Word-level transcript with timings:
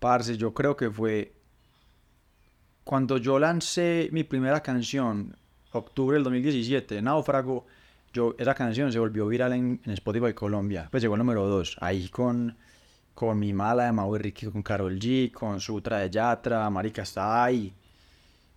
Parce, 0.00 0.36
yo 0.36 0.52
creo 0.52 0.76
que 0.76 0.90
fue 0.90 1.32
cuando 2.84 3.18
yo 3.18 3.38
lancé 3.38 4.08
mi 4.12 4.24
primera 4.24 4.62
canción, 4.62 5.36
octubre 5.72 6.14
del 6.14 6.24
2017, 6.24 7.00
Náufrago, 7.02 7.66
yo, 8.12 8.34
esa 8.38 8.54
canción 8.54 8.90
se 8.90 8.98
volvió 8.98 9.28
viral 9.28 9.52
en, 9.52 9.80
en 9.84 9.92
Spotify 9.92 10.32
Colombia. 10.34 10.88
Pues 10.90 11.02
llegó 11.02 11.14
al 11.14 11.18
número 11.18 11.46
2, 11.46 11.76
ahí 11.80 12.08
con, 12.08 12.56
con 13.14 13.38
Mi 13.38 13.52
Mala 13.52 13.84
de 13.84 13.92
Mau 13.92 14.16
Ricky, 14.16 14.46
con 14.46 14.62
Carol 14.62 14.98
G, 14.98 15.30
con 15.30 15.60
Sutra 15.60 15.98
de 15.98 16.10
Yatra, 16.10 16.68
Marica 16.70 17.02
está 17.02 17.44
ahí. 17.44 17.72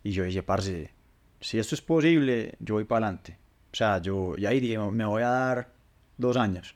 Y 0.01 0.11
yo 0.11 0.23
dije, 0.23 0.41
parce, 0.41 0.91
si 1.39 1.59
esto 1.59 1.75
es 1.75 1.81
posible, 1.81 2.55
yo 2.59 2.75
voy 2.75 2.85
para 2.85 3.05
adelante. 3.05 3.37
O 3.71 3.75
sea, 3.75 3.99
yo 3.99 4.33
y 4.37 4.45
ahí 4.45 4.59
dije, 4.59 4.79
me 4.79 5.05
voy 5.05 5.21
a 5.23 5.29
dar 5.29 5.73
dos 6.17 6.37
años. 6.37 6.75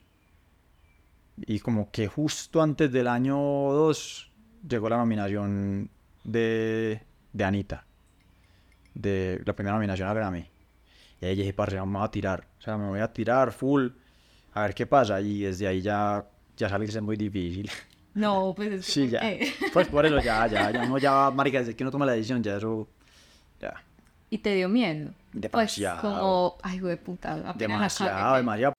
Y 1.38 1.60
como 1.60 1.90
que 1.90 2.08
justo 2.08 2.62
antes 2.62 2.92
del 2.92 3.08
año 3.08 3.36
2 3.38 4.27
llegó 4.68 4.90
la 4.90 4.98
nominación 4.98 5.90
de, 6.24 7.02
de 7.34 7.44
Anita. 7.44 7.86
De 8.94 9.42
la 9.46 9.54
primera 9.56 9.76
nominación 9.76 10.08
a 10.10 10.14
Grammy. 10.14 10.46
Y 11.22 11.26
ahí 11.26 11.36
dije, 11.36 11.54
parce, 11.54 11.76
vamos 11.78 12.04
a 12.04 12.12
tirar. 12.12 12.48
O 12.60 12.62
sea, 12.62 12.78
me 12.78 12.88
voy 12.88 13.00
a 13.00 13.12
tirar 13.12 13.52
full. 13.52 13.88
A 14.54 14.62
ver 14.62 14.74
qué 14.74 14.86
pasa. 14.86 15.22
Y 15.22 15.42
desde 15.42 15.68
ahí 15.68 15.82
ya, 15.82 16.26
ya 16.56 16.70
salirse 16.70 16.98
es 16.98 17.04
muy 17.04 17.18
difícil. 17.18 17.70
No, 18.18 18.54
pues 18.56 18.72
es 18.72 18.86
que- 18.88 18.92
Sí, 18.92 19.10
ya. 19.10 19.20
eh. 19.20 19.54
Pues 19.74 19.88
por 19.90 20.04
eso 20.04 20.18
ya, 20.20 20.48
ya, 20.48 20.72
ya. 20.72 20.86
No, 20.88 20.98
ya, 20.98 21.30
marica, 21.30 21.60
desde 21.60 21.76
que 21.76 21.84
uno 21.84 21.92
toma 21.92 22.04
la 22.04 22.14
decisión, 22.14 22.42
ya 22.42 22.58
eso... 22.58 22.88
Ya. 23.62 23.76
Y 24.32 24.40
te 24.40 24.56
dio 24.56 24.68
miedo. 24.70 25.12
Demasiado. 25.34 26.02
Pues 26.02 26.14
como, 26.14 26.58
ay, 26.64 26.80
güey, 26.80 26.96
puta. 26.98 27.54
Demasiado, 27.56 28.38
demasiado. 28.38 28.74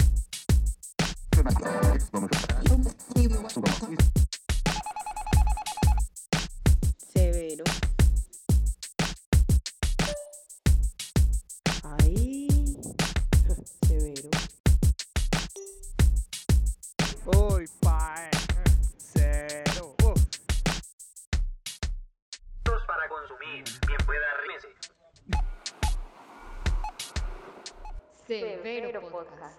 Podcast. 28.80 29.58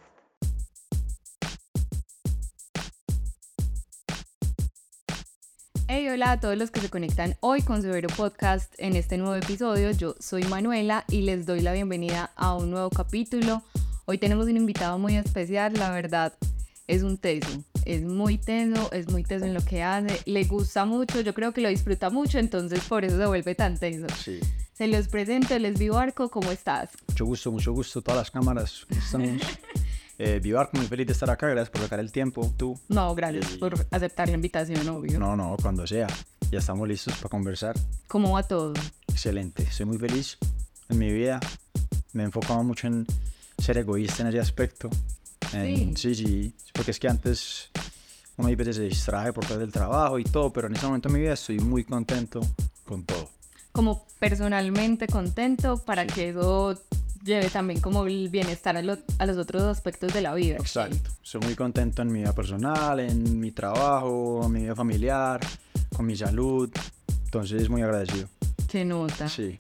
Hey, 5.90 6.08
hola 6.08 6.32
a 6.32 6.40
todos 6.40 6.58
los 6.58 6.72
que 6.72 6.80
se 6.80 6.90
conectan 6.90 7.36
hoy 7.42 7.62
con 7.62 7.82
Severo 7.82 8.08
Podcast 8.16 8.74
en 8.78 8.96
este 8.96 9.18
nuevo 9.18 9.36
episodio. 9.36 9.92
Yo 9.92 10.16
soy 10.22 10.44
Manuela 10.44 11.04
y 11.10 11.24
les 11.24 11.46
doy 11.46 11.60
la 11.60 11.74
bienvenida 11.74 12.32
a 12.38 12.56
un 12.56 12.72
nuevo 12.72 12.90
capítulo. 12.90 13.62
Hoy 14.06 14.20
tenemos 14.20 14.48
un 14.48 14.56
invitado 14.56 14.98
muy 14.98 15.18
especial, 15.18 15.74
la 15.74 15.92
verdad 15.92 16.34
es 16.88 17.04
un 17.04 17.18
teso, 17.18 17.62
es 17.84 18.04
muy 18.04 18.38
teso, 18.38 18.90
es 18.94 19.12
muy 19.12 19.24
teso 19.24 19.44
en 19.44 19.54
lo 19.54 19.62
que 19.62 19.84
hace, 19.84 20.22
le 20.26 20.46
gusta 20.46 20.86
mucho, 20.86 21.20
yo 21.20 21.34
creo 21.34 21.52
que 21.52 21.60
lo 21.60 21.68
disfruta 21.68 22.10
mucho, 22.10 22.40
entonces 22.40 22.80
por 22.86 23.04
eso 23.04 23.18
se 23.18 23.26
vuelve 23.26 23.54
tan 23.54 23.78
teso. 23.78 24.08
Sí. 24.24 24.40
Se 24.80 24.88
los 24.88 25.10
presento, 25.10 25.60
les 25.60 25.78
vivo 25.78 25.98
Arco, 25.98 26.30
¿cómo 26.30 26.52
estás? 26.54 26.92
Mucho 27.10 27.26
gusto, 27.26 27.52
mucho 27.52 27.74
gusto. 27.74 28.02
Todas 28.02 28.18
las 28.22 28.32
cámaras. 28.32 28.86
¿cómo 28.88 29.02
Estamos. 29.26 29.42
Eh, 30.22 30.40
Vivar, 30.42 30.70
muy 30.74 30.86
feliz 30.86 31.06
de 31.08 31.12
estar 31.14 31.30
acá. 31.30 31.48
Gracias 31.48 31.70
por 31.70 31.82
sacar 31.82 32.00
el 32.02 32.12
tiempo. 32.14 32.54
Tú. 32.58 32.78
No, 32.90 33.14
gracias 33.16 33.46
Sí. 33.52 33.58
por 33.58 33.74
aceptar 33.92 34.28
la 34.30 34.36
invitación, 34.36 34.88
obvio. 34.90 35.18
No, 35.20 35.36
no, 35.38 35.56
cuando 35.62 35.86
sea. 35.86 36.08
Ya 36.52 36.60
estamos 36.60 36.88
listos 36.90 37.14
para 37.16 37.30
conversar. 37.30 37.76
¿Cómo 38.08 38.32
va 38.34 38.44
todo? 38.44 38.74
Excelente. 39.10 39.70
Soy 39.72 39.86
muy 39.86 39.98
feliz 39.98 40.38
en 40.90 40.98
mi 40.98 41.12
vida. 41.12 41.40
Me 42.14 42.24
he 42.24 42.26
enfocado 42.26 42.64
mucho 42.64 42.88
en 42.88 43.06
ser 43.58 43.78
egoísta 43.78 44.24
en 44.24 44.28
ese 44.30 44.40
aspecto. 44.42 44.90
En- 45.54 45.96
sí, 45.98 46.16
sí. 46.16 46.54
Porque 46.74 46.92
es 46.92 47.00
que 47.00 47.08
antes 47.10 47.70
uno 48.38 48.48
a 48.50 48.56
veces 48.56 48.76
se 48.78 48.84
distrae 48.84 49.32
por 49.34 49.44
cosas 49.46 49.60
del 49.60 49.72
trabajo 49.74 50.20
y 50.20 50.24
todo, 50.26 50.52
pero 50.54 50.68
en 50.68 50.76
ese 50.76 50.86
momento 50.86 51.08
de 51.10 51.14
mi 51.16 51.22
vida 51.22 51.34
estoy 51.34 51.60
muy 51.60 51.84
contento 51.86 52.42
con 52.86 53.06
todo. 53.06 53.30
Como 53.72 54.06
personalmente 54.20 55.08
contento 55.08 55.78
para 55.84 56.06
que 56.08 56.30
eso 56.30 56.76
lleve 57.24 57.50
también 57.50 57.80
como 57.82 58.06
el 58.06 58.30
bienestar 58.30 58.76
a, 58.78 58.82
lo- 58.82 58.98
a 59.18 59.26
los 59.26 59.38
otros 59.38 59.64
aspectos 59.64 60.14
de 60.14 60.22
la 60.22 60.34
vida. 60.34 60.58
Exacto. 60.58 61.10
Soy 61.22 61.42
muy 61.42 61.56
contento 61.56 62.02
en 62.02 62.12
mi 62.12 62.20
vida 62.20 62.34
personal, 62.34 63.00
en 63.00 63.40
mi 63.40 63.52
trabajo, 63.52 64.42
en 64.46 64.52
mi 64.52 64.62
vida 64.64 64.76
familiar, 64.76 65.40
con 65.96 66.06
mi 66.06 66.16
salud. 66.16 66.70
Entonces, 67.26 67.70
muy 67.70 67.82
agradecido. 67.82 68.28
Se 68.70 68.84
nota. 68.86 69.28
Sí. 69.30 69.60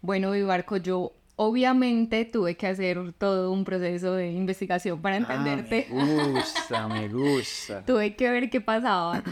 Bueno, 0.00 0.30
Vivarco, 0.32 0.76
yo 0.76 1.12
obviamente 1.36 2.24
tuve 2.24 2.56
que 2.56 2.66
hacer 2.68 3.12
todo 3.18 3.50
un 3.50 3.64
proceso 3.64 4.14
de 4.14 4.30
investigación 4.30 5.00
para 5.00 5.16
entenderte. 5.16 5.88
Ah, 5.90 5.94
me 5.94 6.32
gusta, 6.32 6.88
me 6.88 7.08
gusta. 7.08 7.82
tuve 7.86 8.14
que 8.14 8.30
ver 8.30 8.50
qué 8.50 8.60
pasaba. 8.60 9.22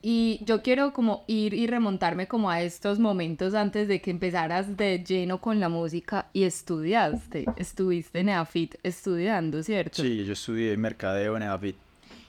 Y 0.00 0.40
yo 0.44 0.62
quiero 0.62 0.92
como 0.92 1.24
ir 1.26 1.54
y 1.54 1.66
remontarme 1.66 2.28
como 2.28 2.50
a 2.50 2.62
estos 2.62 3.00
momentos 3.00 3.54
antes 3.54 3.88
de 3.88 4.00
que 4.00 4.12
empezaras 4.12 4.76
de 4.76 5.02
lleno 5.04 5.40
con 5.40 5.58
la 5.58 5.68
música 5.68 6.28
y 6.32 6.44
estudiaste. 6.44 7.46
Estuviste 7.56 8.20
en 8.20 8.28
EAFIT 8.28 8.76
estudiando, 8.84 9.62
¿cierto? 9.62 10.02
Sí, 10.02 10.24
yo 10.24 10.34
estudié 10.34 10.76
mercadeo 10.76 11.36
en 11.36 11.42
EAFIT. 11.42 11.76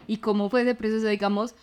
¿Y 0.07 0.17
cómo 0.17 0.49
fue 0.49 0.63
ese 0.63 0.73
proceso? 0.73 1.07
Digamos, 1.07 1.53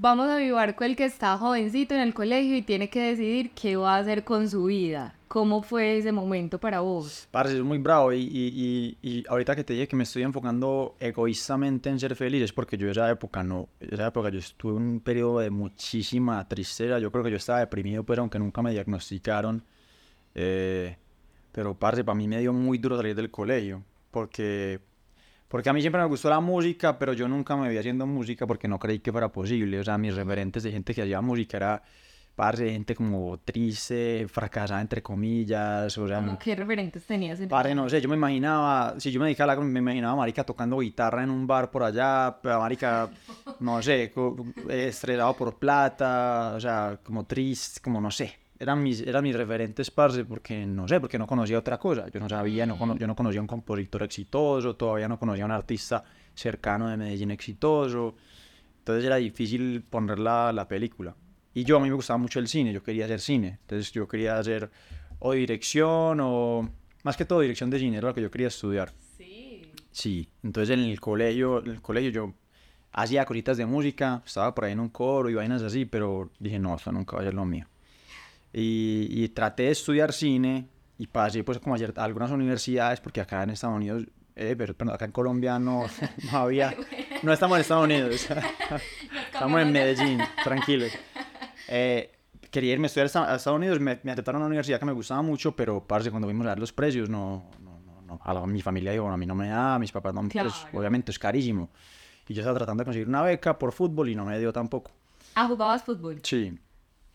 vamos 0.00 0.30
a 0.30 0.36
vivar 0.38 0.74
con 0.74 0.86
el 0.86 0.96
que 0.96 1.04
está 1.04 1.36
jovencito 1.36 1.94
en 1.94 2.00
el 2.00 2.14
colegio 2.14 2.56
y 2.56 2.62
tiene 2.62 2.88
que 2.88 3.02
decidir 3.02 3.50
qué 3.50 3.76
va 3.76 3.96
a 3.96 3.98
hacer 3.98 4.24
con 4.24 4.48
su 4.48 4.64
vida. 4.64 5.14
¿Cómo 5.28 5.62
fue 5.62 5.98
ese 5.98 6.10
momento 6.10 6.58
para 6.58 6.80
vos? 6.80 7.28
Parce, 7.30 7.56
es 7.56 7.62
muy 7.62 7.78
bravo 7.78 8.12
y, 8.12 8.22
y, 8.22 8.96
y, 9.02 9.08
y 9.08 9.24
ahorita 9.28 9.54
que 9.54 9.62
te 9.62 9.74
dije 9.74 9.86
que 9.86 9.94
me 9.94 10.02
estoy 10.02 10.22
enfocando 10.22 10.96
egoístamente 10.98 11.90
en 11.90 12.00
ser 12.00 12.16
feliz 12.16 12.42
es 12.42 12.52
porque 12.52 12.76
yo 12.76 12.90
esa 12.90 13.08
época 13.10 13.44
no, 13.44 13.68
esa 13.78 14.08
época 14.08 14.30
yo 14.30 14.38
estuve 14.38 14.78
en 14.78 14.82
un 14.82 15.00
periodo 15.00 15.38
de 15.40 15.50
muchísima 15.50 16.48
tristeza, 16.48 16.98
yo 16.98 17.12
creo 17.12 17.22
que 17.22 17.30
yo 17.30 17.36
estaba 17.36 17.60
deprimido 17.60 18.02
pero 18.02 18.22
aunque 18.22 18.40
nunca 18.40 18.60
me 18.62 18.72
diagnosticaron, 18.72 19.62
eh, 20.34 20.96
pero 21.52 21.74
parce, 21.78 22.02
para 22.02 22.16
mí 22.16 22.26
me 22.26 22.40
dio 22.40 22.52
muy 22.52 22.78
duro 22.78 22.96
salir 22.96 23.14
del 23.14 23.30
colegio 23.30 23.84
porque, 24.10 24.80
porque 25.50 25.68
a 25.68 25.72
mí 25.74 25.80
siempre 25.82 26.00
me 26.00 26.06
gustó 26.08 26.30
la 26.30 26.40
música 26.40 26.98
pero 26.98 27.12
yo 27.12 27.28
nunca 27.28 27.56
me 27.56 27.68
vi 27.68 27.76
haciendo 27.76 28.06
música 28.06 28.46
porque 28.46 28.68
no 28.68 28.78
creí 28.78 29.00
que 29.00 29.12
fuera 29.12 29.28
posible, 29.28 29.78
o 29.80 29.84
sea, 29.84 29.98
mis 29.98 30.14
referentes 30.14 30.62
de 30.62 30.70
gente 30.72 30.94
que 30.94 31.02
hacía 31.02 31.20
música 31.20 31.56
era... 31.58 31.82
Parce, 32.36 32.70
gente 32.70 32.94
como 32.94 33.38
triste, 33.40 34.26
fracasada 34.26 34.80
entre 34.80 35.02
comillas, 35.02 35.98
o 35.98 36.08
sea, 36.08 36.18
¿Cómo 36.24 36.38
¿Qué 36.38 36.54
referentes 36.56 37.04
tenías? 37.04 37.38
En... 37.40 37.48
Padre, 37.50 37.74
no 37.74 37.86
sé, 37.90 38.00
yo 38.00 38.08
me 38.08 38.16
imaginaba, 38.16 38.94
si 38.98 39.10
yo 39.10 39.20
me 39.20 39.26
dedicaba 39.26 39.52
a 39.52 39.56
la, 39.56 39.62
me 39.62 39.80
imaginaba 39.80 40.14
a 40.14 40.16
Marica 40.16 40.42
tocando 40.44 40.78
guitarra 40.78 41.22
en 41.22 41.28
un 41.28 41.46
bar 41.46 41.70
por 41.70 41.82
allá, 41.82 42.38
pero 42.40 42.60
Marica, 42.60 43.10
no 43.58 43.82
sé, 43.82 44.10
co- 44.14 44.36
estresado 44.70 45.36
por 45.36 45.58
plata, 45.58 46.54
o 46.56 46.60
sea, 46.60 46.98
como 47.02 47.26
triste, 47.26 47.80
como 47.82 48.00
no 48.00 48.10
sé. 48.10 48.38
Eran 48.60 48.82
mis, 48.82 49.00
eran 49.00 49.24
mis 49.24 49.34
referentes, 49.34 49.90
parce, 49.90 50.24
porque 50.26 50.66
no 50.66 50.86
sé, 50.86 51.00
porque 51.00 51.18
no 51.18 51.26
conocía 51.26 51.58
otra 51.58 51.78
cosa. 51.78 52.08
Yo 52.10 52.20
no 52.20 52.28
sabía, 52.28 52.66
no, 52.66 52.76
cono- 52.78 52.96
yo 52.96 53.06
no 53.06 53.16
conocía 53.16 53.40
un 53.40 53.46
compositor 53.46 54.02
exitoso, 54.02 54.76
todavía 54.76 55.08
no 55.08 55.18
conocía 55.18 55.46
un 55.46 55.50
artista 55.50 56.04
cercano 56.34 56.88
de 56.88 56.96
Medellín 56.98 57.30
exitoso. 57.30 58.14
Entonces 58.80 59.04
era 59.06 59.16
difícil 59.16 59.82
poner 59.88 60.18
la, 60.18 60.52
la 60.52 60.68
película. 60.68 61.16
Y 61.54 61.64
yo, 61.64 61.78
a 61.78 61.80
mí 61.80 61.88
me 61.88 61.94
gustaba 61.94 62.18
mucho 62.18 62.38
el 62.38 62.48
cine, 62.48 62.72
yo 62.72 62.82
quería 62.82 63.06
hacer 63.06 63.20
cine. 63.20 63.58
Entonces 63.62 63.90
yo 63.92 64.06
quería 64.06 64.38
hacer 64.38 64.70
o 65.20 65.32
dirección 65.32 66.18
o... 66.20 66.68
Más 67.02 67.16
que 67.16 67.24
todo 67.24 67.40
dirección 67.40 67.70
de 67.70 67.78
cine 67.78 67.96
era 67.96 68.08
lo 68.08 68.14
que 68.14 68.20
yo 68.20 68.30
quería 68.30 68.48
estudiar. 68.48 68.92
Sí. 69.16 69.72
Sí, 69.90 70.28
entonces 70.42 70.76
en 70.76 70.84
el 70.84 71.00
colegio, 71.00 71.64
en 71.64 71.70
el 71.70 71.80
colegio 71.82 72.10
yo 72.10 72.34
hacía 72.92 73.24
cositas 73.24 73.56
de 73.56 73.64
música, 73.64 74.22
estaba 74.26 74.54
por 74.54 74.66
ahí 74.66 74.72
en 74.72 74.80
un 74.80 74.90
coro 74.90 75.30
y 75.30 75.34
vainas 75.34 75.62
así, 75.62 75.86
pero 75.86 76.30
dije, 76.38 76.58
no, 76.58 76.76
esto 76.76 76.92
nunca 76.92 77.16
va 77.16 77.22
a 77.22 77.24
ser 77.24 77.32
lo 77.34 77.44
mío. 77.46 77.66
Y, 78.52 79.06
y 79.10 79.28
traté 79.28 79.64
de 79.64 79.70
estudiar 79.70 80.12
cine 80.12 80.68
y 80.98 81.06
pasé 81.06 81.44
pues 81.44 81.58
como 81.60 81.74
a 81.74 81.78
cier- 81.78 81.96
a 81.96 82.04
algunas 82.04 82.30
universidades, 82.30 83.00
porque 83.00 83.20
acá 83.20 83.42
en 83.42 83.50
Estados 83.50 83.76
Unidos, 83.76 84.04
eh, 84.36 84.54
pero, 84.58 84.74
perdón, 84.74 84.94
acá 84.94 85.04
en 85.04 85.12
Colombia 85.12 85.58
no, 85.58 85.84
no 86.32 86.38
había, 86.38 86.74
no 87.22 87.32
estamos 87.32 87.56
en 87.56 87.60
Estados 87.62 87.84
Unidos, 87.84 88.26
estamos 89.32 89.60
en 89.60 89.72
Medellín, 89.72 90.20
tranquilos. 90.42 90.90
Eh, 91.68 92.10
quería 92.50 92.72
irme 92.72 92.86
a 92.86 92.88
estudiar 92.88 93.04
a 93.04 93.06
Esta- 93.06 93.32
a 93.32 93.36
Estados 93.36 93.56
Unidos, 93.58 93.78
me, 93.80 94.00
me 94.02 94.10
aceptaron 94.12 94.40
a 94.40 94.44
una 94.44 94.48
universidad 94.48 94.80
que 94.80 94.86
me 94.86 94.92
gustaba 94.92 95.22
mucho, 95.22 95.54
pero 95.54 95.86
parce, 95.86 96.10
cuando 96.10 96.26
vimos 96.26 96.44
a 96.46 96.50
ver 96.50 96.58
los 96.58 96.72
precios, 96.72 97.08
no, 97.08 97.44
no, 97.60 97.78
no, 97.86 98.02
no. 98.02 98.20
A 98.24 98.34
la- 98.34 98.46
mi 98.46 98.60
familia 98.62 98.90
dijo, 98.90 99.04
"Bueno, 99.04 99.14
a 99.14 99.18
mí 99.18 99.26
no 99.26 99.34
me 99.36 99.48
da, 99.48 99.78
mis 99.78 99.92
papás 99.92 100.12
no, 100.12 100.22
pues, 100.22 100.32
Claro. 100.32 100.50
obviamente 100.78 101.12
es 101.12 101.18
carísimo. 101.18 101.70
Y 102.26 102.34
yo 102.34 102.42
estaba 102.42 102.58
tratando 102.58 102.82
de 102.82 102.84
conseguir 102.86 103.08
una 103.08 103.22
beca 103.22 103.58
por 103.58 103.72
fútbol 103.72 104.08
y 104.08 104.14
no 104.16 104.24
me 104.24 104.38
dio 104.38 104.52
tampoco. 104.52 104.90
Ah, 105.34 105.46
jugabas 105.46 105.82
fútbol. 105.84 106.20
Sí, 106.22 106.52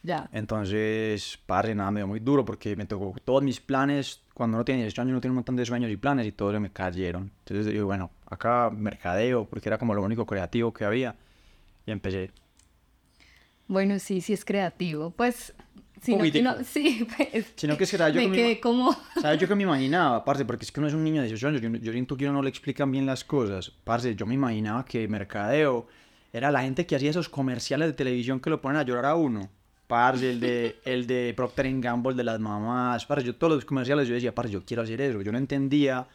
Ya. 0.05 0.29
entonces, 0.31 1.39
parce, 1.47 1.73
nada, 1.73 1.89
me 1.89 2.01
dio 2.01 2.07
muy 2.07 2.19
duro 2.19 2.45
porque 2.45 2.75
me 2.75 2.85
tocó 2.85 3.15
todos 3.23 3.41
mis 3.41 3.59
planes, 3.59 4.21
cuando 4.35 4.57
uno 4.57 4.65
tiene 4.65 4.81
18 4.83 5.01
años, 5.01 5.11
uno 5.13 5.21
tiene 5.21 5.31
un 5.31 5.37
montón 5.37 5.55
de 5.55 5.65
sueños 5.65 5.89
y 5.89 5.97
planes 5.97 6.27
y 6.27 6.31
todos 6.31 6.53
se 6.53 6.59
me 6.59 6.69
cayeron. 6.69 7.31
Entonces 7.39 7.73
digo, 7.73 7.85
bueno, 7.87 8.11
acá 8.27 8.69
mercadeo, 8.69 9.45
porque 9.45 9.69
era 9.69 9.77
como 9.77 9.95
lo 9.95 10.03
único 10.03 10.25
creativo 10.25 10.71
que 10.73 10.85
había, 10.85 11.15
y 11.85 11.91
empecé. 11.91 12.31
Bueno, 13.67 13.97
sí, 13.97 14.21
sí 14.21 14.33
es 14.33 14.45
creativo. 14.45 15.09
Pues, 15.09 15.53
sino 16.01 16.23
que 16.31 16.41
no, 16.41 16.63
sí, 16.63 17.07
pues, 17.17 17.53
Sino 17.55 17.73
que 17.73 17.85
que 17.85 17.97
¿sabes? 17.97 18.13
yo 18.13 18.29
me 18.29 18.35
quedé 18.35 18.59
como... 18.59 18.95
¿Sabes 19.19 19.39
yo 19.39 19.47
que 19.47 19.55
me 19.55 19.63
imaginaba? 19.69 20.23
Parce, 20.23 20.45
porque 20.45 20.65
es 20.65 20.71
que 20.71 20.79
uno 20.79 20.87
es 20.87 20.93
un 20.93 21.03
niño 21.03 21.21
de 21.21 21.29
18 21.29 21.47
años, 21.47 21.61
yo, 21.61 21.69
yo 21.69 21.91
siento 21.91 22.15
que 22.15 22.25
uno 22.25 22.33
no 22.33 22.43
le 22.43 22.49
explican 22.49 22.91
bien 22.91 23.05
las 23.05 23.23
cosas. 23.23 23.71
Parce, 23.83 24.15
yo 24.15 24.25
me 24.27 24.35
imaginaba 24.35 24.85
que 24.85 25.07
mercadeo 25.07 25.87
era 26.31 26.51
la 26.51 26.61
gente 26.61 26.85
que 26.85 26.95
hacía 26.95 27.09
esos 27.09 27.29
comerciales 27.29 27.87
de 27.87 27.93
televisión 27.93 28.39
que 28.39 28.49
lo 28.49 28.61
ponen 28.61 28.77
a 28.77 28.83
llorar 28.83 29.05
a 29.05 29.15
uno. 29.15 29.49
Parce, 29.87 30.31
el 30.31 30.39
de, 30.39 30.79
el 30.83 31.05
de 31.05 31.33
Procter 31.35 31.67
Gamble 31.79 32.15
de 32.15 32.23
las 32.23 32.39
mamás. 32.39 33.05
Parce, 33.05 33.25
yo 33.25 33.35
todos 33.35 33.53
los 33.53 33.65
comerciales 33.65 34.07
yo 34.07 34.15
decía, 34.15 34.33
parce, 34.33 34.51
yo 34.51 34.63
quiero 34.65 34.83
hacer 34.83 34.99
eso. 35.01 35.21
Yo 35.21 35.31
no 35.31 35.37
entendía 35.37 36.07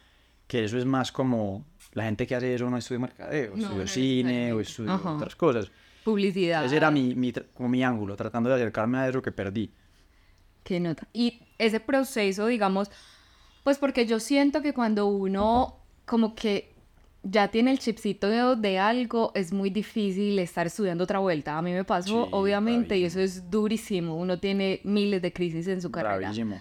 que 0.46 0.64
eso 0.64 0.76
es 0.78 0.84
más 0.84 1.12
como 1.12 1.64
la 1.92 2.04
gente 2.04 2.26
que 2.26 2.34
hace 2.34 2.54
eso 2.54 2.68
no 2.68 2.76
estudia 2.76 2.98
mercadeo, 2.98 3.52
No, 3.56 3.62
estudia 3.62 3.82
no 3.82 3.86
cine 3.86 4.52
o 4.52 4.60
estudia 4.60 4.94
Ajá. 4.94 5.14
otras 5.14 5.36
cosas. 5.36 5.70
Publicidad. 6.04 6.64
Ese 6.64 6.76
era 6.76 6.90
mi, 6.90 7.14
mi, 7.14 7.32
como 7.54 7.68
mi 7.68 7.84
ángulo, 7.84 8.16
tratando 8.16 8.48
de 8.48 8.56
acercarme 8.56 8.98
a 8.98 9.08
eso 9.08 9.22
que 9.22 9.32
perdí. 9.32 9.70
Qué 10.64 10.80
nota. 10.80 11.06
Y 11.12 11.40
ese 11.58 11.78
proceso, 11.80 12.46
digamos, 12.46 12.90
pues 13.62 13.78
porque 13.78 14.06
yo 14.06 14.18
siento 14.20 14.62
que 14.62 14.72
cuando 14.72 15.06
uno 15.06 15.76
como 16.06 16.34
que 16.34 16.74
ya 17.22 17.48
tiene 17.48 17.70
el 17.70 17.78
chipcito 17.78 18.28
de, 18.28 18.56
de 18.56 18.78
algo, 18.78 19.32
es 19.34 19.52
muy 19.52 19.70
difícil 19.70 20.38
estar 20.38 20.66
estudiando 20.66 21.04
otra 21.04 21.18
vuelta. 21.18 21.58
A 21.58 21.62
mí 21.62 21.72
me 21.72 21.84
pasó, 21.84 22.24
Sí, 22.24 22.28
obviamente, 22.32 22.96
y 22.96 23.04
eso 23.04 23.20
es 23.20 23.50
durísimo. 23.50 24.16
Uno 24.16 24.38
tiene 24.38 24.80
miles 24.84 25.20
de 25.20 25.32
crisis 25.32 25.66
en 25.68 25.80
su 25.82 25.90
carrera. 25.90 26.16
Bravísimo. 26.16 26.60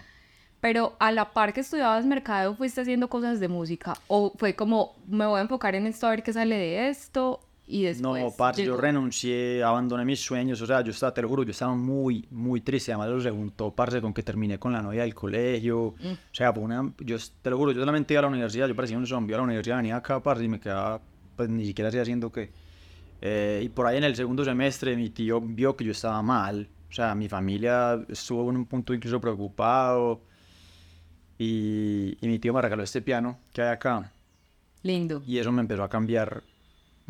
Pero 0.60 0.94
a 0.98 1.10
la 1.10 1.32
par 1.32 1.54
que 1.54 1.60
estudiabas 1.60 2.04
mercado, 2.04 2.54
fuiste 2.54 2.82
haciendo 2.82 3.08
cosas 3.08 3.40
de 3.40 3.48
música. 3.48 3.94
O 4.08 4.32
fue 4.36 4.54
como, 4.54 4.94
me 5.08 5.24
voy 5.24 5.38
a 5.38 5.42
enfocar 5.42 5.74
en 5.74 5.86
esto, 5.86 6.06
a 6.06 6.10
ver 6.10 6.22
qué 6.22 6.32
sale 6.32 6.56
de 6.56 6.88
esto. 6.90 7.40
Y 7.72 7.84
después. 7.84 8.22
No, 8.22 8.30
parce, 8.36 8.64
yo 8.64 8.76
renuncié, 8.76 9.62
abandoné 9.62 10.04
mis 10.04 10.18
sueños, 10.20 10.60
o 10.60 10.66
sea, 10.66 10.80
yo 10.80 10.90
estaba, 10.90 11.14
te 11.14 11.22
lo 11.22 11.28
juro, 11.28 11.44
yo 11.44 11.52
estaba 11.52 11.72
muy, 11.74 12.26
muy 12.30 12.60
triste, 12.62 12.92
además 12.92 13.10
lo 13.10 13.20
se 13.20 13.30
juntó, 13.30 13.70
parce, 13.70 14.00
con 14.00 14.12
que 14.12 14.24
terminé 14.24 14.58
con 14.58 14.72
la 14.72 14.82
novia 14.82 15.02
del 15.02 15.14
colegio, 15.14 15.94
Mm. 16.02 16.06
o 16.12 16.16
sea, 16.34 16.50
una, 16.50 16.92
yo 16.98 17.16
te 17.42 17.48
lo 17.50 17.56
juro, 17.56 17.70
yo 17.70 17.78
solamente 17.80 18.12
iba 18.14 18.18
a 18.18 18.22
la 18.22 18.28
universidad, 18.28 18.66
yo 18.66 18.74
parecía 18.74 18.98
un 18.98 19.06
zombie, 19.06 19.34
a 19.34 19.36
la 19.38 19.44
universidad 19.44 19.76
venía 19.76 19.96
acá, 19.96 20.20
parce, 20.20 20.42
y 20.44 20.48
me 20.48 20.58
quedaba, 20.58 21.00
pues, 21.36 21.48
ni 21.48 21.64
siquiera 21.64 21.88
hacía 21.88 22.02
haciendo 22.02 22.32
qué, 22.32 22.50
Eh, 23.22 23.60
y 23.64 23.68
por 23.68 23.86
ahí 23.86 23.98
en 23.98 24.04
el 24.04 24.16
segundo 24.16 24.44
semestre 24.44 24.96
mi 24.96 25.10
tío 25.10 25.40
vio 25.40 25.76
que 25.76 25.84
yo 25.84 25.92
estaba 25.92 26.20
mal, 26.22 26.66
o 26.90 26.92
sea, 26.92 27.14
mi 27.14 27.28
familia 27.28 28.04
estuvo 28.08 28.50
en 28.50 28.56
un 28.56 28.64
punto 28.66 28.92
incluso 28.94 29.20
preocupado, 29.20 30.22
y, 31.38 32.16
y 32.20 32.28
mi 32.28 32.38
tío 32.38 32.52
me 32.52 32.60
regaló 32.62 32.82
este 32.82 33.00
piano 33.02 33.38
que 33.52 33.62
hay 33.62 33.68
acá, 33.68 34.10
Lindo. 34.82 35.22
y 35.26 35.38
eso 35.38 35.52
me 35.52 35.60
empezó 35.60 35.82
a 35.84 35.88
cambiar, 35.88 36.42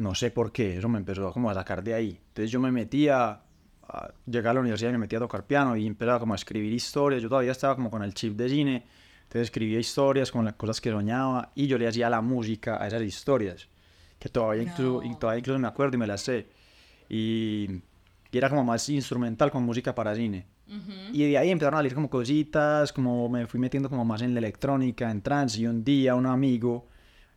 no 0.01 0.15
sé 0.15 0.31
por 0.31 0.51
qué, 0.51 0.79
eso 0.79 0.89
me 0.89 0.99
empezó 0.99 1.31
como 1.31 1.51
a 1.51 1.55
sacar 1.55 1.85
de 1.85 1.93
ahí. 1.93 2.19
Entonces 2.29 2.51
yo 2.51 2.59
me 2.59 2.73
metía, 2.73 3.43
a, 3.83 4.13
llegar 4.27 4.53
a 4.53 4.55
la 4.55 4.61
universidad 4.61 4.89
y 4.89 4.93
me 4.93 4.99
metía 4.99 5.19
a 5.19 5.23
tocar 5.23 5.47
piano 5.47 5.77
y 5.77 5.87
empezaba 5.87 6.19
como 6.19 6.33
a 6.33 6.37
escribir 6.37 6.73
historias. 6.73 7.23
Yo 7.23 7.29
todavía 7.29 7.53
estaba 7.53 7.77
como 7.77 7.91
con 7.91 8.03
el 8.03 8.15
chip 8.15 8.35
de 8.35 8.49
cine, 8.49 8.87
entonces 9.25 9.43
escribía 9.43 9.79
historias 9.79 10.33
con 10.33 10.47
las 10.47 10.55
cosas 10.55 10.81
que 10.81 10.91
soñaba 10.91 11.53
y 11.55 11.67
yo 11.67 11.77
le 11.77 11.87
hacía 11.87 12.09
la 12.09 12.23
música 12.23 12.83
a 12.83 12.89
esas 12.89 13.03
historias, 13.03 13.69
que 14.19 14.31
todavía, 14.31 14.63
incluso, 14.63 15.03
y 15.05 15.15
todavía 15.17 15.41
incluso 15.41 15.59
me 15.59 15.69
acuerdo 15.69 15.97
y 15.97 15.99
me 15.99 16.07
las 16.07 16.23
sé. 16.23 16.49
Y, 17.11 17.69
y 18.33 18.39
era 18.39 18.49
como 18.49 18.65
más 18.65 18.89
instrumental 18.89 19.51
con 19.51 19.63
música 19.65 19.95
para 19.95 20.15
cine. 20.15 20.47
Y 21.13 21.29
de 21.29 21.37
ahí 21.37 21.51
empezaron 21.51 21.75
a 21.75 21.79
salir 21.79 21.95
como 21.95 22.09
cositas, 22.09 22.93
como 22.93 23.29
me 23.29 23.47
fui 23.49 23.59
metiendo 23.59 23.91
como 23.91 24.05
más 24.05 24.23
en 24.23 24.33
la 24.33 24.39
electrónica, 24.39 25.11
en 25.11 25.21
trance, 25.21 25.61
y 25.61 25.67
un 25.67 25.83
día 25.83 26.15
un 26.15 26.27
amigo 26.27 26.87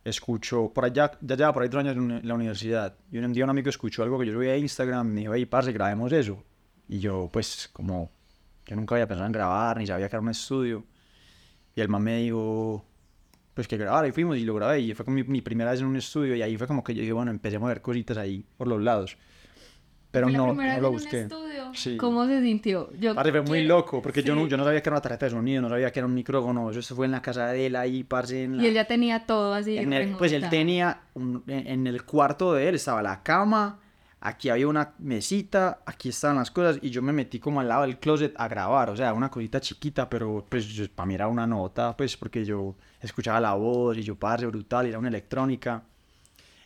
escuchó, 0.04 0.72
por 0.72 0.84
allá, 0.84 1.12
ya 1.20 1.36
llevaba 1.36 1.54
por 1.54 1.62
ahí 1.62 1.68
tres 1.68 1.80
años 1.80 1.96
en 1.96 2.28
la 2.28 2.34
universidad, 2.34 2.96
y 3.10 3.18
un 3.18 3.32
día 3.32 3.44
un 3.44 3.50
amigo 3.50 3.70
escuchó 3.70 4.02
algo 4.02 4.18
que 4.18 4.26
yo 4.26 4.32
subí 4.34 4.48
a 4.48 4.56
Instagram, 4.56 5.08
me 5.08 5.20
dijo, 5.22 5.34
hey, 5.34 5.46
parce, 5.46 5.72
grabemos 5.72 6.12
eso. 6.12 6.44
Y 6.88 6.98
yo, 6.98 7.30
pues, 7.32 7.70
como, 7.72 8.10
yo 8.66 8.76
nunca 8.76 8.94
había 8.94 9.08
pensado 9.08 9.26
en 9.26 9.32
grabar, 9.32 9.78
ni 9.78 9.86
sabía 9.86 10.08
que 10.08 10.16
era 10.16 10.20
un 10.20 10.28
estudio. 10.28 10.84
Y 11.74 11.80
el 11.80 11.88
man 11.88 12.02
me 12.02 12.18
dijo, 12.18 12.84
pues 13.54 13.66
que 13.66 13.76
grabara, 13.76 14.06
y 14.06 14.12
fuimos 14.12 14.36
y 14.36 14.44
lo 14.44 14.54
grabé, 14.54 14.80
y 14.80 14.94
fue 14.94 15.04
como 15.04 15.16
mi, 15.16 15.24
mi 15.24 15.40
primera 15.40 15.70
vez 15.70 15.80
en 15.80 15.86
un 15.86 15.96
estudio, 15.96 16.36
y 16.36 16.42
ahí 16.42 16.56
fue 16.56 16.66
como 16.66 16.84
que 16.84 16.94
yo 16.94 17.00
dije, 17.00 17.12
bueno, 17.12 17.30
empecemos 17.30 17.66
a 17.66 17.68
ver 17.68 17.82
cositas 17.82 18.16
ahí 18.18 18.44
por 18.56 18.68
los 18.68 18.82
lados. 18.82 19.16
Pero 20.14 20.26
¿Fue 20.28 20.32
la 20.32 20.38
no, 20.38 20.46
primera 20.48 20.76
no 20.76 20.80
lo 20.80 20.92
vez 20.92 21.02
en 21.02 21.06
un 21.06 21.10
busqué. 21.10 21.20
estudio? 21.22 21.64
Sí. 21.74 21.96
¿Cómo 21.98 22.24
se 22.26 22.40
sintió? 22.40 22.90
Yo 22.98 23.14
Parce, 23.14 23.30
fue 23.32 23.40
muy 23.42 23.58
quiero- 23.58 23.76
loco, 23.76 24.00
porque 24.00 24.22
yo, 24.22 24.34
no, 24.34 24.44
sí. 24.44 24.48
yo 24.50 24.56
no 24.56 24.64
sabía 24.64 24.80
que 24.80 24.88
era 24.88 24.94
una 24.94 25.02
tarjeta 25.02 25.26
de 25.26 25.30
sonido, 25.32 25.60
no 25.60 25.68
sabía 25.68 25.90
que 25.90 25.98
era 25.98 26.06
un 26.06 26.14
micrófono, 26.14 26.70
eso 26.70 26.94
fue 26.94 27.06
en 27.06 27.12
la 27.12 27.20
casa 27.20 27.48
de 27.48 27.66
él 27.66 27.76
ahí, 27.76 28.04
parce, 28.04 28.44
en 28.44 28.56
la- 28.56 28.62
Y 28.62 28.66
él 28.68 28.74
ya 28.74 28.84
tenía 28.86 29.26
todo 29.26 29.52
así. 29.52 29.76
en 29.76 29.92
el- 29.92 30.12
pues 30.16 30.30
él 30.32 30.42
remontado. 30.42 30.50
tenía, 30.60 31.00
un- 31.14 31.42
en, 31.48 31.66
en 31.66 31.86
el 31.88 32.04
cuarto 32.04 32.54
de 32.54 32.68
él 32.68 32.76
estaba 32.76 33.02
la 33.02 33.22
cama, 33.24 33.80
aquí 34.20 34.48
había 34.50 34.68
una 34.68 34.94
mesita, 35.00 35.80
aquí 35.84 36.08
estaban 36.10 36.36
las 36.36 36.50
cosas, 36.50 36.78
y 36.80 36.90
yo 36.90 37.02
me 37.02 37.12
metí 37.12 37.38
como 37.40 37.60
al 37.60 37.68
lado 37.68 37.82
del 37.82 37.98
closet 37.98 38.32
a 38.36 38.46
grabar, 38.48 38.88
o 38.90 38.96
sea, 38.96 39.12
una 39.12 39.30
cosita 39.30 39.60
chiquita, 39.60 40.08
pero 40.08 40.46
pues 40.48 40.66
para 40.94 41.06
mí 41.06 41.14
era 41.14 41.26
una 41.28 41.46
nota, 41.46 41.96
pues 41.96 42.16
porque 42.16 42.44
yo 42.44 42.76
escuchaba 43.00 43.40
la 43.40 43.54
voz, 43.54 43.98
y 43.98 44.02
yo, 44.02 44.14
parce, 44.16 44.46
brutal, 44.46 44.86
y 44.86 44.90
era 44.90 44.98
una 45.00 45.08
electrónica. 45.08 45.82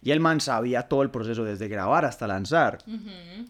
Y 0.03 0.11
el 0.13 0.21
man 0.21 0.41
sabía 0.41 0.83
todo 0.83 1.03
el 1.03 1.11
proceso, 1.11 1.45
desde 1.45 1.69
grabar 1.69 2.05
hasta 2.05 2.27
lanzar. 2.27 2.79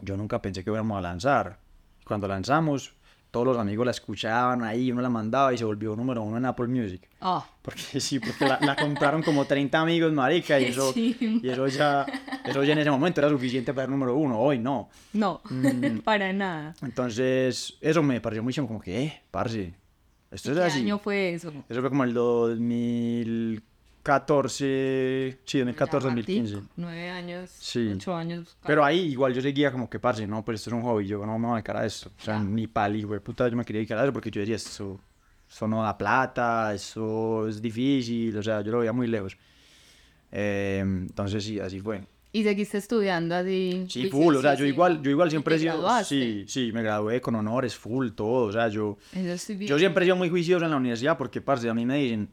Yo 0.02 0.16
nunca 0.16 0.40
pensé 0.40 0.64
que 0.64 0.70
íbamos 0.70 0.98
a 0.98 1.00
lanzar. 1.00 1.58
Cuando 2.04 2.26
lanzamos, 2.26 2.94
todos 3.30 3.46
los 3.46 3.58
amigos 3.58 3.84
la 3.84 3.90
escuchaban 3.90 4.62
ahí, 4.64 4.90
uno 4.90 5.02
la 5.02 5.10
mandaba 5.10 5.52
y 5.52 5.58
se 5.58 5.64
volvió 5.66 5.94
número 5.94 6.22
uno 6.22 6.38
en 6.38 6.46
Apple 6.46 6.66
Music. 6.68 7.06
Ah, 7.20 7.44
Porque 7.60 7.82
sí, 8.00 8.18
porque 8.18 8.46
la, 8.46 8.58
la 8.62 8.74
compraron 8.76 9.22
como 9.22 9.44
30 9.44 9.78
amigos, 9.78 10.10
marica, 10.14 10.58
y 10.58 10.64
eso, 10.64 10.92
y 10.96 11.40
eso 11.46 11.66
ya, 11.68 12.06
eso 12.46 12.64
ya 12.64 12.72
en 12.72 12.78
ese 12.78 12.90
momento 12.90 13.20
era 13.20 13.28
suficiente 13.28 13.74
para 13.74 13.84
ser 13.84 13.90
número 13.90 14.16
uno, 14.16 14.38
hoy 14.38 14.58
no. 14.58 14.88
no, 15.12 15.42
Mm. 15.50 15.98
para 16.04 16.32
nada. 16.32 16.74
Entonces, 16.80 17.76
eso 17.82 18.02
me 18.02 18.20
pareció 18.22 18.42
muy 18.42 18.54
chimo, 18.54 18.66
como 18.66 18.80
que, 18.80 19.02
eh, 19.04 19.22
parce, 19.30 19.74
esto 20.30 20.52
es 20.52 20.56
¿Qué 20.58 20.64
así. 20.64 20.80
año 20.80 20.98
fue 20.98 21.34
eso? 21.34 21.52
Eso 21.68 21.80
fue 21.82 21.90
como 21.90 22.04
el 22.04 23.62
2014, 24.02 25.38
sí, 25.44 25.58
2014, 25.58 25.92
Ya, 26.08 26.14
2015. 26.14 26.54
Martico, 26.54 26.72
Nueve 26.76 27.10
años, 27.10 27.50
Sí. 27.50 27.90
ocho 27.94 28.14
años. 28.14 28.56
Pero 28.64 28.84
ahí 28.84 29.00
igual 29.00 29.34
yo 29.34 29.40
seguía 29.40 29.70
como 29.70 29.88
que, 29.88 29.98
parce, 29.98 30.26
no, 30.26 30.44
pues 30.44 30.60
esto 30.60 30.70
es 30.70 30.74
un 30.74 30.82
hobby, 30.82 31.06
yo 31.06 31.24
no 31.24 31.38
me 31.38 31.46
voy 31.46 31.52
a 31.52 31.56
dedicar 31.56 31.76
a 31.76 31.86
esto. 31.86 32.10
O 32.18 32.24
sea, 32.24 32.38
ni 32.38 32.66
pali, 32.66 33.02
güey, 33.02 33.20
puta, 33.20 33.48
yo 33.48 33.56
me 33.56 33.64
quería 33.64 33.80
dedicar 33.80 33.98
a 33.98 34.04
eso 34.04 34.12
porque 34.12 34.30
yo 34.30 34.40
decía, 34.40 34.56
esto, 34.56 35.00
esto 35.48 35.68
no 35.68 35.82
da 35.82 35.96
plata, 35.96 36.72
eso 36.74 37.46
es 37.48 37.60
difícil, 37.60 38.36
o 38.36 38.42
sea, 38.42 38.60
yo 38.62 38.72
lo 38.72 38.78
veía 38.80 38.92
muy 38.92 39.06
lejos. 39.06 39.36
Eh, 40.30 40.80
entonces 40.80 41.44
sí, 41.44 41.58
así 41.60 41.80
fue. 41.80 42.02
Y 42.30 42.42
seguiste 42.42 42.76
estudiando 42.76 43.34
así. 43.34 43.86
Sí, 43.88 44.10
full, 44.10 44.36
o 44.36 44.42
sea, 44.42 44.54
yo 44.54 44.66
igual, 44.66 45.02
yo 45.02 45.10
igual 45.10 45.30
siempre 45.30 45.56
he 45.56 45.58
sido, 45.58 46.04
sí, 46.04 46.44
sí, 46.46 46.70
me 46.72 46.82
gradué 46.82 47.22
con 47.22 47.34
honores, 47.34 47.74
full, 47.74 48.10
todo, 48.10 48.46
o 48.48 48.52
sea, 48.52 48.68
yo, 48.68 48.98
Eso 49.14 49.54
yo 49.54 49.78
siempre 49.78 50.04
he 50.04 50.06
sido 50.06 50.16
muy 50.16 50.28
juicioso 50.28 50.64
en 50.66 50.70
la 50.70 50.76
universidad 50.76 51.16
porque, 51.16 51.40
parce, 51.40 51.68
a 51.70 51.74
mí 51.74 51.86
me 51.86 51.96
dicen, 51.96 52.28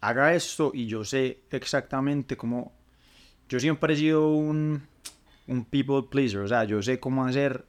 haga 0.00 0.34
esto 0.34 0.70
y 0.74 0.86
yo 0.86 1.04
sé 1.04 1.40
exactamente 1.50 2.36
cómo... 2.36 2.72
Yo 3.48 3.58
siempre 3.58 3.94
he 3.94 3.96
sido 3.96 4.28
un, 4.32 4.82
un 5.48 5.64
people 5.64 6.04
pleaser, 6.10 6.40
o 6.40 6.48
sea, 6.48 6.64
yo 6.64 6.80
sé 6.82 7.00
cómo 7.00 7.24
hacer, 7.24 7.64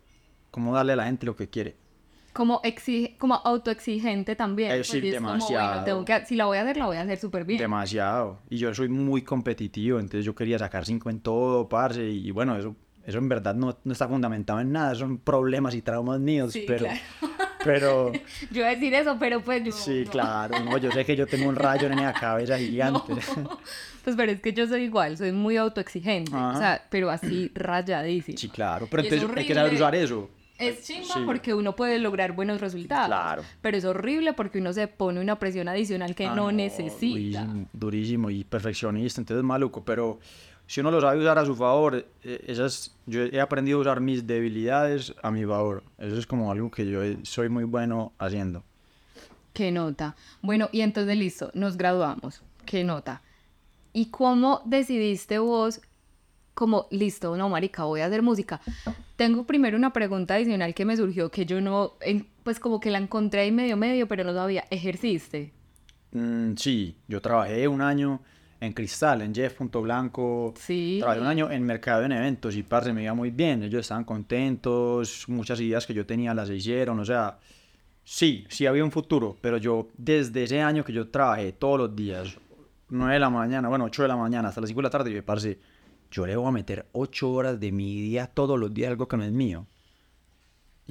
cómo 0.52 0.76
darle 0.76 0.94
a 0.94 0.96
la 0.96 1.06
gente 1.06 1.26
lo 1.26 1.36
que 1.36 1.50
quiere. 1.50 1.76
Como, 2.34 2.62
exige, 2.64 3.18
como 3.18 3.36
autoexigente 3.36 4.36
también. 4.38 4.72
Eh, 4.72 4.84
sí, 4.86 4.94
porque 4.98 5.10
es 5.10 5.16
como, 5.16 5.30
bueno, 5.32 5.46
demasiado. 5.48 5.84
tengo 5.84 6.06
que- 6.06 6.26
si 6.26 6.36
la 6.36 6.46
voy 6.46 6.58
a 6.60 6.62
hacer, 6.62 6.78
la 6.78 6.86
voy 6.86 6.98
a 6.98 7.02
hacer 7.02 7.18
súper 7.18 7.44
bien. 7.46 7.60
Demasiado. 7.60 8.40
Y 8.50 8.58
yo 8.58 8.74
soy 8.74 8.88
muy 8.90 9.24
competitivo, 9.24 10.00
entonces 10.00 10.24
yo 10.24 10.34
quería 10.36 10.58
sacar 10.58 10.86
cinco 10.86 11.10
en 11.10 11.20
todo, 11.20 11.68
parce, 11.68 12.08
y 12.10 12.32
bueno, 12.32 12.56
eso, 12.56 12.76
eso 13.06 13.18
en 13.18 13.28
verdad 13.28 13.56
no, 13.56 13.78
no 13.84 13.92
está 13.92 14.08
fundamentado 14.08 14.62
en 14.62 14.72
nada, 14.72 14.96
son 14.96 15.18
problemas 15.18 15.76
y 15.76 15.82
traumas 15.82 16.20
míos, 16.22 16.54
Sí, 16.54 16.64
pero... 16.66 16.86
claro. 16.86 17.00
Pero... 17.64 18.12
Yo 18.52 18.60
iba 18.62 18.68
a 18.68 18.72
decir 18.72 18.94
eso, 18.94 19.18
pero 19.20 19.42
pues 19.42 19.64
yo. 19.64 19.72
Sí, 19.72 20.04
no. 20.06 20.12
claro, 20.12 20.60
no, 20.62 20.78
yo 20.78 20.92
sé 20.92 21.06
que 21.06 21.16
yo 21.16 21.28
tengo 21.28 21.48
un 21.50 21.56
rayo 21.56 21.88
en 21.88 21.96
la 21.98 22.14
cabeza 22.14 22.58
gigante. 22.60 23.14
Pues 24.04 24.16
pero 24.16 24.32
es 24.32 24.42
que 24.42 24.52
yo 24.52 24.66
soy 24.68 24.82
igual, 24.86 25.16
soy 25.16 25.32
muy 25.32 25.58
autoexigente. 25.58 26.32
Ajá. 26.36 26.50
O 26.56 26.58
sea, 26.58 26.86
pero 26.90 27.12
así 27.12 27.52
rayadísimo. 27.54 28.36
Sí, 28.36 28.50
claro, 28.50 28.88
pero 28.90 29.04
entonces 29.04 29.30
hay 29.38 29.46
que 29.46 29.54
saber 29.54 29.74
usar 29.76 29.94
eso. 29.94 30.28
Es 30.58 30.84
chimba 30.88 31.14
Sí. 31.14 31.20
porque 31.24 31.54
uno 31.54 31.76
puede 31.76 32.00
lograr 32.00 32.32
buenos 32.32 32.62
resultados. 32.62 33.06
Claro. 33.08 33.44
Pero 33.62 33.78
es 33.78 33.86
horrible 33.86 34.34
porque 34.34 34.58
uno 34.58 34.74
se 34.74 34.88
pone 34.88 35.20
una 35.20 35.38
presión 35.38 35.68
adicional 35.68 36.16
que 36.16 36.26
Ah, 36.26 36.34
no, 36.36 36.52
necesita. 36.52 37.44
durísimo, 37.44 37.68
durísimo 37.74 38.30
y 38.32 38.44
perfeccionista, 38.44 39.22
entonces 39.22 39.44
maluco, 39.44 39.84
pero 39.86 40.20
si 40.72 40.80
uno 40.80 40.90
lo 40.90 41.02
sabe 41.02 41.20
usar 41.20 41.38
a 41.38 41.46
su 41.46 41.54
favor, 41.54 42.06
eh, 42.24 42.46
esas, 42.48 42.96
yo 43.06 43.24
he 43.24 43.42
aprendido 43.42 43.80
a 43.80 43.82
usar 43.82 44.00
mis 44.00 44.26
debilidades 44.26 45.14
a 45.22 45.30
mi 45.30 45.44
favor. 45.44 45.84
Eso 45.98 46.16
es 46.16 46.26
como 46.26 46.50
algo 46.50 46.72
que 46.72 46.90
yo 46.90 47.02
soy 47.24 47.50
muy 47.50 47.66
bueno 47.66 48.14
haciendo. 48.18 48.64
Qué 49.52 49.70
nota. 49.70 50.16
Bueno, 50.42 50.70
y 50.72 50.80
entonces 50.80 51.18
listo, 51.18 51.52
nos 51.56 51.76
graduamos. 51.76 52.42
Qué 52.66 52.86
nota. 52.86 53.22
¿Y 53.92 54.12
cómo 54.12 54.62
decidiste 54.64 55.40
vos, 55.40 55.82
como, 56.54 56.88
listo, 56.90 57.36
no, 57.36 57.50
marica, 57.50 57.84
voy 57.84 58.00
a 58.00 58.06
hacer 58.06 58.22
música? 58.22 58.62
Tengo 59.18 59.44
primero 59.46 59.76
una 59.76 59.92
pregunta 59.92 60.36
adicional 60.36 60.74
que 60.74 60.86
me 60.86 60.96
surgió, 60.96 61.30
que 61.30 61.46
yo 61.46 61.60
no, 61.60 61.96
pues 62.44 62.62
como 62.62 62.80
que 62.80 62.92
la 62.92 63.00
encontré 63.00 63.42
ahí 63.42 63.52
medio 63.52 63.76
medio, 63.76 64.08
pero 64.08 64.24
no 64.24 64.34
sabía. 64.34 64.64
¿Ejerciste? 64.70 65.52
Mm, 66.14 66.56
sí, 66.56 66.96
yo 67.10 67.20
trabajé 67.20 67.68
un 67.68 67.82
año 67.82 68.22
en 68.62 68.74
Cristal, 68.74 69.24
en 69.24 69.34
Jeff 69.34 69.56
Punto 69.56 69.82
Blanco. 69.82 70.54
Sí. 70.56 70.98
Trabajé 71.00 71.20
un 71.20 71.28
año 71.28 71.52
en 71.52 71.64
mercado 71.64 72.04
en 72.04 72.12
eventos 72.12 72.56
y 72.56 72.64
parce 72.64 72.94
me 72.94 73.04
iba 73.04 73.14
muy 73.14 73.32
bien. 73.32 73.64
Ellos 73.64 73.82
estaban 73.82 74.06
contentos, 74.06 75.26
muchas 75.28 75.60
ideas 75.60 75.86
que 75.86 75.94
yo 75.94 76.06
tenía 76.06 76.34
las 76.34 76.50
hicieron, 76.50 77.00
o 77.00 77.06
sea, 77.06 77.40
sí, 78.04 78.46
sí 78.50 78.68
había 78.68 78.84
un 78.84 78.92
futuro, 78.92 79.36
pero 79.42 79.58
yo 79.58 79.90
desde 79.98 80.44
ese 80.44 80.62
año 80.62 80.86
que 80.86 80.94
yo 80.94 81.10
trabajé 81.10 81.54
todos 81.54 81.80
los 81.80 81.96
días, 81.96 82.38
9 82.90 83.16
de 83.16 83.20
la 83.20 83.30
mañana, 83.32 83.68
bueno, 83.68 83.86
8 83.86 84.04
de 84.04 84.08
la 84.08 84.18
mañana 84.18 84.50
hasta 84.50 84.62
las 84.62 84.70
5 84.70 84.80
de 84.80 84.84
la 84.84 84.90
tarde, 84.92 85.12
yo 85.12 85.26
parce, 85.26 85.58
yo 86.12 86.28
le 86.28 86.36
voy 86.36 86.48
a 86.48 86.52
meter 86.52 86.86
8 86.92 87.32
horas 87.32 87.60
de 87.60 87.72
mi 87.72 88.00
día 88.00 88.28
todos 88.28 88.60
los 88.60 88.72
días, 88.72 88.92
algo 88.92 89.08
que 89.08 89.18
no 89.18 89.24
es 89.24 89.32
mío. 89.32 89.66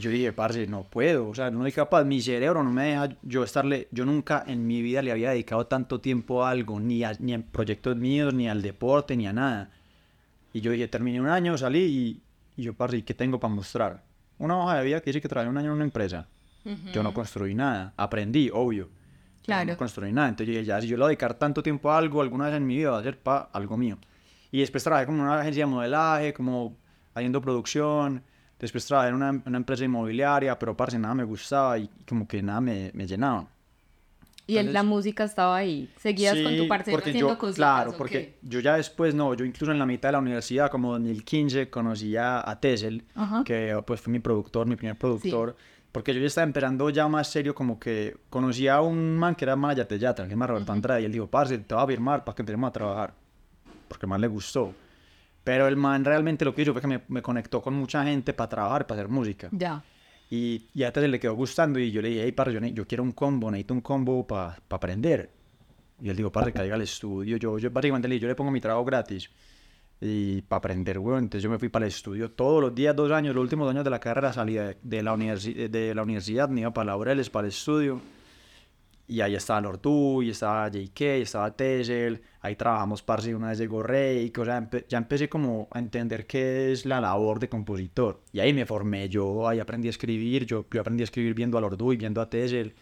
Y 0.00 0.02
yo 0.02 0.10
dije, 0.10 0.32
parce, 0.32 0.66
no 0.66 0.84
puedo, 0.84 1.28
o 1.28 1.34
sea, 1.34 1.50
no 1.50 1.60
soy 1.60 1.72
capaz, 1.72 2.04
mi 2.04 2.22
cerebro 2.22 2.62
no 2.62 2.72
me 2.72 2.86
deja 2.86 3.10
yo 3.20 3.44
estarle, 3.44 3.86
yo 3.90 4.06
nunca 4.06 4.42
en 4.46 4.66
mi 4.66 4.80
vida 4.80 5.02
le 5.02 5.12
había 5.12 5.28
dedicado 5.28 5.66
tanto 5.66 6.00
tiempo 6.00 6.42
a 6.42 6.48
algo, 6.48 6.80
ni, 6.80 7.04
a, 7.04 7.12
ni 7.18 7.34
en 7.34 7.42
proyectos 7.42 7.96
míos, 7.96 8.32
ni 8.32 8.48
al 8.48 8.62
deporte, 8.62 9.14
ni 9.14 9.26
a 9.26 9.34
nada. 9.34 9.70
Y 10.54 10.62
yo 10.62 10.72
dije, 10.72 10.88
terminé 10.88 11.20
un 11.20 11.26
año, 11.26 11.58
salí 11.58 11.80
y, 11.80 12.22
y 12.56 12.62
yo, 12.62 12.72
parce, 12.72 12.96
¿y 12.96 13.02
qué 13.02 13.12
tengo 13.12 13.38
para 13.38 13.52
mostrar? 13.52 14.02
Una 14.38 14.56
hoja 14.56 14.78
de 14.78 14.84
vida 14.86 15.00
que 15.02 15.10
dice 15.10 15.20
que 15.20 15.28
trabajé 15.28 15.50
un 15.50 15.58
año 15.58 15.66
en 15.66 15.74
una 15.74 15.84
empresa. 15.84 16.26
Yo 16.94 17.02
no 17.02 17.12
construí 17.12 17.54
nada, 17.54 17.92
aprendí, 17.98 18.48
obvio. 18.50 18.88
Claro. 19.44 19.70
No 19.70 19.76
construí 19.76 20.12
nada, 20.12 20.30
entonces 20.30 20.46
yo 20.46 20.60
dije, 20.60 20.64
ya, 20.64 20.80
si 20.80 20.86
yo 20.86 20.96
le 20.96 21.02
voy 21.02 21.08
a 21.08 21.10
dedicar 21.10 21.34
tanto 21.34 21.62
tiempo 21.62 21.90
a 21.90 21.98
algo, 21.98 22.22
alguna 22.22 22.46
vez 22.46 22.54
en 22.54 22.66
mi 22.66 22.78
vida 22.78 22.92
va 22.92 23.00
a 23.00 23.02
ser 23.02 23.18
para 23.18 23.50
algo 23.52 23.76
mío. 23.76 23.98
Y 24.50 24.60
después 24.60 24.82
trabajé 24.82 25.04
como 25.04 25.18
en 25.18 25.24
una 25.24 25.40
agencia 25.40 25.66
de 25.66 25.70
modelaje, 25.70 26.32
como 26.32 26.74
haciendo 27.12 27.42
producción. 27.42 28.22
Después 28.60 28.84
trabajé 28.86 29.08
en 29.08 29.14
una, 29.16 29.42
una 29.46 29.56
empresa 29.56 29.84
inmobiliaria, 29.84 30.58
pero 30.58 30.76
parce, 30.76 30.98
nada 30.98 31.14
me 31.14 31.24
gustaba 31.24 31.78
y 31.78 31.88
como 32.06 32.28
que 32.28 32.42
nada 32.42 32.60
me, 32.60 32.90
me 32.94 33.06
llenaba. 33.06 33.46
Y 34.46 34.56
el- 34.58 34.66
la 34.66 34.80
Entonces- 34.80 34.88
música 34.90 35.24
estaba 35.24 35.56
ahí. 35.56 35.88
Seguías 35.96 36.34
con 36.40 36.56
tu 36.56 36.62
Sí, 36.64 36.68
porque 36.68 37.10
haciendo 37.10 37.28
yo, 37.30 37.38
cositas. 37.38 37.56
Claro, 37.56 37.90
¿o 37.92 37.96
porque 37.96 38.18
qué? 38.18 38.38
yo 38.42 38.60
ya 38.60 38.76
después, 38.76 39.14
no, 39.14 39.32
yo 39.34 39.44
incluso 39.44 39.70
en 39.72 39.78
la 39.78 39.86
mitad 39.86 40.08
de 40.08 40.12
la 40.12 40.18
universidad, 40.18 40.70
como 40.70 40.92
2015, 40.92 41.70
conocí 41.70 42.16
a, 42.16 42.48
a 42.48 42.60
Tessel, 42.60 43.04
Ajá. 43.14 43.44
que 43.44 43.80
pues 43.86 44.00
fue 44.00 44.12
mi 44.12 44.18
productor, 44.18 44.66
mi 44.66 44.76
primer 44.76 44.98
productor, 44.98 45.56
porque 45.92 46.12
yo 46.12 46.20
ya 46.20 46.26
estaba 46.26 46.44
empezando 46.46 46.90
ya 46.90 47.06
más 47.08 47.28
serio, 47.30 47.54
como 47.54 47.78
que 47.78 48.16
conocí 48.28 48.66
a 48.68 48.80
un 48.80 49.16
man 49.16 49.34
que 49.36 49.44
era 49.44 49.56
manager 49.56 49.86
de 49.88 49.98
Yatra, 50.00 50.24
que 50.24 50.28
se 50.30 50.34
llama 50.34 50.48
Roberto 50.48 50.72
Andrade, 50.72 51.02
y 51.02 51.04
él 51.04 51.12
dijo, 51.12 51.28
parce, 51.28 51.56
te 51.58 51.74
va 51.74 51.82
a 51.82 51.86
firmar 51.86 52.24
para 52.24 52.34
que 52.34 52.42
empecemos 52.42 52.68
a 52.68 52.72
trabajar, 52.72 53.14
porque 53.88 54.06
más 54.06 54.20
le 54.20 54.26
gustó. 54.26 54.74
Pero 55.44 55.66
el 55.66 55.76
man 55.76 56.04
realmente 56.04 56.44
lo 56.44 56.54
que 56.54 56.62
hizo 56.62 56.72
fue 56.72 56.80
que 56.80 56.86
me, 56.86 57.02
me 57.08 57.22
conectó 57.22 57.62
con 57.62 57.74
mucha 57.74 58.04
gente 58.04 58.32
para 58.34 58.48
trabajar, 58.48 58.86
para 58.86 59.00
hacer 59.00 59.10
música. 59.10 59.48
Ya. 59.52 59.82
Y, 60.30 60.66
y 60.74 60.84
a 60.84 60.92
le 60.92 61.18
quedó 61.18 61.34
gustando 61.34 61.78
y 61.78 61.90
yo 61.90 62.00
le 62.02 62.10
dije, 62.10 62.22
hey, 62.24 62.32
parce, 62.32 62.52
yo, 62.52 62.60
yo 62.60 62.86
quiero 62.86 63.02
un 63.02 63.12
combo, 63.12 63.50
necesito 63.50 63.74
un 63.74 63.80
combo 63.80 64.26
para 64.26 64.58
aprender. 64.68 65.30
Y 66.00 66.08
él 66.08 66.16
dijo, 66.16 66.30
parce, 66.30 66.52
caiga 66.52 66.76
al 66.76 66.82
estudio. 66.82 67.36
Yo, 67.36 67.58
yo 67.58 67.70
básicamente 67.70 68.06
le 68.06 68.14
dije, 68.14 68.22
yo 68.22 68.28
le 68.28 68.34
pongo 68.34 68.50
mi 68.50 68.60
trabajo 68.60 68.84
gratis. 68.84 69.28
Y 70.00 70.40
para 70.42 70.58
aprender, 70.58 70.98
weón. 70.98 71.24
Entonces 71.24 71.42
yo 71.42 71.50
me 71.50 71.58
fui 71.58 71.68
para 71.68 71.84
el 71.84 71.88
estudio 71.90 72.30
todos 72.30 72.62
los 72.62 72.74
días, 72.74 72.94
dos 72.94 73.10
años, 73.10 73.34
los 73.34 73.42
últimos 73.42 73.66
dos 73.66 73.74
años 73.74 73.84
de 73.84 73.90
la 73.90 73.98
carrera 73.98 74.32
salí 74.32 74.54
de, 74.54 74.76
de 74.82 75.02
la, 75.02 75.14
universi- 75.14 75.68
de 75.68 75.94
la 75.94 76.02
universidad, 76.02 76.48
me 76.48 76.60
iba 76.60 76.72
para 76.72 76.86
Laureles, 76.86 77.28
para 77.28 77.46
el 77.46 77.52
estudio. 77.52 78.00
Y 79.10 79.20
ahí 79.22 79.34
estaba 79.34 79.60
Lortu, 79.60 80.22
y 80.22 80.30
estaba 80.30 80.68
JK, 80.70 81.00
y 81.00 81.22
estaba 81.22 81.54
Tessel. 81.56 82.22
Ahí 82.40 82.54
trabajamos, 82.54 83.02
parce, 83.02 83.34
una 83.34 83.48
vez 83.48 83.58
llegó 83.58 83.82
Rey. 83.82 84.32
O 84.38 84.44
sea, 84.44 84.60
empe- 84.62 84.84
ya 84.88 84.98
empecé 84.98 85.28
como 85.28 85.68
a 85.72 85.78
entender 85.80 86.26
qué 86.26 86.70
es 86.72 86.86
la 86.86 87.00
labor 87.00 87.40
de 87.40 87.48
compositor. 87.48 88.20
Y 88.32 88.40
ahí 88.40 88.52
me 88.52 88.64
formé 88.66 89.08
yo, 89.08 89.48
ahí 89.48 89.58
aprendí 89.58 89.88
a 89.88 89.90
escribir. 89.90 90.46
Yo, 90.46 90.64
yo 90.70 90.80
aprendí 90.80 91.02
a 91.02 91.04
escribir 91.04 91.34
viendo 91.34 91.58
a 91.58 91.60
Lordu 91.60 91.92
y 91.92 91.96
viendo 91.96 92.20
a 92.20 92.30
Tessel. 92.30 92.72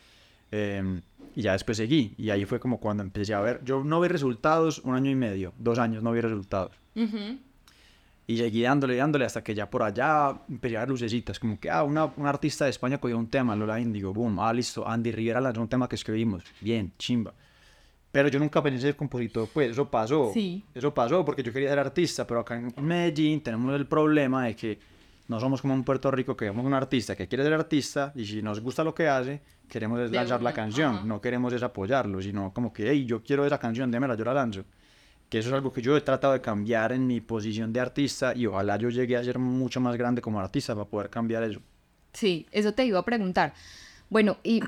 Eh, 0.52 1.00
y 1.34 1.42
ya 1.42 1.52
después 1.52 1.76
seguí. 1.78 2.14
Y 2.18 2.30
ahí 2.30 2.44
fue 2.44 2.60
como 2.60 2.78
cuando 2.78 3.02
empecé 3.02 3.32
a 3.34 3.40
ver. 3.40 3.60
Yo 3.64 3.82
no 3.84 4.00
vi 4.00 4.08
resultados 4.08 4.80
un 4.80 4.94
año 4.94 5.10
y 5.10 5.14
medio, 5.14 5.52
dos 5.58 5.78
años 5.78 6.02
no 6.02 6.12
vi 6.12 6.20
resultados. 6.20 6.72
Ujú. 6.94 7.38
Y 8.28 8.36
seguí 8.36 8.60
dándole, 8.60 8.94
dándole 8.96 9.24
hasta 9.24 9.42
que 9.42 9.54
ya 9.54 9.70
por 9.70 9.82
allá 9.82 10.38
empecé 10.50 10.76
a 10.76 10.80
ver 10.80 10.90
lucecitas. 10.90 11.40
Como 11.40 11.58
que, 11.58 11.70
ah, 11.70 11.82
una, 11.82 12.04
un 12.04 12.26
artista 12.26 12.66
de 12.66 12.70
España 12.70 12.98
cogió 12.98 13.16
un 13.16 13.28
tema, 13.28 13.56
Lola 13.56 13.80
Indigo, 13.80 14.12
boom, 14.12 14.38
ah, 14.38 14.52
listo. 14.52 14.86
Andy 14.86 15.10
Rivera 15.12 15.40
lanzó 15.40 15.62
un 15.62 15.68
tema 15.68 15.88
que 15.88 15.96
escribimos. 15.96 16.44
Bien, 16.60 16.92
chimba. 16.98 17.32
Pero 18.12 18.28
yo 18.28 18.38
nunca 18.38 18.62
pensé 18.62 18.82
ser 18.82 18.96
compositor, 18.96 19.48
pues 19.50 19.70
eso 19.70 19.90
pasó. 19.90 20.30
Sí. 20.34 20.62
Eso 20.74 20.92
pasó 20.92 21.24
porque 21.24 21.42
yo 21.42 21.54
quería 21.54 21.70
ser 21.70 21.78
artista, 21.78 22.26
pero 22.26 22.40
acá 22.40 22.56
en 22.56 22.74
Medellín 22.84 23.40
tenemos 23.40 23.74
el 23.74 23.86
problema 23.86 24.44
de 24.44 24.54
que 24.54 24.78
no 25.28 25.40
somos 25.40 25.62
como 25.62 25.72
en 25.72 25.82
Puerto 25.82 26.10
Rico 26.10 26.36
que 26.36 26.44
vemos 26.44 26.66
un 26.66 26.74
artista 26.74 27.16
que 27.16 27.28
quiere 27.28 27.44
ser 27.44 27.54
artista 27.54 28.12
y 28.14 28.26
si 28.26 28.42
nos 28.42 28.60
gusta 28.60 28.84
lo 28.84 28.94
que 28.94 29.08
hace, 29.08 29.40
queremos 29.70 30.10
lanzar 30.10 30.42
la 30.42 30.52
canción, 30.52 30.96
ajá. 30.96 31.04
no 31.06 31.20
queremos 31.22 31.50
es 31.54 31.62
apoyarlo, 31.62 32.20
sino 32.20 32.52
como 32.52 32.74
que, 32.74 32.90
hey, 32.90 33.06
yo 33.06 33.22
quiero 33.22 33.46
esa 33.46 33.58
canción, 33.58 33.90
démela, 33.90 34.14
yo 34.16 34.24
la 34.26 34.34
lanzo. 34.34 34.64
Que 35.28 35.38
eso 35.38 35.48
es 35.48 35.54
algo 35.54 35.72
que 35.72 35.82
yo 35.82 35.96
he 35.96 36.00
tratado 36.00 36.32
de 36.32 36.40
cambiar 36.40 36.92
en 36.92 37.06
mi 37.06 37.20
posición 37.20 37.72
de 37.72 37.80
artista 37.80 38.34
y 38.34 38.46
ojalá 38.46 38.76
yo 38.76 38.88
llegue 38.88 39.16
a 39.16 39.22
ser 39.24 39.38
mucho 39.38 39.80
más 39.80 39.96
grande 39.96 40.22
como 40.22 40.40
artista 40.40 40.74
para 40.74 40.86
poder 40.86 41.10
cambiar 41.10 41.42
eso. 41.42 41.60
Sí, 42.12 42.46
eso 42.50 42.72
te 42.72 42.84
iba 42.86 42.98
a 42.98 43.04
preguntar. 43.04 43.52
Bueno, 44.08 44.38
y 44.42 44.62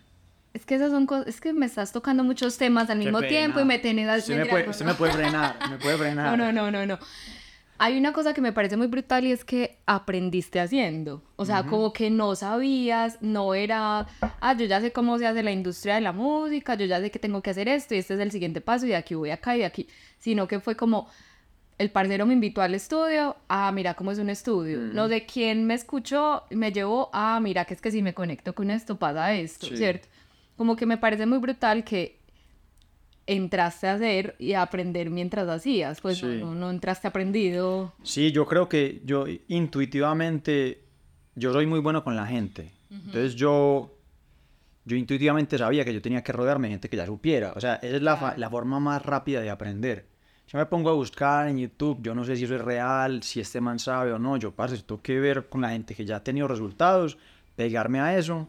es 0.54 0.64
que 0.64 0.76
esas 0.76 0.90
son 0.90 1.06
cosas, 1.06 1.26
es 1.26 1.40
que 1.40 1.52
me 1.52 1.66
estás 1.66 1.92
tocando 1.92 2.24
muchos 2.24 2.56
temas 2.56 2.88
al 2.88 2.98
mismo 2.98 3.20
tiempo 3.20 3.60
y 3.60 3.64
me 3.64 3.78
tienes... 3.78 4.22
Usted 4.22 4.38
me, 4.38 4.46
puede, 4.46 4.70
usted 4.70 4.86
me 4.86 4.94
puede 4.94 5.12
frenar, 5.12 5.56
me 5.70 5.76
puede 5.76 5.98
frenar. 5.98 6.38
No, 6.38 6.52
no, 6.52 6.52
no, 6.52 6.70
no, 6.70 6.86
no. 6.86 6.98
Hay 7.78 7.98
una 7.98 8.12
cosa 8.12 8.32
que 8.32 8.40
me 8.40 8.52
parece 8.52 8.76
muy 8.76 8.86
brutal 8.86 9.24
y 9.24 9.32
es 9.32 9.44
que 9.44 9.76
aprendiste 9.86 10.60
haciendo. 10.60 11.22
O 11.36 11.44
sea, 11.44 11.64
como 11.64 11.92
que 11.92 12.08
no 12.10 12.34
sabías, 12.34 13.18
no 13.20 13.54
era, 13.54 14.06
ah, 14.40 14.54
yo 14.58 14.64
ya 14.64 14.80
sé 14.80 14.92
cómo 14.92 15.18
se 15.18 15.26
hace 15.26 15.42
la 15.42 15.52
industria 15.52 15.96
de 15.96 16.00
la 16.00 16.12
música, 16.12 16.74
yo 16.74 16.86
ya 16.86 17.00
sé 17.00 17.10
que 17.10 17.18
tengo 17.18 17.42
que 17.42 17.50
hacer 17.50 17.68
esto 17.68 17.94
y 17.94 17.98
este 17.98 18.14
es 18.14 18.20
el 18.20 18.30
siguiente 18.30 18.60
paso 18.60 18.86
y 18.86 18.90
de 18.90 18.96
aquí 18.96 19.14
voy 19.14 19.30
acá 19.30 19.56
y 19.56 19.60
de 19.60 19.66
aquí. 19.66 19.88
Sino 20.18 20.48
que 20.48 20.58
fue 20.60 20.74
como, 20.74 21.08
el 21.78 21.90
parcero 21.90 22.24
me 22.24 22.32
invitó 22.32 22.62
al 22.62 22.74
estudio, 22.74 23.36
ah, 23.48 23.70
mira 23.72 23.92
cómo 23.94 24.10
es 24.10 24.18
un 24.18 24.30
estudio. 24.30 24.78
No 24.78 25.08
de 25.08 25.26
quién 25.26 25.66
me 25.66 25.74
escuchó, 25.74 26.44
me 26.50 26.72
llevó, 26.72 27.10
ah, 27.12 27.38
mira 27.42 27.66
que 27.66 27.74
es 27.74 27.82
que 27.82 27.90
si 27.90 28.00
me 28.00 28.14
conecto 28.14 28.54
con 28.54 28.70
esto 28.70 28.96
pasa 28.98 29.34
esto, 29.34 29.66
Sí. 29.66 29.76
¿cierto? 29.76 30.08
Como 30.56 30.76
que 30.76 30.86
me 30.86 30.96
parece 30.96 31.26
muy 31.26 31.36
brutal 31.38 31.84
que 31.84 32.18
entraste 33.26 33.88
a 33.88 33.94
hacer 33.94 34.36
y 34.38 34.52
a 34.52 34.62
aprender 34.62 35.10
mientras 35.10 35.48
hacías, 35.48 36.00
pues 36.00 36.18
Sí. 36.18 36.26
no, 36.26 36.54
no 36.54 36.70
entraste 36.70 37.08
aprendido. 37.08 37.92
Sí, 38.02 38.30
yo 38.32 38.46
creo 38.46 38.68
que 38.68 39.02
yo 39.04 39.24
intuitivamente, 39.48 40.82
yo 41.34 41.52
soy 41.52 41.66
muy 41.66 41.80
bueno 41.80 42.04
con 42.04 42.16
la 42.16 42.26
gente. 42.26 42.70
Entonces 42.90 43.34
yo, 43.34 43.92
yo 44.84 44.96
intuitivamente 44.96 45.58
sabía 45.58 45.84
que 45.84 45.92
yo 45.92 46.00
tenía 46.00 46.22
que 46.22 46.32
rodearme 46.32 46.68
de 46.68 46.74
gente 46.74 46.88
que 46.88 46.96
ya 46.96 47.06
supiera. 47.06 47.52
O 47.56 47.60
sea, 47.60 47.74
esa 47.76 47.96
es 47.96 48.02
la, 48.02 48.16
fa- 48.16 48.36
la 48.36 48.48
forma 48.50 48.78
más 48.80 49.04
rápida 49.04 49.40
de 49.40 49.50
aprender. 49.50 50.06
Yo 50.48 50.58
me 50.58 50.66
pongo 50.66 50.90
a 50.90 50.92
buscar 50.92 51.48
en 51.48 51.58
YouTube, 51.58 51.98
yo 52.02 52.14
no 52.14 52.24
sé 52.24 52.36
si 52.36 52.44
eso 52.44 52.54
es 52.54 52.60
real, 52.60 53.22
si 53.24 53.40
este 53.40 53.60
man 53.60 53.80
sabe 53.80 54.12
o 54.12 54.18
no. 54.18 54.36
Yo, 54.36 54.52
parce, 54.52 54.78
tengo 54.82 55.02
que 55.02 55.18
ver 55.18 55.48
con 55.48 55.60
la 55.60 55.70
gente 55.70 55.94
que 55.94 56.04
ya 56.04 56.16
ha 56.16 56.22
tenido 56.24 56.46
resultados, 56.46 57.18
pegarme 57.56 57.98
a 58.00 58.16
eso 58.16 58.46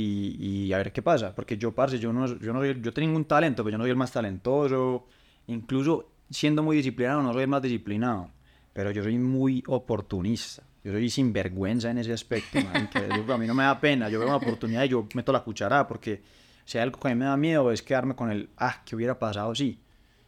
y, 0.00 0.66
y 0.66 0.72
a 0.72 0.78
ver 0.78 0.92
qué 0.92 1.02
pasa. 1.02 1.34
Porque 1.34 1.56
yo, 1.56 1.72
parce, 1.72 1.98
yo 1.98 2.12
no, 2.12 2.26
yo 2.38 2.52
no 2.52 2.60
soy, 2.60 2.80
yo 2.80 2.92
tengo 2.92 3.08
ningún 3.08 3.24
talento, 3.24 3.62
pero 3.64 3.72
yo 3.72 3.78
no 3.78 3.84
soy 3.84 3.90
el 3.90 3.96
más 3.96 4.12
talentoso. 4.12 5.06
Incluso 5.46 6.10
siendo 6.30 6.62
muy 6.62 6.76
disciplinado, 6.76 7.22
no 7.22 7.32
soy 7.32 7.42
el 7.42 7.48
más 7.48 7.62
disciplinado. 7.62 8.30
Pero 8.72 8.90
yo 8.90 9.02
soy 9.02 9.18
muy 9.18 9.62
oportunista. 9.66 10.62
Yo 10.84 10.92
soy 10.92 11.10
sinvergüenza 11.10 11.90
en 11.90 11.98
ese 11.98 12.12
aspecto, 12.12 12.60
man, 12.60 12.86
que 12.88 13.12
yo- 13.14 13.32
a 13.32 13.38
mí 13.38 13.46
no 13.46 13.54
me 13.54 13.64
da 13.64 13.80
pena. 13.80 14.08
Yo 14.08 14.18
veo 14.18 14.28
una 14.28 14.36
oportunidad 14.36 14.84
y 14.84 14.88
yo 14.88 15.06
meto 15.14 15.32
la 15.32 15.40
cuchara 15.42 15.86
porque 15.86 16.22
si 16.64 16.78
hay 16.78 16.82
algo 16.82 17.00
que 17.00 17.08
a 17.08 17.14
mí 17.14 17.18
me 17.18 17.24
da 17.24 17.36
miedo 17.36 17.72
es 17.72 17.82
quedarme 17.82 18.14
con 18.14 18.30
el, 18.30 18.50
ah, 18.58 18.82
¿qué 18.84 18.94
hubiera 18.94 19.18
pasado? 19.18 19.54
Sí. 19.54 19.72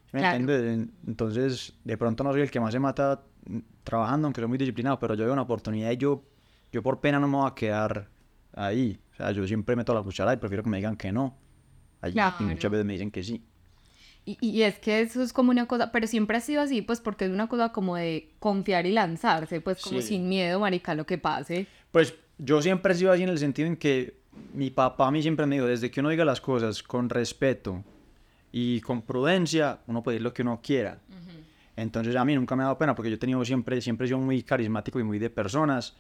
¿Sí 0.07 0.11
¿Me 0.13 0.21
Claro. 0.21 0.37
entiendes? 0.39 0.89
Entonces, 1.07 1.75
de 1.85 1.97
pronto 1.97 2.25
no 2.25 2.33
soy 2.33 2.41
el 2.41 2.51
que 2.51 2.59
más 2.59 2.73
se 2.73 2.81
mata 2.81 3.23
mm, 3.47 3.59
trabajando, 3.85 4.27
aunque 4.27 4.41
soy 4.41 4.49
muy 4.49 4.59
disciplinado, 4.59 4.99
pero 4.99 5.15
yo 5.15 5.25
veo 5.25 5.33
una 5.33 5.43
oportunidad 5.43 5.91
y 5.93 5.97
yo, 5.99 6.25
yo 6.73 6.83
por 6.83 7.01
pena 7.01 7.21
no 7.21 7.29
me 7.29 7.37
voy 7.37 7.49
a 7.49 7.55
quedar 7.55 8.09
ahí. 8.55 8.99
O 9.13 9.17
sea, 9.17 9.31
yo 9.33 9.47
siempre 9.47 9.77
meto 9.77 9.93
la 9.95 10.03
cuchara 10.03 10.33
y 10.33 10.37
prefiero 10.37 10.63
que 10.63 10.71
me 10.71 10.77
digan 10.79 10.97
que 10.97 11.13
no. 11.13 11.37
Ahí, 12.01 12.13
Claro. 12.13 12.37
Y 12.41 12.45
muchas 12.45 12.71
veces 12.71 12.87
me 12.87 12.93
dicen 12.95 13.11
que 13.11 13.23
sí. 13.23 13.43
Y, 14.25 14.37
y 14.41 14.63
es 14.63 14.79
que 14.79 15.01
eso 15.01 15.23
es 15.23 15.33
como 15.33 15.51
una 15.51 15.67
cosa, 15.67 15.91
pero 15.93 16.07
siempre 16.07 16.37
ha 16.37 16.41
sido 16.41 16.61
así, 16.61 16.83
pues 16.83 17.01
porque 17.01 17.25
es 17.25 17.31
una 17.31 17.49
cosa 17.49 17.73
como 17.73 17.97
de 17.97 18.33
confiar 18.39 18.87
y 18.87 18.93
lanzarse, 18.93 19.61
pues 19.61 19.81
como 19.83 20.01
Sí. 20.01 20.09
sin 20.09 20.29
miedo, 20.29 20.61
marica, 20.61 20.95
lo 20.95 21.07
que 21.07 21.17
pase. 21.19 21.67
Pues 21.91 22.15
yo 22.39 22.61
siempre 22.63 22.93
he 22.93 22.97
sido 22.97 23.13
así 23.13 23.23
en 23.23 23.31
el 23.31 23.39
sentido 23.39 23.67
en 23.69 23.77
que 23.77 24.21
mi 24.55 24.71
papá 24.71 25.09
a 25.09 25.11
mí 25.11 25.23
siempre 25.23 25.47
me 25.47 25.57
dijo, 25.57 25.67
desde 25.67 25.91
que 25.91 26.01
uno 26.01 26.11
diga 26.11 26.25
las 26.25 26.41
cosas 26.41 26.83
con 26.83 27.09
respeto 27.09 27.83
y 28.53 28.81
con 28.83 29.03
prudencia, 29.03 29.81
uno 29.87 30.03
puede 30.03 30.17
decir 30.17 30.25
lo 30.25 30.33
que 30.35 30.43
uno 30.43 30.61
quiera. 30.63 30.99
Entonces 31.77 32.15
a 32.15 32.25
mí 32.25 32.35
nunca 32.35 32.55
me 32.57 32.63
ha 32.63 32.67
dado 32.67 32.79
pena 32.79 32.95
porque 32.95 33.09
yo 33.11 33.15
he 33.17 33.19
tenido 33.19 33.43
siempre, 33.45 33.81
siempre 33.81 34.05
he 34.05 34.09
sido 34.09 34.19
muy 34.21 34.43
carismático 34.43 35.01
y 35.01 35.03
muy 35.03 35.19
de 35.19 35.31
personas. 35.31 35.97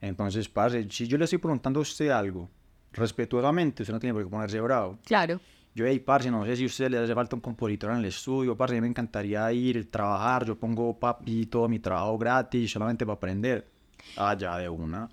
Entonces, 0.00 0.48
parce, 0.48 0.86
si 0.90 1.06
yo 1.06 1.18
le 1.18 1.24
estoy 1.24 1.38
preguntando 1.38 1.80
a 1.80 1.82
usted 1.82 2.10
algo, 2.10 2.48
respetuosamente, 2.92 3.82
usted 3.82 3.92
no 3.94 4.00
tiene 4.00 4.14
por 4.14 4.24
qué 4.24 4.30
ponerse 4.30 4.60
bravo. 4.60 4.98
Claro. 5.04 5.40
Yo, 5.74 5.84
hey, 5.86 5.98
parce, 5.98 6.30
no 6.30 6.44
sé 6.46 6.56
si 6.56 6.62
a 6.64 6.66
usted 6.66 6.90
le 6.90 6.98
hace 6.98 7.14
falta 7.14 7.36
un 7.36 7.42
compositor 7.42 7.90
en 7.92 7.98
el 7.98 8.06
estudio, 8.06 8.56
parce, 8.56 8.74
a 8.74 8.76
mí 8.76 8.80
me 8.80 8.88
encantaría 8.88 9.50
ir, 9.52 9.90
trabajar, 9.90 10.46
yo 10.46 10.58
pongo 10.58 10.98
papi 10.98 11.46
todo 11.46 11.68
mi 11.68 11.78
trabajo 11.78 12.16
gratis, 12.16 12.70
solamente 12.72 13.04
para 13.04 13.16
aprender. 13.16 13.66
Ah, 14.16 14.34
ya, 14.38 14.56
de 14.58 14.68
una. 14.68 15.08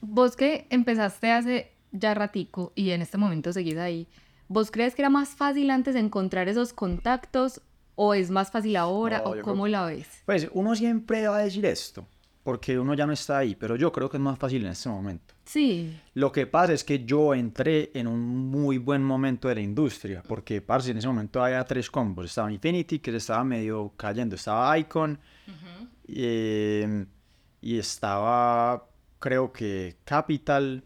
Vos 0.00 0.36
que 0.36 0.66
empezaste 0.70 1.30
hace 1.32 1.72
ya 1.92 2.12
ratico 2.12 2.72
y 2.74 2.90
en 2.90 3.00
este 3.00 3.16
momento 3.16 3.52
seguís 3.52 3.76
ahí, 3.78 4.06
¿vos 4.48 4.70
crees 4.70 4.94
que 4.94 5.00
era 5.02 5.08
más 5.10 5.30
fácil 5.30 5.70
antes 5.70 5.96
encontrar 5.96 6.48
esos 6.48 6.72
contactos 6.72 7.62
¿O 7.96 8.14
es 8.14 8.30
más 8.30 8.50
fácil 8.50 8.76
ahora? 8.76 9.18
No, 9.18 9.30
¿O 9.30 9.40
cómo 9.42 9.64
creo- 9.64 9.66
la 9.68 9.86
ves? 9.86 10.08
Pues 10.26 10.48
uno 10.52 10.74
siempre 10.74 11.26
va 11.28 11.36
a 11.38 11.42
decir 11.44 11.64
esto, 11.64 12.06
porque 12.44 12.78
uno 12.78 12.92
ya 12.92 13.06
no 13.06 13.14
está 13.14 13.38
ahí, 13.38 13.56
pero 13.56 13.74
yo 13.74 13.90
creo 13.90 14.10
que 14.10 14.18
es 14.18 14.22
más 14.22 14.38
fácil 14.38 14.64
en 14.66 14.72
este 14.72 14.90
momento. 14.90 15.34
Sí, 15.46 15.98
Lo 16.12 16.30
que 16.30 16.46
pasa 16.46 16.74
es 16.74 16.84
que 16.84 17.02
yo 17.04 17.34
entré 17.34 17.90
en 17.94 18.06
un 18.06 18.20
muy 18.50 18.76
buen 18.76 19.02
momento 19.02 19.48
de 19.48 19.54
la 19.56 19.60
industria, 19.62 20.22
porque, 20.28 20.60
parce, 20.60 20.90
en 20.90 20.98
ese 20.98 21.08
momento 21.08 21.42
había 21.42 21.64
tres 21.64 21.90
combos. 21.90 22.26
Estaba 22.26 22.52
Infinity, 22.52 22.98
que 22.98 23.10
se 23.12 23.16
estaba 23.16 23.42
medio 23.44 23.94
cayendo. 23.96 24.36
Estaba 24.36 24.78
Icon, 24.78 25.18
eh, 26.06 27.06
y 27.62 27.78
estaba, 27.78 28.88
creo 29.18 29.50
que, 29.50 29.96
Capital, 30.04 30.84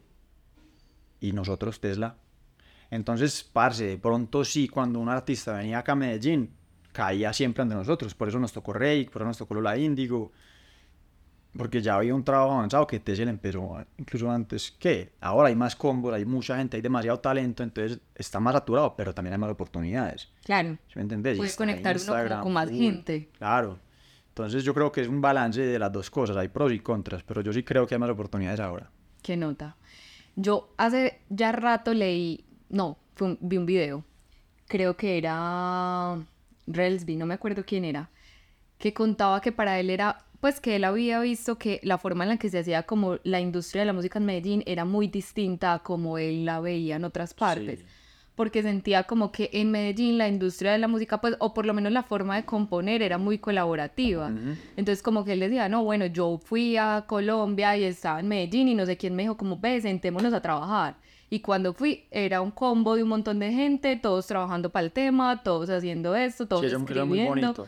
y 1.20 1.32
nosotros, 1.32 1.80
Tesla. 1.80 2.16
Entonces, 2.88 3.42
parce, 3.52 3.84
de 3.84 3.98
pronto 3.98 4.44
sí, 4.44 4.68
cuando 4.68 5.00
un 5.00 5.08
artista 5.08 5.54
venía 5.54 5.80
acá 5.80 5.92
a 5.92 5.96
Medellín, 5.96 6.52
caía 6.92 7.32
siempre 7.32 7.62
ante 7.62 7.74
nosotros. 7.74 8.14
Por 8.14 8.28
eso 8.28 8.38
nos 8.38 8.52
tocó 8.52 8.72
Rake, 8.72 9.08
por 9.12 9.22
eso 9.22 9.26
nos 9.26 9.38
tocó 9.38 9.54
Lola 9.54 9.76
Índigo. 9.76 10.30
Porque 11.58 11.82
ya 11.82 11.96
había 11.96 12.14
un 12.14 12.22
trabajo 12.24 12.52
avanzado 12.52 12.86
que 12.86 13.00
Tesla 13.00 13.28
empezó 13.28 13.84
incluso 13.98 14.30
antes 14.30 14.70
que. 14.70 15.12
Ahora 15.20 15.48
hay 15.48 15.56
más 15.56 15.74
combos, 15.76 16.14
hay 16.14 16.24
mucha 16.24 16.56
gente, 16.56 16.76
hay 16.76 16.82
demasiado 16.82 17.18
talento, 17.20 17.62
entonces 17.62 17.98
está 18.14 18.38
más 18.40 18.54
saturado, 18.54 18.94
pero 18.96 19.12
también 19.12 19.32
hay 19.34 19.38
más 19.40 19.50
oportunidades. 19.50 20.28
claro. 20.44 20.78
¿Sí 20.86 20.92
me 20.94 21.02
entendés? 21.02 21.34
Y 21.34 21.38
Puede 21.38 21.50
está 21.50 21.64
conectar 21.64 21.96
uno 22.00 22.42
con 22.42 22.52
más 22.52 22.70
gente. 22.70 23.28
Claro. 23.36 23.78
Entonces 24.28 24.62
yo 24.62 24.72
creo 24.72 24.92
que 24.92 25.00
es 25.00 25.08
un 25.08 25.20
balance 25.20 25.60
de 25.60 25.78
las 25.80 25.90
dos 25.92 26.08
cosas, 26.10 26.36
hay 26.36 26.46
pros 26.46 26.72
y 26.72 26.78
contras, 26.78 27.24
pero 27.24 27.40
yo 27.40 27.52
sí 27.52 27.64
creo 27.64 27.86
que 27.88 27.96
hay 27.96 27.98
más 28.00 28.10
oportunidades 28.10 28.60
ahora. 28.60 28.88
Qué 29.20 29.36
nota. 29.36 29.76
Yo 30.36 30.72
hace 30.76 31.20
ya 31.28 31.50
rato 31.50 31.92
leí, 31.92 32.44
no, 32.68 32.98
fue 33.16 33.26
un- 33.28 33.38
vi 33.40 33.56
un 33.56 33.66
video. 33.66 34.04
Creo 34.68 34.96
que 34.96 35.18
era 35.18 36.16
Relsby, 36.68 37.16
no 37.16 37.26
me 37.26 37.34
acuerdo 37.34 37.64
quién 37.66 37.84
era, 37.84 38.10
que 38.78 38.94
contaba 38.94 39.40
que 39.40 39.50
para 39.50 39.80
él 39.80 39.90
era, 39.90 40.24
pues 40.40 40.60
que 40.60 40.76
él 40.76 40.84
había 40.84 41.20
visto 41.20 41.58
que 41.58 41.80
la 41.82 41.98
forma 41.98 42.24
en 42.24 42.30
la 42.30 42.36
que 42.36 42.48
se 42.48 42.58
hacía 42.60 42.84
como 42.84 43.18
la 43.24 43.40
industria 43.40 43.82
de 43.82 43.86
la 43.86 43.92
música 43.92 44.18
en 44.18 44.26
Medellín 44.26 44.62
era 44.66 44.84
muy 44.84 45.08
distinta 45.08 45.74
a 45.74 45.78
como 45.80 46.18
él 46.18 46.44
la 46.44 46.60
veía 46.60 46.96
en 46.96 47.04
otras 47.04 47.34
partes. 47.34 47.80
Sí. 47.80 47.86
Porque 48.36 48.62
sentía 48.62 49.02
como 49.02 49.32
que 49.32 49.50
en 49.52 49.72
Medellín 49.72 50.16
la 50.16 50.28
industria 50.28 50.70
de 50.70 50.78
la 50.78 50.86
música, 50.86 51.20
pues, 51.20 51.34
o 51.40 51.52
por 51.52 51.66
lo 51.66 51.74
menos 51.74 51.90
la 51.90 52.04
forma 52.04 52.36
de 52.36 52.44
componer 52.44 53.02
era 53.02 53.18
muy 53.18 53.38
colaborativa. 53.38 54.30
Entonces 54.76 55.02
como 55.02 55.24
que 55.24 55.32
él 55.32 55.40
decía, 55.40 55.68
no, 55.68 55.82
bueno, 55.82 56.06
yo 56.06 56.38
fui 56.44 56.76
a 56.76 57.04
Colombia 57.08 57.76
y 57.76 57.82
estaba 57.82 58.20
en 58.20 58.28
Medellín 58.28 58.68
y 58.68 58.74
no 58.76 58.86
sé 58.86 58.96
quién 58.96 59.16
me 59.16 59.24
dijo 59.24 59.36
como, 59.36 59.58
ve, 59.58 59.80
sentémonos 59.80 60.32
a 60.32 60.40
trabajar. 60.40 60.94
Y 61.30 61.40
cuando 61.40 61.74
fui, 61.74 62.04
era 62.12 62.40
un 62.40 62.52
combo 62.52 62.94
de 62.94 63.02
un 63.02 63.08
montón 63.08 63.40
de 63.40 63.50
gente, 63.52 63.96
todos 63.96 64.28
trabajando 64.28 64.70
para 64.70 64.86
el 64.86 64.92
tema, 64.92 65.42
todos 65.42 65.68
haciendo 65.68 66.14
esto, 66.14 66.46
todos 66.46 66.60
Sí, 66.62 66.68
eso 66.68 66.76
era 66.88 67.04
muy 67.04 67.18
escribiendo. 67.18 67.54
bonito. 67.54 67.66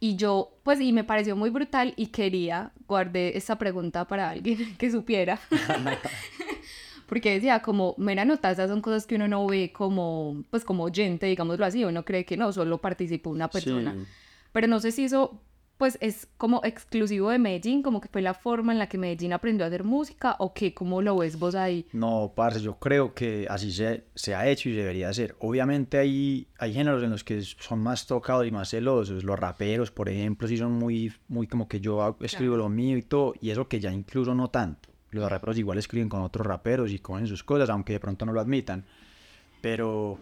Y 0.00 0.16
yo, 0.16 0.56
pues, 0.62 0.80
y 0.80 0.92
me 0.92 1.04
pareció 1.04 1.34
muy 1.34 1.50
brutal 1.50 1.92
y 1.96 2.08
quería, 2.08 2.72
guardé 2.86 3.36
esta 3.36 3.58
pregunta 3.58 4.06
para 4.06 4.30
alguien 4.30 4.76
que 4.78 4.90
supiera. 4.90 5.40
Porque 7.06 7.32
decía, 7.32 7.62
como, 7.62 7.94
mera 7.96 8.24
nota, 8.24 8.50
esas 8.50 8.68
son 8.68 8.82
cosas 8.82 9.06
que 9.06 9.14
uno 9.14 9.28
no 9.28 9.46
ve 9.46 9.72
como, 9.72 10.44
pues, 10.50 10.64
como 10.64 10.84
oyente, 10.84 11.26
digámoslo 11.26 11.64
así, 11.64 11.84
uno 11.84 12.04
cree 12.04 12.24
que 12.24 12.36
no, 12.36 12.52
solo 12.52 12.78
participó 12.78 13.30
una 13.30 13.48
persona. 13.48 13.94
Sí. 13.94 14.06
Pero 14.52 14.66
no 14.66 14.78
sé 14.78 14.92
si 14.92 15.04
eso, 15.04 15.40
pues, 15.78 15.96
es 16.00 16.26
como 16.36 16.60
exclusivo 16.64 17.30
de 17.30 17.38
Medellín, 17.38 17.82
como 17.82 18.00
que 18.00 18.08
fue 18.08 18.20
la 18.20 18.34
forma 18.34 18.72
en 18.72 18.78
la 18.78 18.88
que 18.88 18.98
Medellín 18.98 19.32
aprendió 19.32 19.64
a 19.64 19.68
hacer 19.68 19.84
música, 19.84 20.36
o 20.40 20.52
qué, 20.52 20.74
cómo 20.74 21.00
lo 21.00 21.16
ves 21.16 21.38
vos 21.38 21.54
ahí. 21.54 21.86
No, 21.92 22.32
parce, 22.34 22.60
yo 22.60 22.78
creo 22.78 23.14
que 23.14 23.46
así 23.48 23.72
se, 23.72 24.04
se 24.14 24.34
ha 24.34 24.48
hecho 24.48 24.68
y 24.68 24.72
debería 24.72 25.12
ser. 25.12 25.36
Obviamente 25.38 25.98
hay, 25.98 26.48
hay 26.58 26.74
géneros 26.74 27.02
en 27.02 27.10
los 27.10 27.24
que 27.24 27.40
son 27.42 27.78
más 27.78 28.06
tocados 28.06 28.46
y 28.46 28.50
más 28.50 28.70
celosos. 28.70 29.22
Los 29.22 29.38
raperos, 29.38 29.90
por 29.90 30.08
ejemplo, 30.08 30.48
sí 30.48 30.56
son 30.56 30.72
muy, 30.72 31.12
muy 31.28 31.46
como 31.46 31.68
que 31.68 31.80
yo 31.80 32.16
escribo 32.20 32.56
lo 32.56 32.68
mío 32.68 32.98
y 32.98 33.02
todo, 33.02 33.34
y 33.40 33.50
eso 33.50 33.68
que 33.68 33.80
ya 33.80 33.92
incluso 33.92 34.34
no 34.34 34.48
tanto. 34.48 34.88
Los 35.10 35.30
raperos 35.30 35.58
igual 35.58 35.78
escriben 35.78 36.08
con 36.08 36.22
otros 36.22 36.46
raperos 36.46 36.90
y 36.90 36.98
cogen 36.98 37.26
sus 37.26 37.42
cosas, 37.42 37.70
aunque 37.70 37.94
de 37.94 38.00
pronto 38.00 38.26
no 38.26 38.32
lo 38.32 38.40
admitan. 38.40 38.84
Pero, 39.60 40.18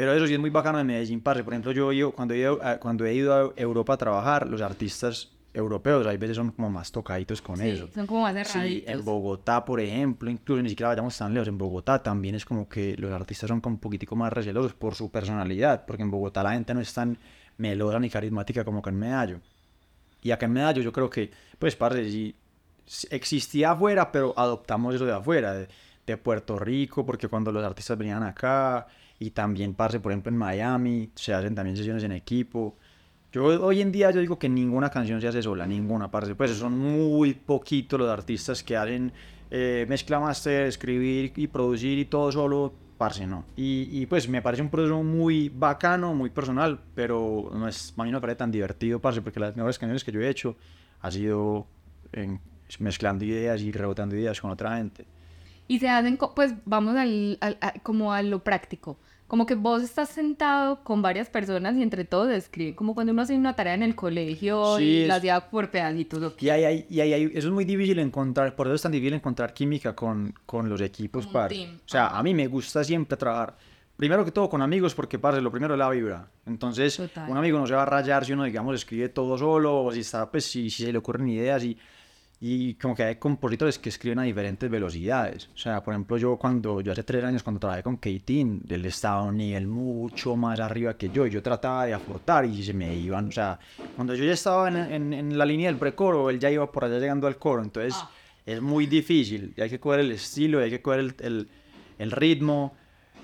pero 0.00 0.14
eso 0.14 0.26
sí 0.26 0.32
es 0.32 0.40
muy 0.40 0.48
bacano 0.48 0.78
de 0.78 0.84
Medellín, 0.84 1.20
parce. 1.20 1.44
Por 1.44 1.52
ejemplo, 1.52 1.72
yo, 1.72 1.92
yo 1.92 2.10
cuando, 2.12 2.32
he 2.32 2.38
ido 2.38 2.58
a, 2.62 2.78
cuando 2.78 3.04
he 3.04 3.12
ido 3.12 3.34
a 3.34 3.52
Europa 3.54 3.92
a 3.92 3.96
trabajar, 3.98 4.48
los 4.48 4.62
artistas 4.62 5.28
europeos 5.52 6.06
a 6.06 6.12
veces 6.16 6.36
son 6.36 6.52
como 6.52 6.70
más 6.70 6.90
tocaditos 6.90 7.42
con 7.42 7.58
Sí, 7.58 7.68
eso. 7.68 7.86
son 7.92 8.06
como 8.06 8.22
más 8.22 8.34
Sí, 8.46 8.52
cerraditos. 8.52 8.94
en 8.94 9.04
Bogotá, 9.04 9.62
por 9.62 9.78
ejemplo, 9.78 10.30
incluso 10.30 10.62
ni 10.62 10.70
siquiera 10.70 10.88
vayamos 10.88 11.18
tan 11.18 11.34
lejos, 11.34 11.48
en 11.48 11.58
Bogotá 11.58 12.02
también 12.02 12.34
es 12.34 12.46
como 12.46 12.66
que 12.66 12.96
los 12.96 13.12
artistas 13.12 13.48
son 13.48 13.60
como 13.60 13.74
un 13.74 13.80
poquitico 13.80 14.16
más 14.16 14.32
recelosos 14.32 14.72
por 14.72 14.94
su 14.94 15.10
personalidad, 15.10 15.84
porque 15.84 16.02
en 16.02 16.10
Bogotá 16.10 16.42
la 16.42 16.52
gente 16.52 16.72
no 16.72 16.80
es 16.80 16.94
tan 16.94 17.18
melosa 17.58 18.00
ni 18.00 18.08
carismática 18.08 18.64
como 18.64 18.80
que 18.80 18.88
en 18.88 18.98
Medallo. 18.98 19.40
Y 20.22 20.30
acá 20.30 20.46
en 20.46 20.52
Medallo 20.54 20.80
yo 20.80 20.92
creo 20.92 21.10
que, 21.10 21.30
pues, 21.58 21.76
parce, 21.76 22.08
sí, 22.10 22.34
sí 22.86 23.06
existía 23.10 23.72
afuera, 23.72 24.10
pero 24.10 24.32
adoptamos 24.38 24.94
eso 24.94 25.04
de 25.04 25.12
afuera, 25.12 25.52
de, 25.52 25.68
de 26.06 26.16
Puerto 26.16 26.58
Rico, 26.58 27.04
porque 27.04 27.28
cuando 27.28 27.52
los 27.52 27.62
artistas 27.62 27.98
venían 27.98 28.22
acá, 28.22 28.86
y 29.20 29.30
también, 29.32 29.74
parce, 29.74 30.00
por 30.00 30.12
ejemplo, 30.12 30.30
en 30.32 30.38
Miami, 30.38 31.12
se 31.14 31.34
hacen 31.34 31.54
también 31.54 31.76
sesiones 31.76 32.02
en 32.04 32.12
equipo. 32.12 32.76
Yo 33.32 33.44
hoy 33.64 33.80
en 33.82 33.92
día 33.92 34.10
yo 34.10 34.20
digo 34.20 34.38
que 34.38 34.48
ninguna 34.48 34.90
canción 34.90 35.20
se 35.20 35.28
hace 35.28 35.42
sola, 35.42 35.66
ninguna, 35.66 36.10
parce. 36.10 36.34
Pues 36.34 36.52
son 36.52 36.78
muy 36.78 37.34
poquitos 37.34 38.00
los 38.00 38.10
artistas 38.10 38.64
que 38.64 38.76
hacen 38.76 39.12
eh, 39.50 39.86
mezcla 39.88 40.20
master, 40.20 40.66
escribir 40.66 41.32
y 41.36 41.46
producir 41.48 41.98
y 41.98 42.06
todo 42.06 42.32
solo, 42.32 42.72
parce, 42.98 43.26
no. 43.26 43.44
Y, 43.56 43.88
y, 43.92 44.06
pues 44.06 44.28
me 44.28 44.42
parece 44.42 44.62
un 44.62 44.70
proceso 44.70 45.02
muy 45.02 45.50
bacano, 45.50 46.14
muy 46.14 46.30
personal, 46.30 46.80
pero 46.94 47.50
no 47.54 47.68
es, 47.68 47.94
a 47.96 48.04
mí 48.04 48.10
no 48.10 48.18
me 48.18 48.20
parece 48.22 48.38
tan 48.38 48.50
divertido, 48.50 49.00
parce, 49.00 49.22
porque 49.22 49.40
las 49.40 49.56
mejores 49.56 49.78
canciones 49.78 50.04
que 50.04 50.12
yo 50.12 50.20
he 50.20 50.28
hecho 50.28 50.56
ha 51.00 51.10
sido 51.10 51.66
en- 52.12 52.40
mezclando 52.78 53.24
ideas 53.24 53.60
y 53.62 53.72
rebotando 53.72 54.16
ideas 54.16 54.40
con 54.40 54.50
otra 54.50 54.76
gente. 54.76 55.06
Y 55.68 55.78
se 55.78 55.88
hacen, 55.88 56.18
pues 56.34 56.54
vamos 56.64 56.96
al, 56.96 57.38
al- 57.40 57.58
a- 57.60 57.74
como 57.82 58.12
a 58.12 58.22
lo 58.22 58.42
práctico. 58.42 58.98
Como 59.30 59.46
que 59.46 59.54
vos 59.54 59.80
estás 59.84 60.08
sentado 60.08 60.82
con 60.82 61.02
varias 61.02 61.30
personas 61.30 61.76
y 61.76 61.84
entre 61.84 62.04
todos 62.04 62.30
escriben, 62.32 62.74
como 62.74 62.94
cuando 62.96 63.12
uno 63.12 63.22
hace 63.22 63.36
una 63.36 63.54
tarea 63.54 63.74
en 63.74 63.84
el 63.84 63.94
colegio 63.94 64.76
Sí, 64.76 64.82
y 64.82 65.02
es- 65.02 65.08
la 65.08 65.14
hacía 65.14 65.48
por 65.48 65.70
pedacitos. 65.70 66.34
Y 66.40 66.48
ahí, 66.48 66.64
hay- 66.64 66.86
y 66.90 66.98
ahí 66.98 67.12
hay- 67.12 67.24
eso 67.32 67.46
es 67.46 67.54
muy 67.54 67.64
difícil 67.64 68.00
encontrar, 68.00 68.56
por 68.56 68.66
eso 68.66 68.74
es 68.74 68.82
tan 68.82 68.90
difícil 68.90 69.14
encontrar 69.14 69.54
química 69.54 69.94
con, 69.94 70.34
con 70.46 70.68
los 70.68 70.80
equipos, 70.80 71.28
team, 71.48 71.76
O 71.76 71.88
sea, 71.88 72.08
a 72.08 72.20
mí 72.24 72.34
me 72.34 72.48
gusta 72.48 72.82
siempre 72.82 73.16
trabajar, 73.16 73.56
primero 73.96 74.24
que 74.24 74.32
todo 74.32 74.48
con 74.48 74.62
amigos, 74.62 74.96
porque, 74.96 75.20
parce, 75.20 75.40
lo 75.40 75.52
primero 75.52 75.74
es 75.74 75.78
la 75.78 75.88
vibra. 75.90 76.26
Entonces, 76.44 76.96
Total. 76.96 77.30
un 77.30 77.36
amigo 77.36 77.56
no 77.60 77.68
se 77.68 77.74
va 77.74 77.82
a 77.82 77.86
rayar 77.86 78.24
si 78.24 78.32
uno, 78.32 78.42
digamos, 78.42 78.74
escribe 78.74 79.10
todo 79.10 79.38
solo, 79.38 79.84
o 79.84 79.92
si 79.92 80.00
está, 80.00 80.28
pues, 80.28 80.44
si, 80.44 80.70
si 80.70 80.82
se 80.86 80.90
le 80.92 80.98
ocurren 80.98 81.28
ideas 81.28 81.62
y... 81.62 81.78
Y 82.42 82.72
como 82.76 82.94
que 82.94 83.02
hay 83.02 83.16
compositores 83.16 83.78
que 83.78 83.90
escriben 83.90 84.18
a 84.18 84.22
diferentes 84.22 84.70
velocidades. 84.70 85.50
O 85.54 85.58
sea, 85.58 85.82
por 85.84 85.92
ejemplo, 85.92 86.16
yo 86.16 86.38
cuando, 86.38 86.80
yo 86.80 86.92
hace 86.92 87.02
tres 87.04 87.22
años 87.22 87.42
cuando 87.42 87.60
trabajé 87.60 87.82
con 87.82 87.98
Keitin, 87.98 88.62
él 88.66 88.86
estaba 88.86 89.20
a 89.20 89.22
un 89.24 89.36
nivel 89.36 89.66
mucho 89.66 90.36
más 90.36 90.58
arriba 90.58 90.96
que 90.96 91.10
yo. 91.10 91.26
y 91.26 91.30
Yo 91.30 91.42
trataba 91.42 91.84
de 91.84 91.92
aportar 91.92 92.46
y 92.46 92.62
se 92.62 92.72
me 92.72 92.96
iban. 92.96 93.28
O 93.28 93.32
sea, 93.32 93.58
cuando 93.94 94.14
yo 94.14 94.24
ya 94.24 94.32
estaba 94.32 94.68
en, 94.68 94.76
en, 94.76 95.12
en 95.12 95.36
la 95.36 95.44
línea 95.44 95.68
del 95.68 95.76
precoro, 95.78 96.30
él 96.30 96.40
ya 96.40 96.50
iba 96.50 96.70
por 96.72 96.84
allá 96.86 96.98
llegando 96.98 97.26
al 97.26 97.36
coro. 97.36 97.62
Entonces, 97.62 97.94
Ah. 97.94 98.10
es 98.46 98.62
muy 98.62 98.86
difícil. 98.86 99.52
Y 99.54 99.60
hay 99.60 99.68
que 99.68 99.78
coger 99.78 100.00
el 100.00 100.10
estilo, 100.12 100.60
y 100.60 100.64
hay 100.64 100.70
que 100.70 100.80
coger 100.80 101.00
el, 101.00 101.14
el, 101.20 101.48
el 101.98 102.10
ritmo. 102.10 102.74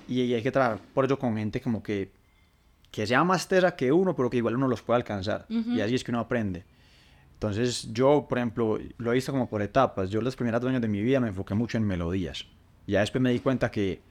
Y, 0.07 0.21
y 0.21 0.33
hay 0.35 0.43
que 0.43 0.51
trabajar 0.51 0.79
por 0.93 1.05
ello 1.05 1.17
con 1.17 1.35
gente 1.35 1.59
como 1.59 1.81
que, 1.81 2.11
que 2.91 3.07
sea 3.07 3.23
más 3.23 3.47
tesa 3.47 3.75
que 3.75 3.91
uno, 3.91 4.15
pero 4.15 4.29
que 4.29 4.37
igual 4.37 4.55
uno 4.55 4.67
los 4.67 4.83
pueda 4.83 4.97
alcanzar. 4.97 5.47
Y 5.49 5.81
así 5.81 5.95
es 5.95 6.03
que 6.03 6.11
uno 6.11 6.19
aprende. 6.19 6.65
Entonces 7.37 7.93
yo, 7.93 8.25
por 8.27 8.39
ejemplo, 8.39 8.79
lo 8.97 9.11
he 9.11 9.15
visto 9.15 9.31
como 9.31 9.47
por 9.47 9.61
etapas. 9.61 10.09
Yo 10.09 10.21
los 10.21 10.35
primeros 10.35 10.63
años 10.65 10.81
de 10.81 10.87
mi 10.87 11.03
vida 11.03 11.19
me 11.19 11.27
enfoqué 11.27 11.53
mucho 11.53 11.77
en 11.77 11.83
melodías. 11.85 12.47
Ya 12.87 13.01
después 13.01 13.21
me 13.21 13.31
di 13.31 13.39
cuenta 13.39 13.69
que 13.69 14.01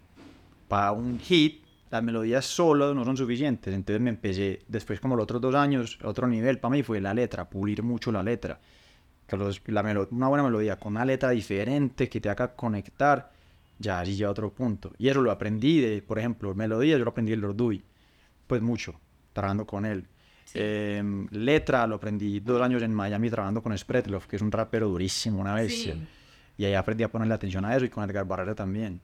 para 0.68 0.92
un 0.92 1.18
hit 1.18 1.64
las 1.90 2.04
melodías 2.04 2.44
solo 2.44 2.94
no 2.94 3.04
son 3.04 3.16
suficientes. 3.16 3.74
Entonces 3.74 4.00
me 4.00 4.10
empecé, 4.10 4.60
después 4.68 5.00
como 5.00 5.16
los 5.16 5.24
otros 5.24 5.40
dos 5.40 5.56
años, 5.56 5.98
otro 6.04 6.28
nivel 6.28 6.60
para 6.60 6.70
mí 6.70 6.84
fue 6.84 7.00
la 7.00 7.14
letra, 7.14 7.50
pulir 7.50 7.82
mucho 7.82 8.12
la 8.12 8.22
letra. 8.22 8.60
Que 9.26 9.36
los- 9.36 9.60
la 9.66 9.82
una 10.12 10.28
buena 10.28 10.44
melodía 10.44 10.78
con 10.78 10.92
una 10.92 11.04
letra 11.04 11.30
diferente 11.30 12.08
que 12.08 12.20
te 12.20 12.28
haga 12.30 12.54
conectar, 12.54 13.32
ya 13.80 13.98
allí 13.98 14.14
ya 14.16 14.30
otro 14.30 14.52
punto. 14.52 14.92
Y 14.98 15.08
eso 15.08 15.20
lo 15.20 15.32
aprendí 15.32 15.80
de, 15.80 16.00
por 16.00 16.20
ejemplo, 16.20 16.54
melodías, 16.54 16.98
yo 17.00 17.04
lo 17.04 17.10
aprendí 17.10 17.32
de 17.32 17.38
Lord 17.38 17.56
Dewey, 17.56 17.82
pues 18.46 18.62
mucho, 18.62 19.00
trabajando 19.32 19.66
con 19.66 19.84
él. 19.84 20.06
Em, 20.54 21.26
letra 21.30 21.86
lo 21.86 21.96
aprendí 21.96 22.40
dos 22.40 22.60
años 22.62 22.82
en 22.82 22.94
Miami 22.94 23.30
trabajando 23.30 23.62
con 23.62 23.76
Spretlov, 23.76 24.26
que 24.26 24.36
es 24.36 24.42
un 24.42 24.52
rapero 24.52 24.88
durísimo, 24.88 25.40
una 25.40 25.54
bestia. 25.54 25.94
Sí. 25.94 26.06
Y 26.58 26.64
ahí 26.64 26.74
aprendí 26.74 27.04
a 27.04 27.10
ponerle 27.10 27.34
atención 27.34 27.64
a 27.64 27.76
eso 27.76 27.84
y 27.84 27.90
con 27.90 28.08
Edgar 28.08 28.26
Barrera 28.26 28.54
también. 28.54 29.00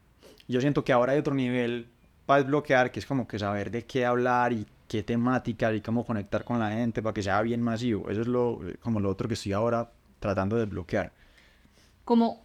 Y 0.47 0.53
yo 0.53 0.61
siento 0.61 0.85
que 0.85 0.93
ahora 0.93 1.13
hay 1.13 1.19
otro 1.19 1.35
nivel 1.35 1.89
para 2.27 2.43
desbloquear, 2.43 2.91
que 2.91 3.01
es 3.01 3.07
como 3.07 3.27
que 3.27 3.39
saber 3.39 3.71
de 3.71 3.85
qué 3.85 4.07
hablar 4.07 4.53
y 4.53 4.67
qué 4.89 5.03
temática 5.03 5.73
y 5.73 5.81
cómo 5.81 6.05
conectar 6.05 6.45
con 6.45 6.59
la 6.59 6.71
gente 6.71 7.03
para 7.03 7.15
que 7.15 7.23
sea 7.23 7.41
bien 7.43 7.61
masivo. 7.61 8.09
Eso 8.11 8.23
es 8.23 8.27
lo, 8.27 8.61
como 8.81 9.01
lo 9.01 9.11
otro 9.11 9.29
que 9.29 9.35
estoy 9.35 9.53
ahora 9.53 9.91
tratando 10.21 10.57
de 10.57 10.67
desbloquear. 10.67 11.13
Como 12.05 12.43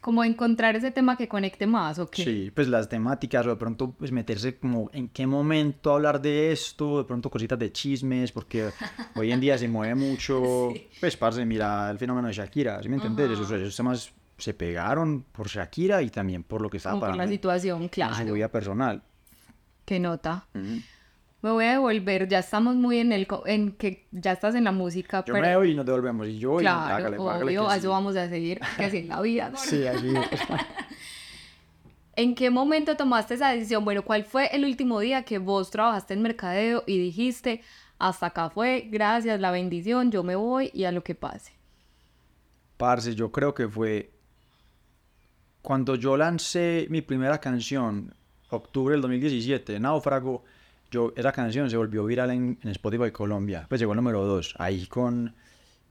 como 0.00 0.24
encontrar 0.24 0.76
ese 0.76 0.90
tema 0.90 1.16
que 1.16 1.28
conecte 1.28 1.66
más, 1.66 1.98
¿o 1.98 2.08
qué? 2.08 2.24
Sí, 2.24 2.52
pues 2.54 2.68
las 2.68 2.88
temáticas, 2.88 3.46
o 3.46 3.50
de 3.50 3.56
pronto 3.56 3.92
pues 3.92 4.12
meterse 4.12 4.56
como 4.56 4.90
en 4.92 5.08
qué 5.08 5.26
momento 5.26 5.92
hablar 5.92 6.20
de 6.20 6.52
esto, 6.52 6.98
de 6.98 7.04
pronto 7.04 7.30
cositas 7.30 7.58
de 7.58 7.72
chismes, 7.72 8.32
porque 8.32 8.70
hoy 9.14 9.32
en 9.32 9.40
día 9.40 9.58
se 9.58 9.68
mueve 9.68 9.94
mucho, 9.94 10.72
pues 11.00 11.16
parce, 11.16 11.44
mira 11.44 11.90
el 11.90 11.98
fenómeno 11.98 12.28
de 12.28 12.34
Shakira, 12.34 12.82
¿sí 12.82 12.88
me 12.88 12.96
entendés? 12.96 13.30
Esos, 13.30 13.50
esos 13.50 13.76
temas 13.76 14.12
se 14.38 14.54
pegaron 14.54 15.22
por 15.32 15.48
Shakira 15.48 16.02
y 16.02 16.08
también 16.08 16.42
por 16.44 16.62
lo 16.62 16.70
que 16.70 16.78
estaba 16.78 16.98
Como 16.98 17.06
por 17.12 17.16
la 17.16 17.28
situación, 17.28 17.82
en 17.82 17.88
claro. 17.88 18.26
su 18.26 18.32
vida 18.32 18.48
personal. 18.48 19.02
¿Qué 19.84 20.00
nota? 20.00 20.46
Ujú. 20.54 20.80
Me 21.42 21.50
voy 21.50 21.64
a 21.64 21.70
devolver, 21.72 22.28
ya 22.28 22.40
estamos 22.40 22.76
muy 22.76 22.98
en 22.98 23.12
el, 23.12 23.26
co- 23.26 23.46
en 23.46 23.72
que 23.72 24.06
ya 24.12 24.32
estás 24.32 24.54
en 24.54 24.64
la 24.64 24.72
música, 24.72 25.24
Yo 25.26 25.32
pero 25.32 25.46
me 25.46 25.56
voy 25.56 25.70
y 25.70 25.74
nos 25.74 25.86
devolvemos, 25.86 26.28
y 26.28 26.38
yo, 26.38 26.60
y 26.60 26.64
claro, 26.64 26.94
hágale, 26.94 27.16
hágale 27.16 27.44
obvio, 27.44 27.68
a 27.70 27.76
eso 27.76 27.82
sí. 27.82 27.88
vamos 27.88 28.16
a 28.16 28.28
seguir, 28.28 28.60
que 28.76 28.84
así 28.84 28.98
es 28.98 29.06
la 29.06 29.22
vida. 29.22 29.48
¿no? 29.48 29.56
Sí, 29.56 29.86
así. 29.86 30.12
¿En 32.16 32.34
qué 32.34 32.50
momento 32.50 32.96
tomaste 32.96 33.34
esa 33.34 33.50
decisión? 33.50 33.84
Bueno, 33.84 34.02
¿cuál 34.02 34.24
fue 34.24 34.46
el 34.54 34.64
último 34.64 35.00
día 35.00 35.22
que 35.22 35.38
vos 35.38 35.70
trabajaste 35.70 36.14
en 36.14 36.22
mercadeo 36.22 36.82
y 36.86 36.98
dijiste, 36.98 37.62
hasta 37.98 38.26
acá 38.26 38.50
fue, 38.50 38.88
gracias, 38.90 39.40
la 39.40 39.50
bendición, 39.50 40.10
yo 40.10 40.22
me 40.22 40.34
voy 40.36 40.70
y 40.74 40.84
a 40.84 40.92
lo 40.92 41.02
que 41.02 41.14
pase? 41.14 41.52
Parce, 42.76 43.14
yo 43.14 43.30
creo 43.32 43.54
que 43.54 43.68
fue 43.68 44.10
cuando 45.62 45.94
yo 45.94 46.16
lancé 46.16 46.86
mi 46.90 47.00
primera 47.00 47.38
canción, 47.38 48.14
octubre 48.50 48.92
del 48.92 49.02
2017, 49.02 49.78
Náufrago, 49.80 50.44
yo, 50.90 51.12
esa 51.16 51.32
canción 51.32 51.70
se 51.70 51.76
volvió 51.76 52.04
viral 52.04 52.30
en, 52.30 52.58
Spotify 52.64 53.10
Colombia, 53.10 53.66
pues 53.68 53.80
llegó 53.80 53.92
al 53.92 53.96
número 53.96 54.24
2, 54.24 54.56
ahí 54.58 54.86
con, 54.86 55.34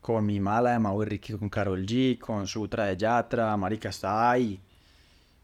con 0.02 0.26
Mi 0.26 0.40
Mala 0.40 0.72
de 0.72 0.80
Mau 0.80 1.02
y 1.04 1.06
Ricky, 1.06 1.34
con 1.34 1.50
Karol 1.50 1.86
G, 1.86 2.18
con 2.20 2.48
Sutra 2.48 2.86
de 2.86 2.98
Yatra, 2.98 3.56
Marica 3.58 3.90
está 3.90 4.32
ahí, 4.32 4.60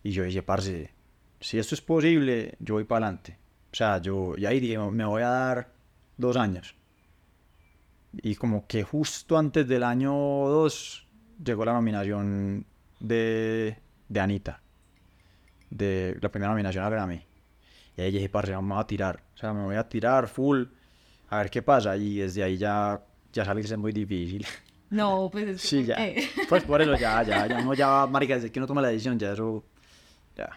y 0.04 0.12
yo 0.12 0.24
dije, 0.24 0.44
parce, 0.44 0.92
si 1.40 1.58
esto 1.58 1.76
es 1.76 1.82
posible, 1.82 2.56
yo 2.60 2.76
voy 2.76 2.84
para 2.84 3.08
adelante, 3.08 3.38
o 3.72 3.76
sea, 3.76 4.00
yo, 4.00 4.36
y 4.38 4.46
ahí 4.46 4.60
dije, 4.60 4.78
me 4.78 5.06
voy 5.06 5.22
a 5.22 5.30
dar 5.30 5.74
dos 6.18 6.38
años, 6.38 6.76
y 8.22 8.36
como 8.36 8.68
que 8.68 8.84
justo 8.84 9.38
antes 9.38 9.68
del 9.68 9.84
año 9.84 10.14
2 10.14 11.08
llegó 11.44 11.66
la 11.66 11.74
nominación 11.74 12.66
de, 13.00 13.78
de 14.08 14.20
Anita. 14.20 14.62
De 15.70 16.18
la 16.22 16.30
primera 16.30 16.52
nominación 16.52 16.86
a 16.86 16.90
Grammy. 16.90 17.26
Y 17.98 18.02
ahí 18.02 18.12
dije, 18.12 18.30
parce, 18.30 18.54
vamos 18.54 18.80
a 18.80 18.88
tirar. 18.88 19.24
O 19.36 19.38
sea, 19.38 19.54
me 19.54 19.64
voy 19.64 19.76
a 19.76 19.88
tirar 19.88 20.28
full. 20.28 20.64
A 21.30 21.38
ver 21.40 21.50
qué 21.50 21.62
pasa. 21.62 21.96
Y 21.98 22.18
desde 22.18 22.44
ahí 22.44 22.58
ya, 22.58 23.00
ya 23.34 23.46
salirse 23.46 23.74
es 23.74 23.80
muy 23.80 23.92
difícil. 23.92 24.46
No, 24.90 25.30
pues 25.32 25.48
es 25.48 25.62
que- 25.62 25.68
Sí, 25.68 25.84
ya. 25.86 25.96
eh. 25.96 26.28
Pues 26.50 26.64
por 26.64 26.82
eso 26.82 26.96
ya, 26.96 27.22
ya, 27.24 27.48
ya 27.48 27.62
no, 27.62 27.74
ya, 27.74 28.08
marica, 28.08 28.36
desde 28.36 28.52
que 28.52 28.60
uno 28.60 28.68
toma 28.68 28.82
la 28.82 28.90
decisión, 28.90 29.18
ya 29.20 29.34
eso, 29.34 29.64
ya. 30.38 30.50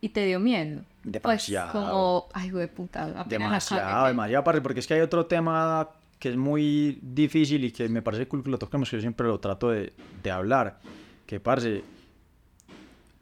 ¿Y 0.00 0.08
te 0.10 0.24
dio 0.26 0.38
miedo? 0.40 0.82
Pues 1.02 1.12
Demasiado. 1.12 1.72
como, 1.72 2.28
ay, 2.32 2.50
güey, 2.50 2.66
puta, 2.68 3.24
Demasiado, 3.26 4.06
demasiado, 4.06 4.44
parce, 4.44 4.60
porque 4.60 4.80
es 4.80 4.86
que 4.86 4.94
hay 4.94 5.00
otro 5.00 5.26
tema 5.26 5.88
que 6.18 6.28
es 6.30 6.36
muy 6.36 6.98
difícil 7.02 7.64
y 7.64 7.72
que 7.72 7.88
me 7.88 8.00
parece 8.02 8.28
cool 8.28 8.42
que 8.42 8.50
lo 8.50 8.58
toquemos, 8.58 8.88
que 8.90 8.96
yo 8.96 9.00
siempre 9.00 9.26
lo 9.26 9.40
trato 9.40 9.70
de, 9.70 9.92
de 10.22 10.30
hablar. 10.30 10.78
Que, 11.26 11.40
parce, 11.40 11.82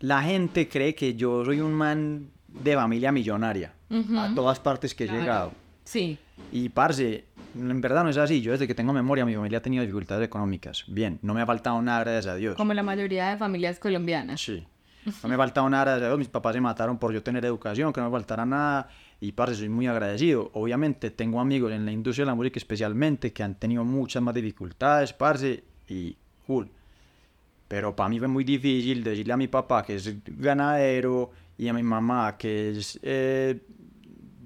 la 0.00 0.22
gente 0.22 0.68
cree 0.68 0.94
que 0.94 1.14
yo 1.14 1.44
soy 1.44 1.60
un 1.60 1.72
man 1.72 2.30
de 2.62 2.74
familia 2.74 3.12
millonaria 3.12 3.72
a 3.90 4.34
todas 4.34 4.58
partes 4.60 4.94
que 4.94 5.04
he 5.04 5.06
Claro. 5.06 5.20
llegado. 5.22 5.52
Sí, 5.84 6.18
Y, 6.52 6.68
parce, 6.68 7.24
en 7.56 7.80
verdad 7.80 8.04
no 8.04 8.10
es 8.10 8.16
así. 8.16 8.40
Yo 8.42 8.52
desde 8.52 8.66
que 8.68 8.74
tengo 8.74 8.92
memoria, 8.92 9.24
mi 9.24 9.34
familia 9.34 9.58
ha 9.58 9.62
tenido 9.62 9.82
dificultades 9.82 10.24
económicas. 10.26 10.84
Bien, 10.86 11.18
no 11.22 11.34
me 11.34 11.40
ha 11.40 11.46
faltado 11.46 11.80
nada, 11.82 12.00
gracias 12.00 12.26
a 12.26 12.36
Dios. 12.36 12.56
como 12.56 12.74
la 12.74 12.82
mayoría 12.82 13.30
de 13.30 13.36
familias 13.38 13.78
colombianas. 13.78 14.40
Sí. 14.40 14.64
No 15.22 15.28
me 15.28 15.34
ha 15.34 15.38
faltado 15.38 15.68
nada, 15.70 15.84
gracias 15.84 16.04
a 16.04 16.06
Dios. 16.08 16.18
Mis 16.18 16.28
papás 16.28 16.54
se 16.54 16.60
mataron 16.60 16.98
por 16.98 17.12
yo 17.12 17.22
tener 17.22 17.44
educación, 17.44 17.92
que 17.92 18.00
no 18.00 18.06
me 18.10 18.12
faltara 18.12 18.44
nada. 18.44 18.88
Y, 19.20 19.32
parce, 19.32 19.56
soy 19.56 19.68
muy 19.70 19.86
agradecido. 19.86 20.50
Obviamente, 20.54 21.10
tengo 21.10 21.40
amigos 21.40 21.72
en 21.72 21.84
la 21.86 21.90
industria 21.92 22.24
de 22.24 22.30
la 22.32 22.34
música 22.34 22.58
especialmente 22.58 23.32
que 23.32 23.42
han 23.42 23.54
tenido 23.56 23.82
muchas 23.84 24.22
más 24.22 24.34
dificultades, 24.34 25.12
parce, 25.14 25.64
y 25.88 26.14
cool. 26.46 26.68
Pero 27.66 27.96
para 27.96 28.08
mí 28.10 28.18
fue 28.18 28.28
muy 28.28 28.44
difícil 28.44 29.02
decirle 29.02 29.32
a 29.32 29.36
mi 29.36 29.48
papá 29.48 29.82
que 29.82 29.96
es 29.96 30.14
ganadero 30.26 31.30
y 31.58 31.68
a 31.68 31.72
mi 31.72 31.82
mamá 31.82 32.36
que 32.38 32.70
es 32.70 32.98
eh, 33.02 33.60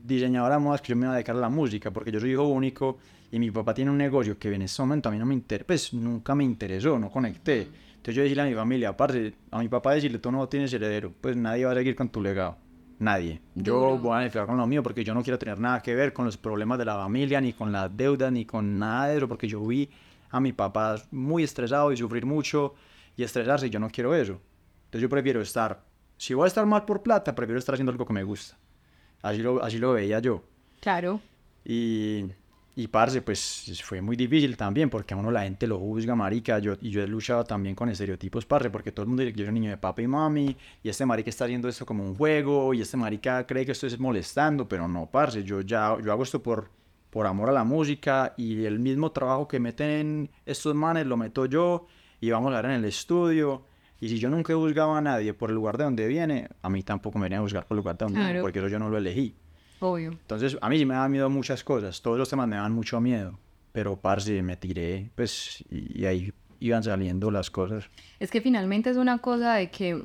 diseñadora 0.02 0.56
de 0.56 0.60
modas 0.60 0.80
que 0.80 0.88
yo 0.88 0.96
me 0.96 1.04
iba 1.04 1.12
a 1.12 1.16
dedicar 1.16 1.36
a 1.36 1.40
la 1.40 1.48
música 1.50 1.90
porque 1.90 2.10
yo 2.10 2.18
soy 2.18 2.32
hijo 2.32 2.48
único 2.48 2.98
y 3.30 3.38
mi 3.38 3.50
papá 3.50 3.74
tiene 3.74 3.90
un 3.90 3.98
negocio 3.98 4.38
que 4.38 4.52
en 4.52 4.62
ese 4.62 4.82
momento 4.82 5.08
a 5.08 5.12
mí 5.12 5.18
no 5.18 5.26
me 5.26 5.34
interesa, 5.34 5.66
pues 5.66 5.94
nunca 5.94 6.34
me 6.34 6.44
interesó, 6.44 6.98
no 6.98 7.10
conecté. 7.10 7.68
Entonces 8.02 8.14
yo 8.14 8.22
decirle 8.22 8.42
a 8.42 8.46
mi 8.46 8.54
familia, 8.54 8.90
aparte, 8.90 9.34
a 9.50 9.60
mi 9.60 9.68
papá 9.68 9.94
decirle, 9.94 10.18
tú 10.18 10.32
no 10.32 10.48
tienes 10.48 10.72
heredero, 10.72 11.12
pues 11.20 11.36
nadie 11.36 11.64
va 11.64 11.72
a 11.72 11.74
seguir 11.74 11.94
con 11.94 12.08
tu 12.08 12.20
legado. 12.20 12.56
Nadie. 12.98 13.40
Yo 13.54 13.98
voy 13.98 14.12
a 14.12 14.18
beneficiar 14.18 14.46
con 14.46 14.56
lo 14.56 14.66
mío 14.66 14.82
porque 14.82 15.02
yo 15.02 15.14
no 15.14 15.22
quiero 15.22 15.38
tener 15.38 15.58
nada 15.58 15.80
que 15.80 15.94
ver 15.94 16.12
con 16.12 16.24
los 16.24 16.36
problemas 16.36 16.78
de 16.78 16.84
la 16.84 16.96
familia, 16.96 17.40
ni 17.40 17.52
con 17.52 17.72
las 17.72 17.96
deudas, 17.96 18.30
ni 18.30 18.44
con 18.44 18.78
nada 18.78 19.08
de 19.08 19.16
eso, 19.16 19.28
porque 19.28 19.48
yo 19.48 19.64
vi 19.66 19.88
a 20.30 20.40
mi 20.40 20.52
papá 20.52 20.96
muy 21.10 21.42
estresado 21.42 21.90
y 21.90 21.96
sufrir 21.96 22.26
mucho 22.26 22.74
y 23.16 23.22
estresarse 23.22 23.66
y 23.66 23.70
yo 23.70 23.80
no 23.80 23.88
quiero 23.88 24.14
eso. 24.14 24.40
Entonces 24.84 25.02
yo 25.02 25.08
prefiero 25.08 25.40
estar, 25.40 25.82
si 26.22 26.34
voy 26.34 26.44
a 26.44 26.46
estar 26.46 26.64
mal 26.66 26.84
por 26.84 27.02
plata, 27.02 27.34
prefiero 27.34 27.58
estar 27.58 27.74
haciendo 27.74 27.90
algo 27.90 28.06
que 28.06 28.12
me 28.12 28.22
gusta. 28.22 28.56
Así 29.22 29.38
lo, 29.38 29.60
así 29.60 29.78
lo 29.78 29.92
veía 29.94 30.20
yo. 30.20 30.44
Claro. 30.78 31.20
Y, 31.64 32.26
y 32.76 32.86
parce, 32.86 33.22
pues 33.22 33.82
fue 33.82 34.00
muy 34.00 34.14
difícil 34.14 34.56
también 34.56 34.88
porque 34.88 35.14
a 35.14 35.16
uno 35.16 35.32
la 35.32 35.42
gente 35.42 35.66
lo 35.66 35.80
juzga, 35.80 36.14
marica. 36.14 36.60
Yo, 36.60 36.74
y 36.80 36.90
yo 36.90 37.02
he 37.02 37.08
luchado 37.08 37.42
también 37.42 37.74
con 37.74 37.88
estereotipos, 37.88 38.46
parce, 38.46 38.70
porque 38.70 38.92
todo 38.92 39.02
el 39.02 39.08
mundo 39.08 39.24
dice 39.24 39.32
que 39.32 39.40
yo 39.40 39.46
soy 39.46 39.48
un 39.48 39.54
niño 39.54 39.70
de 39.70 39.78
papá 39.78 40.00
y 40.00 40.06
mami. 40.06 40.56
Y 40.84 40.88
este 40.88 41.04
marica 41.04 41.28
está 41.28 41.46
haciendo 41.46 41.68
esto 41.68 41.84
como 41.84 42.04
un 42.04 42.14
juego. 42.14 42.72
Y 42.72 42.82
este 42.82 42.96
marica 42.96 43.44
cree 43.44 43.66
que 43.66 43.72
esto 43.72 43.88
es 43.88 43.98
molestando. 43.98 44.68
Pero 44.68 44.86
no, 44.86 45.06
parce, 45.10 45.42
yo 45.42 45.60
ya 45.62 45.98
yo 46.00 46.12
hago 46.12 46.22
esto 46.22 46.40
por, 46.40 46.70
por 47.10 47.26
amor 47.26 47.48
a 47.48 47.52
la 47.52 47.64
música. 47.64 48.32
Y 48.36 48.64
el 48.64 48.78
mismo 48.78 49.10
trabajo 49.10 49.48
que 49.48 49.58
meten 49.58 50.30
estos 50.46 50.72
manes 50.72 51.04
lo 51.04 51.16
meto 51.16 51.46
yo. 51.46 51.88
Y 52.20 52.30
vamos 52.30 52.52
a 52.52 52.62
ver 52.62 52.66
en 52.66 52.76
el 52.76 52.84
estudio. 52.84 53.64
Y 54.02 54.08
si 54.08 54.18
yo 54.18 54.28
nunca 54.28 54.52
he 54.52 54.56
juzgado 54.56 54.94
a 54.96 55.00
nadie 55.00 55.32
por 55.32 55.50
el 55.50 55.54
lugar 55.54 55.78
de 55.78 55.84
donde 55.84 56.08
viene, 56.08 56.48
a 56.60 56.68
mí 56.68 56.82
tampoco 56.82 57.18
me 57.20 57.26
viene 57.28 57.36
a 57.36 57.40
juzgar 57.40 57.66
por 57.66 57.76
el 57.76 57.78
lugar 57.78 57.96
de 57.96 58.04
donde 58.04 58.18
viene, 58.18 58.32
Claro. 58.32 58.42
porque 58.42 58.58
eso 58.58 58.66
yo 58.66 58.80
no 58.80 58.90
lo 58.90 58.98
elegí. 58.98 59.34
Obvio. 59.78 60.10
Entonces, 60.10 60.58
a 60.60 60.68
mí 60.68 60.76
sí 60.76 60.84
me 60.84 60.94
da 60.94 61.08
miedo 61.08 61.30
muchas 61.30 61.62
cosas. 61.62 62.02
Todos 62.02 62.18
los 62.18 62.28
temas 62.28 62.48
me 62.48 62.56
dan 62.56 62.72
mucho 62.72 63.00
miedo. 63.00 63.38
Pero, 63.72 63.94
parce, 63.96 64.42
me 64.42 64.56
tiré, 64.56 65.08
pues, 65.14 65.62
y, 65.70 66.00
y 66.00 66.04
ahí 66.06 66.32
iban 66.58 66.82
saliendo 66.82 67.30
las 67.30 67.48
cosas. 67.50 67.84
Es 68.18 68.30
que 68.32 68.40
finalmente 68.40 68.90
es 68.90 68.96
una 68.96 69.18
cosa 69.18 69.54
de 69.54 69.70
que, 69.70 70.04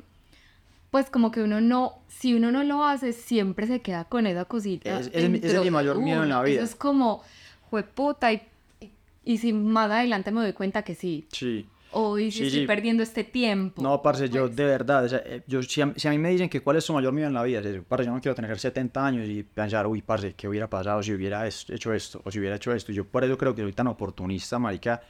pues 0.92 1.10
como 1.10 1.32
que 1.32 1.42
uno 1.42 1.60
no, 1.60 1.94
si 2.06 2.34
uno 2.34 2.52
no 2.52 2.62
lo 2.62 2.84
hace, 2.84 3.12
siempre 3.12 3.66
se 3.66 3.80
queda 3.82 4.04
con 4.04 4.28
esa 4.28 4.44
cosita. 4.44 5.00
Es- 5.00 5.08
es 5.12 5.44
es 5.44 5.60
mi 5.60 5.70
mayor 5.72 5.98
miedo 5.98 6.22
en 6.22 6.28
la 6.28 6.40
vida. 6.42 6.62
Eso 6.62 6.64
es 6.64 6.76
como, 6.76 7.22
jueputa, 7.68 8.32
y, 8.32 8.42
y, 8.80 8.90
y 9.24 9.38
si 9.38 9.52
más 9.52 9.90
adelante 9.90 10.30
me 10.30 10.40
doy 10.40 10.52
cuenta 10.52 10.82
que 10.82 10.94
sí. 10.94 11.26
Sí. 11.32 11.66
O 11.90 12.18
y 12.18 12.30
si 12.30 12.38
Sí, 12.38 12.44
estoy 12.44 12.60
sí. 12.60 12.66
perdiendo 12.66 13.02
este 13.02 13.24
tiempo. 13.24 13.82
No, 13.82 14.02
parce, 14.02 14.28
yo 14.28 14.42
pues. 14.42 14.56
de 14.56 14.64
verdad, 14.64 15.04
o 15.04 15.08
sea, 15.08 15.22
eh, 15.24 15.42
yo, 15.46 15.62
si, 15.62 15.80
a, 15.80 15.92
si 15.96 16.06
a 16.06 16.10
mí 16.10 16.18
me 16.18 16.30
dicen 16.30 16.48
que 16.48 16.60
cuál 16.60 16.76
es 16.76 16.84
su 16.84 16.92
mayor 16.92 17.12
miedo 17.12 17.28
en 17.28 17.34
la 17.34 17.42
vida, 17.42 17.60
es 17.60 17.82
parce, 17.88 18.04
yo 18.06 18.12
no 18.12 18.20
quiero 18.20 18.34
tener 18.34 18.58
70 18.58 19.06
años 19.06 19.26
y 19.28 19.42
pensar, 19.42 19.86
uy, 19.86 20.02
parce, 20.02 20.34
¿qué 20.34 20.48
hubiera 20.48 20.68
pasado 20.68 21.02
si 21.02 21.12
hubiera 21.12 21.46
hecho 21.46 21.92
esto 21.94 22.20
o 22.24 22.30
si 22.30 22.38
hubiera 22.38 22.56
hecho 22.56 22.72
esto? 22.72 22.92
Yo 22.92 23.04
por 23.06 23.24
eso 23.24 23.38
creo 23.38 23.54
que 23.54 23.62
soy 23.62 23.72
tan 23.72 23.86
oportunista, 23.86 24.58
marica, 24.58 25.00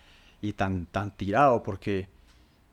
y 0.41 0.53
tan, 0.53 0.87
tan 0.87 1.17
tirado, 1.17 1.63
porque, 1.63 2.07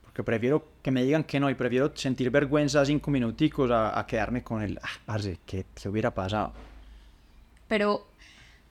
porque 0.03 0.23
prefiero 0.23 0.65
que 0.83 0.91
me 0.91 1.03
digan 1.03 1.23
que 1.23 1.39
no 1.39 1.49
y 1.49 1.55
prefiero 1.55 1.91
sentir 1.95 2.29
vergüenza 2.29 2.85
cinco 2.85 3.09
minuticos 3.11 3.71
a, 3.71 3.97
a 3.99 4.05
quedarme 4.05 4.43
con 4.43 4.61
el, 4.61 4.79
ah, 4.83 4.89
parce, 5.05 5.39
¿qué, 5.45 5.65
qué 5.73 5.89
hubiera 5.89 6.13
pasado? 6.13 6.53
Pero, 7.67 8.05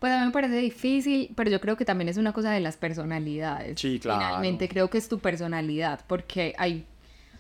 pues 0.05 0.13
a 0.13 0.21
mí 0.21 0.27
me 0.27 0.33
parece 0.33 0.57
difícil, 0.59 1.31
pero 1.35 1.49
yo 1.51 1.63
creo 1.63 1.79
que 1.79 1.87
también 1.87 2.11
es 2.11 2.19
una 2.19 2.35
cosa 2.35 2.51
de 2.51 2.61
las 2.61 2.77
personalidades. 2.77 3.81
Sí, 3.81 3.99
claro. 3.99 4.21
Finalmente 4.21 4.69
creo 4.69 4.91
que 4.91 4.99
es 4.99 5.09
tu 5.09 5.19
personalidad, 5.19 6.01
porque 6.07 6.55
hay, 6.59 6.85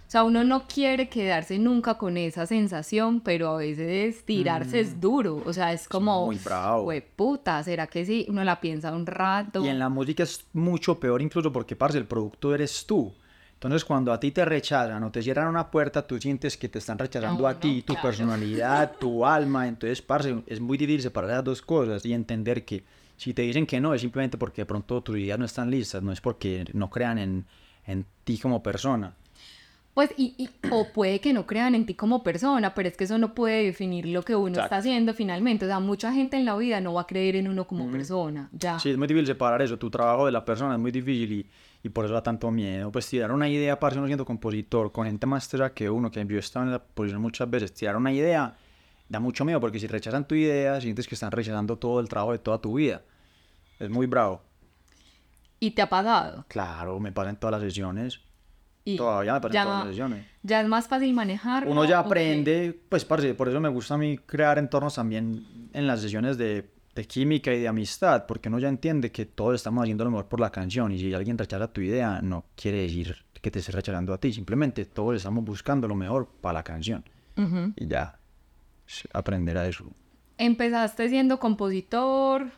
o 0.06 0.10
sea, 0.10 0.24
uno 0.24 0.44
no 0.44 0.66
quiere 0.66 1.10
quedarse 1.10 1.58
nunca 1.58 1.98
con 1.98 2.16
esa 2.16 2.46
sensación, 2.46 3.20
pero 3.20 3.50
a 3.50 3.56
veces 3.58 4.24
tirarse 4.24 4.80
es 4.80 4.98
duro, 4.98 5.42
o 5.44 5.52
sea, 5.52 5.74
es 5.74 5.86
como, 5.88 6.22
Mm. 6.22 6.26
muy 6.26 6.38
bravo. 6.38 6.90
puta, 7.16 7.62
¿será 7.62 7.86
que 7.86 8.06
sí? 8.06 8.24
Uno 8.30 8.42
la 8.44 8.58
piensa 8.62 8.92
un 8.92 9.04
rato. 9.04 9.62
Y 9.62 9.68
en 9.68 9.78
la 9.78 9.90
música 9.90 10.22
es 10.22 10.46
mucho 10.54 10.98
peor 10.98 11.20
incluso 11.20 11.52
porque, 11.52 11.76
parce, 11.76 11.98
el 11.98 12.06
producto 12.06 12.54
eres 12.54 12.86
tú. 12.86 13.12
Entonces, 13.64 13.84
cuando 13.84 14.12
a 14.12 14.20
ti 14.20 14.30
te 14.30 14.44
rechazan 14.44 15.02
o 15.02 15.10
te 15.10 15.22
cierran 15.22 15.48
una 15.48 15.70
puerta, 15.70 16.06
tú 16.06 16.18
sientes 16.20 16.56
que 16.56 16.68
te 16.68 16.78
están 16.78 16.98
rechazando 16.98 17.44
No, 17.44 17.48
a 17.48 17.58
ti, 17.58 17.76
no, 17.78 17.82
tu 17.84 17.92
claro. 17.94 18.08
personalidad, 18.08 18.92
tu 18.98 19.24
alma. 19.26 19.66
Entonces, 19.66 20.02
parce, 20.02 20.42
es 20.46 20.60
muy 20.60 20.76
difícil 20.78 21.02
separar 21.02 21.30
las 21.30 21.44
dos 21.44 21.62
cosas 21.62 22.04
y 22.04 22.12
entender 22.12 22.64
que 22.64 22.84
si 23.16 23.32
te 23.32 23.42
dicen 23.42 23.66
que 23.66 23.80
no, 23.80 23.94
es 23.94 24.00
simplemente 24.02 24.36
porque 24.38 24.62
de 24.62 24.66
pronto 24.66 25.00
tus 25.02 25.16
ideas 25.18 25.38
no 25.38 25.44
están 25.46 25.70
listas, 25.70 26.02
no 26.02 26.12
es 26.12 26.20
porque 26.20 26.64
no 26.74 26.90
crean 26.90 27.18
en, 27.18 27.46
en 27.86 28.04
ti 28.24 28.38
como 28.38 28.62
persona. 28.62 29.14
Pues, 29.94 30.10
y, 30.16 30.34
y- 30.36 30.50
o 30.72 30.88
puede 30.92 31.20
que 31.20 31.32
no 31.32 31.46
crean 31.46 31.76
en 31.76 31.86
ti 31.86 31.94
como 31.94 32.24
persona, 32.24 32.74
pero 32.74 32.88
es 32.88 32.96
que 32.96 33.04
eso 33.04 33.16
no 33.16 33.32
puede 33.32 33.62
definir 33.64 34.06
lo 34.06 34.24
que 34.24 34.34
uno 34.34 34.48
Exacto. 34.48 34.64
está 34.64 34.76
haciendo 34.78 35.14
finalmente. 35.14 35.64
O 35.66 35.68
sea, 35.68 35.78
mucha 35.78 36.12
gente 36.12 36.36
en 36.36 36.44
la 36.44 36.56
vida 36.56 36.80
no 36.80 36.94
va 36.94 37.02
a 37.02 37.06
creer 37.06 37.36
en 37.36 37.46
uno 37.48 37.66
como 37.68 37.88
persona, 37.88 38.50
ya. 38.52 38.78
Sí, 38.80 38.90
es 38.90 38.98
muy 38.98 39.06
difícil 39.06 39.28
separar 39.28 39.62
eso. 39.62 39.78
Tu 39.78 39.88
trabajo 39.90 40.26
de 40.26 40.32
la 40.32 40.44
persona 40.44 40.74
es 40.74 40.80
muy 40.80 40.90
difícil 40.90 41.32
y, 41.32 41.46
y 41.84 41.90
por 41.90 42.06
eso 42.06 42.14
da 42.14 42.22
tanto 42.22 42.50
miedo. 42.50 42.90
Pues 42.90 43.06
tirar 43.06 43.30
una 43.30 43.46
idea, 43.46 43.78
parce, 43.78 43.98
uno 43.98 44.06
siendo 44.06 44.24
compositor, 44.24 44.90
con 44.90 45.06
gente 45.06 45.26
más 45.26 45.46
tesa 45.48 45.74
que 45.74 45.90
uno, 45.90 46.10
que 46.10 46.26
yo 46.26 46.36
he 46.36 46.40
estado 46.40 46.64
en 46.64 46.72
la 46.72 46.82
posición 46.82 47.20
muchas 47.20 47.48
veces, 47.48 47.74
tirar 47.74 47.96
una 47.96 48.10
idea 48.10 48.56
da 49.06 49.20
mucho 49.20 49.44
miedo 49.44 49.60
porque 49.60 49.78
si 49.78 49.86
rechazan 49.86 50.26
tu 50.26 50.34
idea, 50.34 50.80
sientes 50.80 51.06
que 51.06 51.14
están 51.14 51.30
rechazando 51.30 51.76
todo 51.76 52.00
el 52.00 52.08
trabajo 52.08 52.32
de 52.32 52.38
toda 52.38 52.58
tu 52.58 52.74
vida. 52.74 53.02
Es 53.78 53.90
muy 53.90 54.06
bravo. 54.06 54.42
¿Y 55.60 55.72
te 55.72 55.82
ha 55.82 55.90
pagado? 55.90 56.46
Claro, 56.48 56.98
me 57.00 57.12
pasan 57.12 57.38
todas 57.38 57.52
las 57.52 57.62
sesiones. 57.62 58.18
Y 58.86 58.96
Todavía 58.96 59.34
me 59.34 59.40
pasan 59.42 59.52
ya, 59.52 59.64
todas 59.64 59.78
las 59.80 59.88
sesiones. 59.88 60.26
ya 60.42 60.62
es 60.62 60.68
más 60.68 60.88
fácil 60.88 61.12
manejar. 61.12 61.68
Uno 61.68 61.84
ya 61.84 61.98
aprende, 61.98 62.80
pues 62.88 63.04
parce, 63.04 63.34
por 63.34 63.50
eso 63.50 63.60
me 63.60 63.68
gusta 63.68 63.94
a 63.94 63.98
mí 63.98 64.16
crear 64.16 64.58
entornos 64.58 64.94
también 64.94 65.68
en 65.74 65.86
las 65.86 66.00
sesiones 66.00 66.38
de, 66.38 66.73
de 66.94 67.04
química 67.06 67.52
y 67.52 67.60
de 67.60 67.68
amistad, 67.68 68.24
porque 68.26 68.48
uno 68.48 68.58
ya 68.58 68.68
entiende 68.68 69.10
que 69.10 69.26
todos 69.26 69.56
estamos 69.56 69.82
haciendo 69.82 70.04
lo 70.04 70.10
mejor 70.10 70.26
por 70.26 70.38
la 70.40 70.50
canción 70.50 70.92
y 70.92 70.98
si 70.98 71.12
alguien 71.12 71.36
rechaza 71.36 71.66
tu 71.72 71.80
idea, 71.80 72.20
no 72.22 72.44
quiere 72.56 72.82
decir 72.82 73.16
que 73.40 73.50
te 73.50 73.58
esté 73.58 73.72
rechazando 73.72 74.14
a 74.14 74.18
ti, 74.18 74.32
simplemente 74.32 74.84
todos 74.84 75.16
estamos 75.16 75.44
buscando 75.44 75.86
lo 75.88 75.94
mejor 75.96 76.28
para 76.40 76.54
la 76.54 76.62
canción 76.62 77.04
y 77.76 77.86
ya 77.88 78.18
aprender 79.12 79.58
a 79.58 79.66
eso. 79.66 79.84
Empezaste 80.38 81.08
siendo 81.08 81.38
compositor 81.40 82.50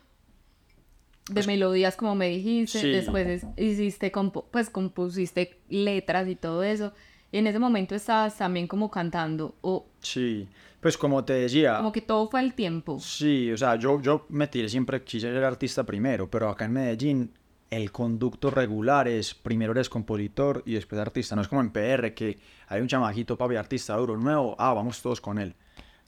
de 1.31 1.43
melodías, 1.47 1.97
como 1.97 2.15
me 2.15 2.29
dijiste. 2.29 2.79
Sí. 2.81 2.89
Después 2.91 3.27
es- 3.27 3.47
hiciste, 3.57 4.13
compo- 4.13 4.47
pues 4.51 4.71
compusiste 4.71 5.59
letras 5.69 6.29
y 6.29 6.37
todo 6.37 6.63
eso. 6.63 6.93
Y 7.33 7.39
en 7.39 7.47
ese 7.47 7.59
momento 7.59 7.95
estabas 7.95 8.37
también 8.39 8.67
como 8.67 8.91
cantando. 8.91 9.55
O 9.63 9.87
Sí, 10.01 10.49
pues 10.81 10.97
como 10.97 11.25
te 11.25 11.33
decía, 11.35 11.79
como 11.79 11.93
que 11.93 12.01
todo 12.01 12.29
fue 12.29 12.41
al 12.41 12.55
tiempo. 12.55 12.99
Sí, 13.01 13.51
o 13.53 13.57
sea, 13.57 13.77
yo, 13.77 14.01
yo 14.01 14.27
me 14.29 14.47
tiré 14.47 14.69
siempre, 14.69 15.03
quise 15.03 15.33
ser 15.33 15.43
artista 15.45 15.85
primero, 15.85 16.31
pero 16.31 16.49
acá 16.49 16.65
en 16.67 16.73
Medellín 16.73 17.33
el 17.69 17.91
conducto 17.91 18.51
regular 18.51 19.09
es 19.09 19.35
primero 19.35 19.73
eres 19.73 19.89
compositor 19.89 20.63
y 20.67 20.75
después 20.75 21.01
artista. 21.01 21.35
No 21.35 21.43
es 21.43 21.49
como 21.49 21.61
en 21.61 21.71
PR 21.71 22.15
que 22.15 22.39
hay 22.69 22.81
un 22.81 22.87
chamajito, 22.87 23.37
papi, 23.37 23.57
artista 23.57 23.97
duro, 23.97 24.17
nuevo, 24.17 24.55
ah, 24.59 24.73
vamos 24.73 25.03
todos 25.03 25.21
con 25.21 25.39
él. 25.39 25.55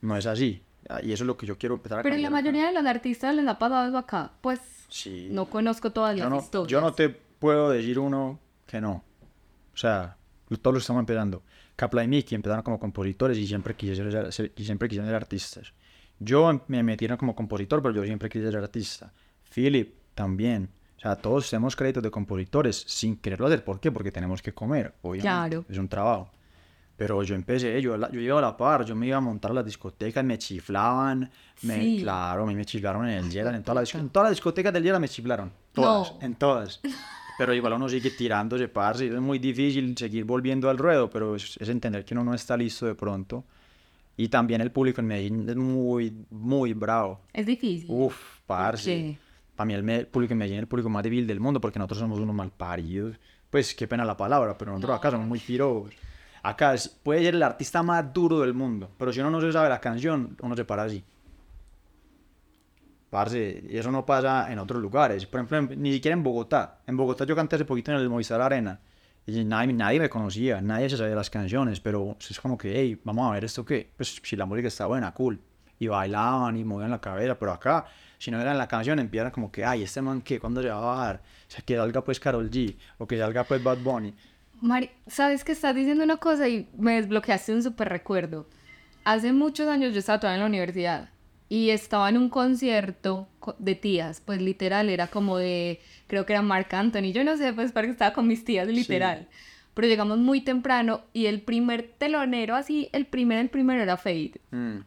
No 0.00 0.16
es 0.16 0.24
así. 0.26 0.62
Ah, 0.88 1.00
Y 1.02 1.12
eso 1.12 1.24
es 1.24 1.26
lo 1.26 1.36
que 1.36 1.46
yo 1.46 1.58
quiero 1.58 1.74
empezar 1.74 1.98
a 1.98 2.02
Pero 2.04 2.14
la 2.16 2.22
cambiar 2.22 2.32
acá. 2.32 2.42
mayoría 2.52 2.66
de 2.68 2.74
los 2.74 2.86
artistas 2.86 3.34
les 3.34 3.46
ha 3.48 3.58
pasado 3.58 3.98
acá. 3.98 4.30
Pues 4.40 4.60
Sí. 4.88 5.28
no 5.32 5.46
conozco 5.46 5.90
todas 5.90 6.16
yo 6.16 6.22
las 6.24 6.30
no, 6.32 6.38
historias. 6.38 6.70
yo 6.70 6.80
no 6.80 6.92
te 6.92 7.08
puedo 7.08 7.68
decir 7.70 7.98
uno 7.98 8.38
que 8.66 8.80
no. 8.80 9.02
O 9.74 9.76
sea, 9.76 10.16
todos 10.56 10.74
los 10.74 10.82
estamos 10.82 11.00
empezando. 11.00 11.42
Capla 11.76 12.02
y 12.02 12.08
Miki 12.08 12.34
empezaron 12.34 12.62
como 12.62 12.78
compositores 12.80 13.36
y 13.38 13.46
siempre 13.46 13.74
quisieron 13.74 14.32
ser, 14.32 14.52
y 14.56 14.64
siempre 14.64 14.88
quisieron 14.88 15.08
ser 15.08 15.14
artistas. 15.16 15.72
Yo 16.18 16.50
em- 16.50 16.60
me 16.68 16.82
metieron 16.82 17.16
como 17.18 17.34
compositor, 17.36 17.82
pero 17.82 17.94
yo 17.94 18.04
siempre 18.04 18.28
quise 18.28 18.50
ser 18.50 18.56
artista. 18.62 19.12
Philip 19.54 19.94
también. 20.14 20.70
O 20.96 21.00
sea, 21.00 21.14
todos 21.14 21.48
tenemos 21.48 21.76
créditos 21.76 22.02
de 22.02 22.10
compositores 22.10 22.84
sin 22.88 23.16
quererlo 23.16 23.46
hacer. 23.46 23.62
¿Por 23.62 23.78
qué? 23.78 23.92
Porque 23.92 24.10
tenemos 24.10 24.42
que 24.42 24.52
comer, 24.52 24.94
obviamente. 25.02 25.22
Claro. 25.28 25.64
Es 25.68 25.78
un 25.78 25.88
trabajo. 25.88 26.30
Pero 26.96 27.22
yo 27.22 27.36
empecé, 27.36 27.80
yo, 27.80 27.96
la- 27.96 28.10
yo 28.10 28.18
iba 28.20 28.36
a 28.36 28.42
la 28.42 28.56
par, 28.56 28.84
yo 28.84 28.96
me 28.96 29.06
iba 29.06 29.16
a 29.16 29.20
montar 29.20 29.52
a 29.52 29.54
las 29.54 29.64
discotecas, 29.64 30.24
me 30.24 30.36
chiflaban, 30.36 31.30
me, 31.62 31.74
Sí. 31.76 31.98
claro, 32.02 32.42
a 32.42 32.46
mí 32.46 32.56
me 32.56 32.64
chiflaron 32.64 33.08
en 33.08 33.18
el 33.18 33.30
Yera, 33.30 33.54
en 33.54 33.62
todas 33.62 33.76
las, 33.76 33.84
disco- 33.84 33.98
en 34.00 34.08
todas 34.08 34.30
las 34.30 34.36
discotecas 34.36 34.72
del 34.72 34.82
Yera 34.82 34.98
me 34.98 35.08
chiflaron, 35.08 35.52
todas, 35.72 36.12
No. 36.14 36.18
en 36.20 36.34
todas. 36.34 36.80
Pero 37.38 37.54
igual 37.54 37.72
uno 37.74 37.88
sigue 37.88 38.10
tirándose, 38.10 38.68
parce, 38.68 39.06
es 39.06 39.20
muy 39.20 39.38
difícil 39.38 39.96
seguir 39.96 40.24
volviendo 40.24 40.68
al 40.68 40.76
ruedo, 40.76 41.08
pero 41.08 41.36
es, 41.36 41.56
es 41.60 41.68
entender 41.68 42.04
que 42.04 42.12
uno 42.14 42.24
no 42.24 42.34
está 42.34 42.56
listo 42.56 42.84
de 42.86 42.94
pronto. 42.94 43.44
Y 44.16 44.28
también 44.28 44.60
el 44.60 44.72
público 44.72 45.00
en 45.00 45.06
Medellín 45.06 45.48
es 45.48 45.54
muy, 45.56 46.12
muy 46.30 46.72
bravo. 46.74 47.20
Es 47.32 47.46
difícil. 47.46 47.86
Uf, 47.88 48.40
parce. 48.46 49.16
Para 49.54 49.66
mí 49.66 49.74
el, 49.74 49.82
me- 49.84 50.04
público 50.06 50.32
en 50.32 50.38
Medellín 50.38 50.56
es 50.58 50.62
el 50.62 50.68
público 50.68 50.88
más 50.90 51.02
débil 51.04 51.26
del 51.26 51.38
mundo 51.38 51.60
porque 51.60 51.78
nosotros 51.78 52.00
somos 52.00 52.18
unos 52.18 52.34
malparidos. 52.34 53.16
Pues 53.48 53.74
qué 53.74 53.86
pena 53.86 54.04
la 54.04 54.16
palabra, 54.16 54.58
pero 54.58 54.72
nosotros 54.72 54.96
acá 54.98 55.10
somos 55.12 55.26
muy 55.28 55.38
pirobos. 55.38 55.92
Acá 56.42 56.74
es- 56.74 56.88
puede 56.88 57.22
ser 57.22 57.36
el 57.36 57.42
artista 57.44 57.82
más 57.84 58.12
duro 58.12 58.40
del 58.40 58.54
mundo, 58.54 58.90
pero 58.98 59.12
si 59.12 59.20
uno 59.20 59.30
no 59.30 59.40
se 59.40 59.52
sabe 59.52 59.68
la 59.68 59.80
canción, 59.80 60.36
uno 60.42 60.56
se 60.56 60.64
para 60.64 60.82
así. 60.84 61.04
Parce, 63.10 63.64
y 63.68 63.76
eso 63.78 63.90
no 63.90 64.04
pasa 64.04 64.52
en 64.52 64.58
otros 64.58 64.82
lugares. 64.82 65.24
Por 65.26 65.40
ejemplo, 65.40 65.74
en- 65.74 65.82
ni 65.82 65.92
siquiera 65.92 66.14
en 66.14 66.22
Bogotá. 66.22 66.80
En 66.86 66.96
Bogotá 66.96 67.24
yo 67.24 67.34
canté 67.34 67.56
hace 67.56 67.64
poquito 67.64 67.90
en 67.90 67.98
el 67.98 68.08
Movistar 68.08 68.40
Arena. 68.40 68.80
Y 69.26 69.44
nadie, 69.44 69.72
nadie 69.72 70.00
me 70.00 70.08
conocía, 70.08 70.60
nadie 70.62 70.88
se 70.88 70.96
sabía 70.96 71.14
las 71.14 71.28
canciones, 71.30 71.80
pero 71.80 72.16
es 72.18 72.40
como 72.40 72.56
que, 72.56 72.72
hey, 72.74 73.00
vamos 73.04 73.28
a 73.28 73.34
ver 73.34 73.44
esto 73.44 73.64
qué. 73.64 73.90
Pues 73.96 74.20
si 74.22 74.36
la 74.36 74.46
música 74.46 74.68
está 74.68 74.86
buena, 74.86 75.12
cool. 75.12 75.38
Y 75.78 75.86
bailaban 75.86 76.56
y 76.56 76.64
movían 76.64 76.90
la 76.90 77.00
cabeza, 77.00 77.38
pero 77.38 77.52
acá, 77.52 77.84
si 78.18 78.30
no 78.30 78.40
era 78.40 78.52
en 78.52 78.58
la 78.58 78.66
canción, 78.68 78.98
empiezan 78.98 79.30
como 79.30 79.52
que, 79.52 79.64
ay, 79.64 79.82
este 79.82 80.00
man 80.02 80.22
qué, 80.22 80.40
¿cuándo 80.40 80.60
se 80.62 80.68
va 80.68 80.78
a 80.78 80.80
bajar? 80.96 81.16
O 81.46 81.50
sea, 81.50 81.60
que 81.64 81.76
salga 81.76 82.02
pues 82.02 82.18
Karol 82.18 82.50
G, 82.50 82.76
o 82.98 83.06
que 83.06 83.18
salga 83.18 83.44
pues 83.44 83.62
Bad 83.62 83.78
Bunny. 83.78 84.14
Mari, 84.60 84.90
sabes 85.06 85.44
que 85.44 85.52
estás 85.52 85.74
diciendo 85.74 86.02
una 86.04 86.16
cosa 86.16 86.48
y 86.48 86.68
me 86.76 86.94
desbloqueaste 87.00 87.52
un 87.54 87.62
súper 87.62 87.88
recuerdo. 87.90 88.48
Hace 89.04 89.32
muchos 89.32 89.68
años 89.68 89.92
yo 89.92 90.00
estaba 90.00 90.18
todavía 90.18 90.36
en 90.36 90.40
la 90.42 90.46
universidad 90.48 91.10
y 91.48 91.70
estaba 91.70 92.08
en 92.08 92.18
un 92.18 92.28
concierto 92.28 93.28
co- 93.40 93.56
de 93.58 93.74
tías, 93.74 94.20
pues 94.24 94.40
literal, 94.42 94.88
era 94.90 95.06
como 95.06 95.38
de, 95.38 95.80
creo 96.06 96.26
que 96.26 96.32
era 96.34 96.42
Marc 96.42 96.72
Anthony, 96.74 97.12
yo 97.12 97.24
no 97.24 97.36
sé, 97.36 97.52
pues 97.52 97.72
porque 97.72 97.90
estaba 97.90 98.12
con 98.12 98.26
mis 98.26 98.44
tías, 98.44 98.68
literal. 98.68 99.28
Pero 99.74 99.86
llegamos 99.88 100.18
muy 100.18 100.40
temprano 100.40 101.02
y 101.12 101.26
el 101.26 101.40
primer 101.40 101.94
telonero, 101.98 102.56
así, 102.56 102.88
el 102.92 103.06
primer, 103.06 103.38
el 103.38 103.48
primero 103.48 103.80
era 103.82 103.96
Fade. 103.96 104.32
Mm. 104.50 104.78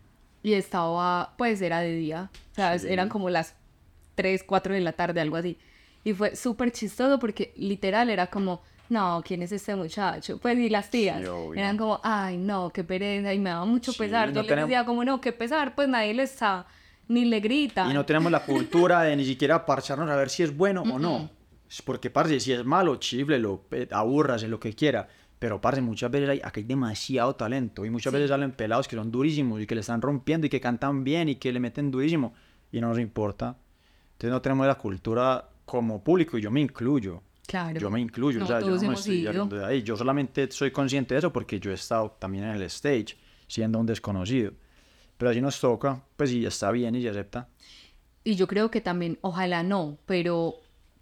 Y 0.44 0.54
estaba, 0.54 1.34
pues 1.38 1.62
era 1.62 1.80
de 1.80 1.96
día, 1.96 2.30
o 2.52 2.56
sea, 2.56 2.78
Sí. 2.78 2.88
eran 2.90 3.08
como 3.10 3.30
las 3.30 3.56
3, 4.16 4.44
4 4.44 4.74
de 4.74 4.82
la 4.82 4.92
tarde, 4.94 5.22
algo 5.22 5.38
así. 5.38 5.58
Y 6.04 6.14
fue 6.14 6.36
súper 6.36 6.72
chistoso 6.72 7.20
porque 7.20 7.54
literal 7.56 8.10
era 8.10 8.28
como, 8.28 8.62
no, 8.92 9.22
¿quién 9.26 9.42
es 9.42 9.52
este 9.52 9.76
muchacho? 9.76 10.38
Pues 10.38 10.58
y 10.58 10.70
las 10.70 10.90
tías 10.90 11.22
Sí, 11.22 11.28
eran 11.56 11.78
como, 11.78 12.00
ay, 12.04 12.38
no, 12.38 12.70
qué 12.72 12.84
pereza, 12.84 13.34
y 13.34 13.40
me 13.40 13.50
daba 13.50 13.66
mucho 13.66 13.92
Sí, 13.92 13.98
pesar. 14.00 14.28
Yo 14.30 14.36
no 14.36 14.42
les 14.42 14.50
tenemos- 14.50 14.70
decía 14.70 14.86
como, 14.86 15.04
no, 15.06 15.20
qué 15.22 15.32
pesar, 15.32 15.74
pues 15.76 15.88
nadie 15.88 16.14
le 16.14 16.24
está, 16.24 16.66
ni 17.08 17.26
le 17.26 17.40
grita. 17.40 17.88
Y 17.90 17.94
no 17.94 18.06
tenemos 18.06 18.32
la 18.32 18.44
cultura 18.46 19.02
de 19.04 19.16
ni 19.16 19.26
siquiera 19.26 19.66
parcharnos 19.66 20.10
a 20.10 20.16
ver 20.16 20.30
si 20.30 20.44
es 20.44 20.56
bueno 20.56 20.82
o 20.84 21.00
no. 21.00 21.30
Es 21.70 21.82
porque, 21.82 22.10
parce, 22.10 22.40
si 22.42 22.52
es 22.52 22.66
malo, 22.66 22.98
chiflelo, 22.98 23.64
abúrrase, 23.92 24.48
lo 24.50 24.60
que 24.60 24.74
quiera. 24.74 25.08
Pero, 25.40 25.60
parce, 25.62 25.82
muchas 25.82 26.12
veces 26.12 26.30
hay, 26.30 26.38
acá 26.40 26.54
hay 26.60 26.64
demasiado 26.64 27.34
talento. 27.36 27.86
Y 27.86 27.90
muchas 27.90 28.12
veces 28.14 28.30
salen 28.30 28.52
pelados 28.52 28.88
que 28.88 28.96
son 28.98 29.10
durísimos 29.10 29.60
y 29.62 29.66
que 29.66 29.74
le 29.74 29.82
están 29.82 30.02
rompiendo 30.02 30.46
y 30.46 30.50
que 30.50 30.60
cantan 30.62 31.04
bien 31.04 31.30
y 31.30 31.36
que 31.36 31.52
le 31.52 31.60
meten 31.60 31.90
durísimo. 31.90 32.34
Y 32.72 32.80
no 32.82 32.90
nos 32.90 33.00
importa. 33.00 33.56
Entonces 34.12 34.32
no 34.32 34.42
tenemos 34.42 34.68
la 34.68 34.76
cultura 34.76 35.48
como 35.66 36.04
público 36.04 36.38
y 36.38 36.42
yo 36.42 36.52
me 36.52 36.60
incluyo. 36.62 37.24
Claro. 37.48 37.80
Yo 37.80 37.90
me 37.90 38.00
incluyo, 38.00 38.40
No, 38.40 38.46
o 38.46 38.48
sea, 38.48 38.62
yo 38.62 38.70
no 38.76 38.82
me 38.90 38.94
estoy 38.94 39.22
de 39.24 39.66
ahí. 39.66 39.84
Yo 39.84 39.98
solamente 39.98 40.50
soy 40.52 40.72
consciente 40.72 41.16
de 41.16 41.20
eso 41.20 41.34
porque 41.34 41.60
yo 41.60 41.72
he 41.72 41.74
estado 41.74 42.12
también 42.20 42.46
en 42.46 42.52
el 42.52 42.62
stage, 42.64 43.18
siendo 43.48 43.80
un 43.80 43.86
desconocido. 43.86 44.54
Pero 45.18 45.32
así 45.32 45.42
nos 45.42 45.60
toca, 45.60 46.02
pues 46.16 46.30
sí, 46.30 46.46
está 46.46 46.72
bien 46.72 46.96
y 46.96 47.02
se 47.02 47.10
acepta. 47.10 47.48
Y 48.24 48.36
yo 48.36 48.48
creo 48.48 48.72
que 48.72 48.82
también, 48.82 49.18
ojalá 49.22 49.64
no, 49.64 49.98
pero 50.06 50.56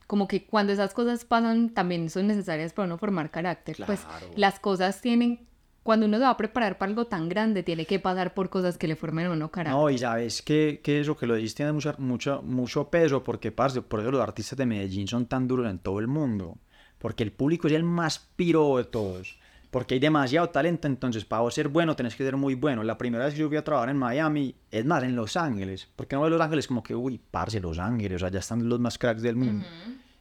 como 0.08 0.28
que 0.28 0.46
cuando 0.46 0.74
esas 0.74 0.94
cosas 0.94 1.24
pasan 1.24 1.70
también 1.70 2.10
son 2.10 2.28
necesarias 2.28 2.74
para 2.74 2.88
uno 2.88 2.98
formar 2.98 3.30
carácter. 3.30 3.76
Pues 3.86 4.00
Claro. 4.02 4.28
las 4.36 4.60
cosas 4.60 5.02
tienen, 5.02 5.46
cuando 5.84 6.06
uno 6.06 6.18
se 6.18 6.24
va 6.24 6.32
a 6.32 6.38
preparar 6.38 6.78
para 6.78 6.90
algo 6.90 7.06
tan 7.06 7.30
grande, 7.30 7.64
tiene 7.64 7.86
que 7.86 8.00
pasar 8.00 8.34
por 8.34 8.50
cosas 8.50 8.78
que 8.78 8.88
le 8.88 8.96
formen 8.96 9.28
uno 9.28 9.50
carácter. 9.50 9.80
No, 9.80 9.90
y 9.90 9.98
sabes 9.98 10.42
que, 10.42 10.82
que 10.84 11.00
eso 11.00 11.16
que 11.16 11.26
lo 11.26 11.36
dijiste 11.36 11.58
tiene 11.58 11.72
mucha, 11.72 11.96
mucho, 11.98 12.42
mucho 12.44 12.90
peso 12.90 13.24
porque, 13.24 13.52
parce, 13.52 13.82
por 13.82 14.00
eso 14.00 14.12
los 14.12 14.22
artistas 14.22 14.58
de 14.58 14.66
Medellín 14.66 15.08
son 15.08 15.26
tan 15.26 15.48
duros 15.48 15.70
en 15.70 15.80
todo 15.80 16.00
el 16.00 16.08
mundo. 16.08 16.58
Porque 16.98 17.24
el 17.24 17.32
público 17.32 17.68
es 17.68 17.74
el 17.74 17.84
más 17.84 18.20
piro 18.36 18.78
de 18.78 18.84
todos. 18.84 19.40
Porque 19.72 19.94
hay 19.94 20.00
demasiado 20.00 20.50
talento, 20.50 20.88
entonces 20.88 21.26
para 21.26 21.44
vos 21.44 21.54
ser 21.54 21.68
bueno 21.68 21.96
tenés 21.96 22.16
que 22.16 22.24
ser 22.24 22.36
muy 22.36 22.56
bueno. 22.56 22.84
La 22.84 22.98
primera 22.98 23.26
vez 23.26 23.36
que 23.36 23.40
yo 23.42 23.48
fui 23.48 23.58
a 23.58 23.64
trabajar 23.64 23.90
en 23.90 23.98
Miami, 23.98 24.56
es 24.72 24.84
más, 24.84 25.04
en 25.04 25.16
Los 25.16 25.38
Ángeles. 25.38 25.88
Porque 25.96 26.16
no 26.16 26.24
ves 26.24 26.32
Los 26.32 26.42
Ángeles 26.42 26.68
como 26.68 26.84
que, 26.84 26.96
uy, 26.96 27.22
parce, 27.32 27.60
Los 27.60 27.80
Ángeles, 27.80 28.18
o 28.18 28.20
sea, 28.20 28.30
ya 28.30 28.40
están 28.40 28.68
los 28.68 28.80
más 28.80 28.98
cracks 28.98 29.22
del 29.22 29.36
mundo. 29.36 29.66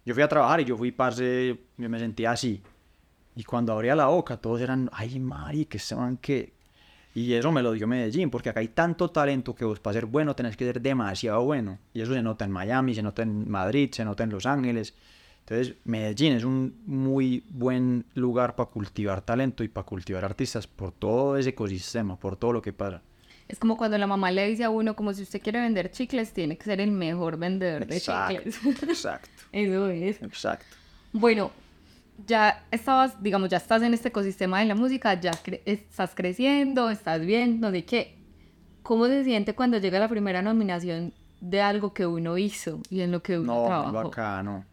Yo 0.04 0.14
fui 0.14 0.22
a 0.22 0.28
trabajar 0.28 0.60
y 0.60 0.64
yo 0.66 0.76
fui, 0.76 0.92
parce, 0.92 1.58
yo 1.76 1.88
me 1.88 1.98
sentía 1.98 2.30
así. 2.30 2.62
Y 3.38 3.44
cuando 3.44 3.72
abría 3.72 3.94
la 3.94 4.06
boca, 4.06 4.36
todos 4.36 4.60
eran, 4.60 4.90
ay, 4.92 5.20
Mari, 5.20 5.66
que 5.66 5.78
se 5.78 5.94
van 5.94 6.16
que... 6.16 6.52
Y 7.14 7.32
eso 7.34 7.52
me 7.52 7.62
lo 7.62 7.70
dio 7.70 7.86
Medellín, 7.86 8.30
porque 8.30 8.48
acá 8.48 8.58
hay 8.58 8.66
tanto 8.66 9.10
talento 9.10 9.54
que 9.54 9.64
vos 9.64 9.78
para 9.78 9.94
ser 9.94 10.06
bueno 10.06 10.34
tenés 10.34 10.56
que 10.56 10.64
ser 10.64 10.80
demasiado 10.82 11.44
bueno. 11.44 11.78
Y 11.94 12.00
eso 12.00 12.14
se 12.14 12.20
nota 12.20 12.44
en 12.44 12.50
Miami, 12.50 12.96
se 12.96 13.02
nota 13.02 13.22
en 13.22 13.48
Madrid, 13.48 13.90
se 13.92 14.04
nota 14.04 14.24
en 14.24 14.30
Los 14.30 14.44
Ángeles. 14.44 14.92
Entonces, 15.46 15.76
Medellín 15.84 16.32
es 16.32 16.42
un 16.42 16.82
muy 16.84 17.44
buen 17.48 18.06
lugar 18.16 18.56
para 18.56 18.70
cultivar 18.70 19.20
talento 19.20 19.62
y 19.62 19.68
para 19.68 19.86
cultivar 19.86 20.24
artistas 20.24 20.66
por 20.66 20.90
todo 20.90 21.36
ese 21.36 21.50
ecosistema, 21.50 22.16
por 22.16 22.36
todo 22.36 22.52
lo 22.52 22.60
que 22.60 22.72
pasa. 22.72 23.02
Es 23.46 23.60
como 23.60 23.76
cuando 23.76 23.98
la 23.98 24.08
mamá 24.08 24.32
le 24.32 24.48
dice 24.48 24.64
a 24.64 24.70
uno, 24.70 24.96
como 24.96 25.14
si 25.14 25.22
usted 25.22 25.40
quiere 25.40 25.60
vender 25.60 25.92
chicles, 25.92 26.32
tiene 26.32 26.58
que 26.58 26.64
ser 26.64 26.80
el 26.80 26.90
mejor 26.90 27.36
vendedor 27.36 27.86
de 27.86 27.98
Exacto, 27.98 28.34
chicles. 28.34 28.58
exacto, 28.82 29.28
Eso 29.52 29.88
es. 29.90 30.20
exacto. 30.22 30.66
Bueno, 31.12 31.52
ya 32.26 32.66
estabas, 32.70 33.22
digamos, 33.22 33.48
ya 33.48 33.56
estás 33.58 33.82
en 33.82 33.94
este 33.94 34.08
ecosistema 34.08 34.60
de 34.60 34.66
la 34.66 34.74
música, 34.74 35.18
ya 35.20 35.30
cre- 35.32 35.62
estás 35.64 36.14
creciendo, 36.14 36.90
estás 36.90 37.20
bien, 37.24 37.60
no 37.60 37.70
sé 37.70 37.84
qué. 37.84 38.18
¿Cómo 38.82 39.06
se 39.06 39.24
siente 39.24 39.54
cuando 39.54 39.78
llega 39.78 39.98
la 39.98 40.08
primera 40.08 40.42
nominación 40.42 41.12
de 41.40 41.60
algo 41.60 41.92
que 41.94 42.06
uno 42.06 42.36
hizo 42.38 42.80
y 42.90 43.00
en 43.02 43.12
lo 43.12 43.22
que 43.22 43.38
uno 43.38 43.54
No, 43.54 43.66
trabajó? 43.66 43.92
bacano. 43.92 44.64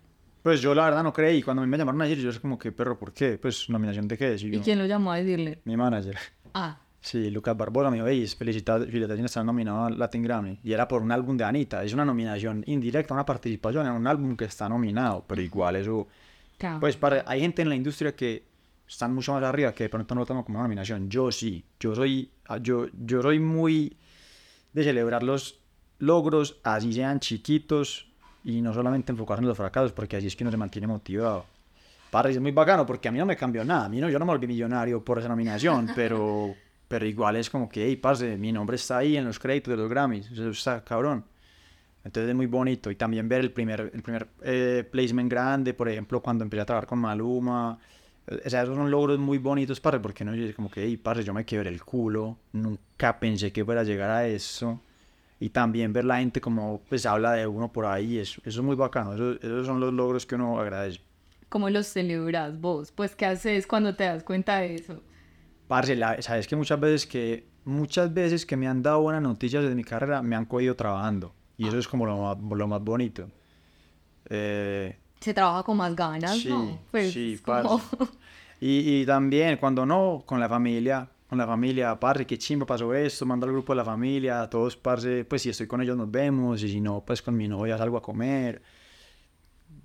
Pues 0.41 0.61
yo 0.61 0.73
la 0.75 0.85
verdad 0.85 1.03
no 1.03 1.11
creí. 1.11 1.41
Cuando 1.41 1.63
a 1.63 1.65
mí 1.65 1.69
me 1.69 1.77
llamaron 1.77 2.01
a 2.01 2.05
decir, 2.05 2.23
yo 2.23 2.29
es 2.29 2.39
como 2.39 2.57
que, 2.57 2.71
perro, 2.71 2.97
¿por 2.97 3.13
qué? 3.13 3.37
Pues, 3.37 3.69
¿nominación 3.69 4.07
de 4.07 4.17
qué? 4.17 4.37
Sí, 4.37 4.47
¿Y 4.47 4.51
yo, 4.51 4.61
quién 4.61 4.77
lo 4.79 4.85
llamó 4.85 5.11
a 5.11 5.17
decirle? 5.17 5.59
Mi 5.65 5.75
manager. 5.75 6.17
Ah, 6.53 6.79
Sí, 7.01 7.29
Lucas 7.29 7.55
Barbosa 7.55 7.91
me 7.91 7.97
dijo, 7.97 8.07
hey, 8.07 8.25
felicitaciones, 8.27 9.25
están 9.25 9.45
nominado 9.45 9.85
al 9.85 9.99
Latin 9.99 10.23
Grammy. 10.23 10.59
Y 10.63 10.73
era 10.73 10.87
por 10.87 11.03
un 11.03 11.11
álbum 11.11 11.37
de 11.37 11.43
Anita. 11.43 11.83
Es 11.83 11.93
una 11.93 12.03
nominación 12.05 12.63
indirecta, 12.65 13.13
una 13.13 13.25
participación 13.25 13.85
en 13.85 13.93
un 13.93 14.07
álbum 14.07 14.35
que 14.35 14.45
está 14.45 14.67
nominado. 14.69 15.23
Pero 15.27 15.41
igual 15.41 15.75
eso... 15.75 16.07
claro. 16.57 16.79
Pues 16.79 16.97
para, 16.97 17.23
hay 17.27 17.41
gente 17.41 17.61
en 17.61 17.69
la 17.69 17.75
industria 17.75 18.15
que 18.15 18.43
están 18.87 19.13
mucho 19.13 19.33
más 19.33 19.43
arriba 19.43 19.73
que 19.73 19.85
de 19.85 19.89
pronto 19.89 20.15
no 20.15 20.21
lo 20.21 20.25
toman 20.25 20.43
como 20.43 20.59
una 20.59 20.67
nominación. 20.67 21.09
Yo 21.09 21.31
sí. 21.31 21.63
Yo 21.79 21.95
soy, 21.95 22.31
ah, 22.47 22.57
yo, 22.57 22.87
yo 22.93 23.21
soy 23.21 23.39
muy 23.39 23.97
de 24.73 24.83
celebrar 24.83 25.23
los 25.23 25.59
logros, 25.99 26.59
así 26.63 26.93
sean 26.93 27.19
chiquitos, 27.19 28.07
y 28.43 28.61
no 28.61 28.73
solamente 28.73 29.11
enfocarse 29.11 29.41
en 29.41 29.47
los 29.47 29.57
fracasos, 29.57 29.91
porque 29.91 30.17
así 30.17 30.27
es 30.27 30.35
que 30.35 30.43
uno 30.43 30.51
se 30.51 30.57
mantiene 30.57 30.87
motivado. 30.87 31.45
Para 32.11 32.29
es 32.29 32.39
muy 32.39 32.51
bacano, 32.51 32.85
porque 32.85 33.07
a 33.07 33.11
mí 33.11 33.17
no 33.17 33.25
me 33.25 33.35
cambió 33.35 33.65
nada. 33.65 33.85
A 33.85 33.89
mí 33.89 33.99
no, 33.99 34.09
yo 34.09 34.19
no 34.19 34.25
me 34.25 34.31
volví 34.31 34.47
millonario 34.47 35.03
por 35.03 35.19
esa 35.19 35.27
nominación, 35.27 35.89
pero, 35.95 36.53
pero 36.87 37.05
igual 37.05 37.37
es 37.37 37.49
como 37.49 37.67
que, 37.67 37.85
hey, 37.85 37.95
parce, 37.95 38.37
mi 38.37 38.51
nombre 38.51 38.75
está 38.75 38.99
ahí 38.99 39.17
en 39.17 39.25
los 39.25 39.39
créditos 39.39 39.71
de 39.71 39.77
los 39.77 39.89
Grammys. 39.89 40.31
Eso 40.31 40.49
está 40.49 40.83
cabrón. 40.83 41.25
Entonces 42.05 42.29
es 42.29 42.35
muy 42.35 42.45
bonito. 42.45 42.91
Y 42.91 42.95
también 42.95 43.27
ver 43.27 43.41
el 43.41 43.51
primer, 43.51 43.91
el 43.93 44.01
primer 44.03 44.27
eh, 44.43 44.87
placement 44.89 45.29
grande, 45.29 45.73
por 45.73 45.89
ejemplo, 45.89 46.21
cuando 46.21 46.43
empecé 46.43 46.61
a 46.61 46.65
trabajar 46.65 46.87
con 46.87 46.99
Maluma. 46.99 47.79
O 48.45 48.49
sea, 48.49 48.63
esos 48.63 48.75
son 48.75 48.89
logros 48.89 49.19
muy 49.19 49.37
bonitos, 49.39 49.79
parce, 49.79 49.99
porque 49.99 50.23
no 50.23 50.33
es 50.33 50.55
como 50.55 50.69
que, 50.69 50.83
hey, 50.83 50.97
parce, 50.97 51.23
yo 51.23 51.33
me 51.33 51.45
quebré 51.45 51.69
el 51.69 51.83
culo. 51.83 52.37
Nunca 52.53 53.19
pensé 53.19 53.51
que 53.51 53.65
fuera 53.65 53.81
a 53.81 53.83
llegar 53.83 54.09
a 54.11 54.27
eso. 54.27 54.79
Y 55.39 55.49
también 55.49 55.91
ver 55.93 56.05
la 56.05 56.19
gente 56.19 56.39
como, 56.39 56.81
pues, 56.87 57.05
habla 57.05 57.33
de 57.33 57.45
uno 57.45 57.71
por 57.71 57.85
ahí. 57.85 58.17
Eso, 58.19 58.39
eso 58.45 58.59
es 58.61 58.65
muy 58.65 58.75
bacano. 58.75 59.13
Eso- 59.15 59.33
esos 59.41 59.65
son 59.67 59.79
los 59.79 59.91
logros 59.93 60.25
que 60.25 60.35
uno 60.35 60.59
agradece. 60.59 61.01
¿Cómo 61.49 61.69
los 61.69 61.87
celebras 61.87 62.59
vos? 62.59 62.91
Pues, 62.91 63.15
¿qué 63.15 63.25
haces 63.25 63.67
cuando 63.67 63.95
te 63.95 64.03
das 64.05 64.23
cuenta 64.23 64.57
de 64.59 64.75
eso? 64.75 65.01
Parce, 65.67 65.95
la- 65.95 66.21
sabes 66.21 66.47
que 66.47 66.55
muchas 66.55 66.79
veces 66.79 67.05
que 67.07 67.47
muchas 67.63 68.13
veces 68.13 68.45
que 68.45 68.55
me 68.55 68.67
han 68.67 68.83
dado 68.83 69.01
buenas 69.01 69.23
noticias 69.23 69.63
de 69.63 69.73
mi 69.73 69.83
carrera 69.83 70.21
me 70.21 70.35
han 70.35 70.45
cogido 70.45 70.75
trabajando 70.75 71.33
y 71.57 71.67
eso 71.67 71.77
es 71.79 71.87
como 71.87 72.05
lo 72.05 72.17
más, 72.17 72.37
lo 72.57 72.67
más 72.67 72.81
bonito. 72.83 73.29
Eh, 74.29 74.97
Se 75.19 75.33
trabaja 75.33 75.63
con 75.63 75.77
más 75.77 75.95
ganas, 75.95 76.37
sí, 76.37 76.49
¿no? 76.49 76.79
Pues, 76.91 77.11
sí, 77.13 77.39
como-. 77.43 77.81
Y, 78.59 79.01
y 79.01 79.05
también 79.05 79.57
cuando 79.57 79.85
no, 79.85 80.23
con 80.25 80.39
la 80.39 80.47
familia, 80.49 81.07
con 81.29 81.37
la 81.37 81.45
familia, 81.45 81.99
parce, 81.99 82.25
qué 82.25 82.37
chimba 82.37 82.65
pasó 82.65 82.93
esto, 82.93 83.25
mando 83.25 83.45
al 83.45 83.51
grupo 83.51 83.73
de 83.73 83.77
la 83.77 83.85
familia, 83.85 84.47
todos, 84.49 84.77
parce, 84.77 85.25
pues 85.25 85.41
si 85.41 85.49
estoy 85.49 85.67
con 85.67 85.81
ellos 85.81 85.97
nos 85.97 86.09
vemos 86.09 86.63
y 86.63 86.69
si 86.69 86.79
no, 86.81 87.01
pues 87.05 87.21
con 87.21 87.35
mi 87.35 87.47
novia 87.47 87.77
salgo 87.77 87.97
a 87.97 88.01
comer. 88.01 88.61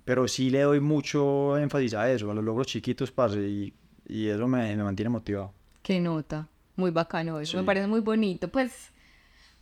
Pero 0.05 0.27
sí 0.27 0.49
le 0.49 0.61
doy 0.61 0.79
mucho 0.79 1.57
énfasis 1.57 1.93
a 1.93 2.11
eso, 2.11 2.31
a 2.31 2.33
los 2.33 2.43
logros 2.43 2.67
chiquitos, 2.67 3.11
parce, 3.11 3.39
y, 3.47 3.73
y 4.07 4.27
eso 4.27 4.47
me, 4.47 4.75
me 4.75 4.83
mantiene 4.83 5.09
motivado. 5.09 5.53
Qué 5.83 5.99
nota. 5.99 6.47
Muy 6.75 6.91
bacano 6.91 7.39
eso. 7.39 7.57
Me 7.57 7.63
Sí. 7.63 7.65
parece 7.65 7.87
muy 7.87 7.99
bonito. 7.99 8.47
Pues, 8.47 8.90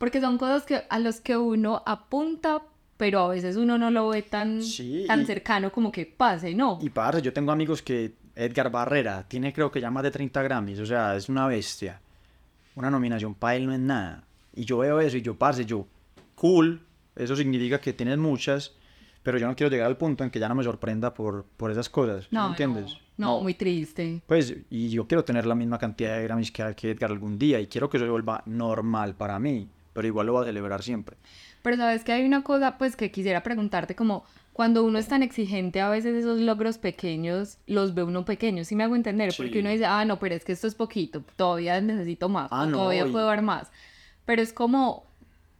porque 0.00 0.18
son 0.22 0.38
cosas 0.38 0.64
que, 0.64 0.80
a 0.88 0.98
los 0.98 1.20
que 1.20 1.36
uno 1.36 1.82
apunta, 1.84 2.62
pero 2.96 3.18
a 3.20 3.28
veces 3.28 3.56
uno 3.56 3.76
no 3.76 3.90
lo 3.90 4.08
ve 4.08 4.22
tan, 4.22 4.62
Sí, 4.62 5.04
tan 5.06 5.20
y- 5.20 5.26
cercano 5.26 5.70
como 5.70 5.92
que 5.92 6.06
pase, 6.06 6.54
¿no? 6.54 6.78
Y 6.80 6.88
parce, 6.88 7.20
yo 7.20 7.34
tengo 7.34 7.52
amigos 7.52 7.82
que 7.82 8.14
Edgar 8.34 8.70
Barrera 8.70 9.26
tiene 9.28 9.52
creo 9.52 9.70
que 9.70 9.78
ya 9.78 9.90
más 9.90 10.02
de 10.02 10.10
30 10.10 10.42
Grammys, 10.42 10.78
o 10.78 10.86
sea, 10.86 11.14
es 11.16 11.28
una 11.28 11.46
bestia. 11.46 12.00
Una 12.76 12.88
nominación 12.88 13.34
para 13.34 13.56
él 13.56 13.66
no 13.66 13.74
es 13.74 13.78
nada. 13.78 14.24
Y 14.54 14.64
yo 14.64 14.78
veo 14.78 15.00
eso 15.00 15.18
y 15.18 15.22
yo, 15.22 15.34
parce, 15.34 15.66
yo, 15.66 15.86
cool, 16.34 16.80
eso 17.14 17.36
significa 17.36 17.78
que 17.78 17.92
tienes 17.92 18.16
muchas, 18.16 18.72
pero 19.22 19.36
yo 19.36 19.46
no 19.46 19.54
quiero 19.54 19.70
llegar 19.70 19.86
al 19.86 19.98
punto 19.98 20.24
en 20.24 20.30
que 20.30 20.38
ya 20.38 20.48
no 20.48 20.54
me 20.54 20.64
sorprenda 20.64 21.12
por, 21.12 21.44
por 21.58 21.70
esas 21.70 21.90
cosas, 21.90 22.22
¿sí 22.24 22.28
no, 22.30 22.44
¿me 22.44 22.48
entiendes? 22.52 22.96
No, 23.18 23.36
no, 23.36 23.42
muy 23.42 23.52
triste. 23.52 24.22
Pues, 24.26 24.56
y 24.70 24.88
yo 24.88 25.06
quiero 25.06 25.24
tener 25.24 25.44
la 25.44 25.54
misma 25.54 25.76
cantidad 25.76 26.16
de 26.16 26.22
Grammys 26.22 26.50
que, 26.50 26.74
que 26.74 26.90
Edgar 26.92 27.10
algún 27.10 27.38
día 27.38 27.60
y 27.60 27.66
quiero 27.66 27.90
que 27.90 27.98
eso 27.98 28.06
se 28.06 28.10
vuelva 28.10 28.42
normal 28.46 29.14
para 29.14 29.38
mí, 29.38 29.68
pero 29.92 30.06
igual 30.06 30.26
lo 30.26 30.32
voy 30.34 30.42
a 30.42 30.46
celebrar 30.46 30.82
siempre. 30.82 31.16
Pero 31.62 31.76
sabes 31.76 32.04
que 32.04 32.12
hay 32.12 32.24
una 32.24 32.42
cosa, 32.42 32.78
pues, 32.78 32.96
que 32.96 33.10
quisiera 33.10 33.42
preguntarte, 33.42 33.94
como 33.94 34.24
cuando 34.52 34.82
uno 34.84 34.98
es 34.98 35.08
tan 35.08 35.22
exigente, 35.22 35.80
a 35.80 35.88
veces 35.90 36.14
esos 36.14 36.40
logros 36.40 36.78
pequeños 36.78 37.58
los 37.66 37.94
ve 37.94 38.02
uno 38.02 38.24
pequeños, 38.24 38.66
¿sí 38.68 38.76
me 38.76 38.84
hago 38.84 38.96
entender? 38.96 39.32
Porque 39.36 39.52
Sí. 39.54 39.58
uno 39.60 39.70
dice, 39.70 39.86
ah, 39.86 40.04
no, 40.04 40.18
pero 40.18 40.34
es 40.34 40.44
que 40.44 40.52
esto 40.52 40.66
es 40.66 40.74
poquito, 40.74 41.22
todavía 41.36 41.80
necesito 41.80 42.28
más, 42.28 42.48
Ah, 42.52 42.66
no, 42.66 42.78
todavía 42.78 43.06
y- 43.06 43.10
puedo 43.12 43.26
dar 43.26 43.42
más. 43.42 43.70
Pero 44.24 44.42
es 44.42 44.52
como 44.52 45.04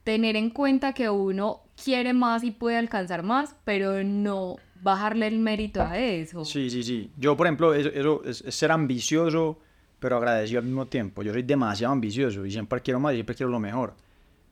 tener 0.03 0.35
en 0.35 0.49
cuenta 0.49 0.93
que 0.93 1.09
uno 1.09 1.61
quiere 1.83 2.13
más 2.13 2.43
y 2.43 2.51
puede 2.51 2.77
alcanzar 2.77 3.23
más, 3.23 3.55
pero 3.65 4.03
no 4.03 4.57
bajarle 4.83 5.27
el 5.27 5.37
mérito 5.39 5.81
a 5.81 5.97
eso. 5.99 6.43
Sí, 6.45 6.69
sí, 6.71 6.83
sí. 6.83 7.11
Yo, 7.17 7.37
por 7.37 7.45
ejemplo, 7.47 7.73
eso, 7.73 7.89
eso 7.89 8.23
es, 8.25 8.41
es 8.41 8.55
ser 8.55 8.71
ambicioso, 8.71 9.59
pero 9.99 10.17
agradecido 10.17 10.59
al 10.59 10.65
mismo 10.65 10.87
tiempo. 10.87 11.21
Yo 11.21 11.31
soy 11.33 11.43
demasiado 11.43 11.93
ambicioso 11.93 12.43
y 12.45 12.51
siempre 12.51 12.81
quiero 12.81 12.99
más 12.99 13.13
y 13.13 13.17
siempre 13.17 13.35
quiero 13.35 13.51
lo 13.51 13.59
mejor. 13.59 13.93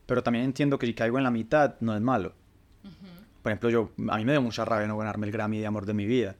Pero 0.09 0.23
también 0.23 0.43
entiendo 0.43 0.79
que 0.79 0.87
si 0.87 0.95
caigo 0.95 1.19
en 1.19 1.23
la 1.23 1.29
mitad, 1.29 1.75
no 1.81 1.95
es 1.95 2.01
malo. 2.01 2.33
Por 3.43 3.51
ejemplo, 3.51 3.69
yo, 3.69 3.91
a 4.09 4.17
mí 4.17 4.25
me 4.25 4.31
dio 4.31 4.41
mucha 4.41 4.65
rabia 4.65 4.87
no 4.87 4.97
ganarme 4.97 5.27
el 5.27 5.31
Grammy 5.31 5.59
de 5.59 5.67
Amor 5.67 5.85
de 5.85 5.93
mi 5.93 6.07
vida. 6.07 6.35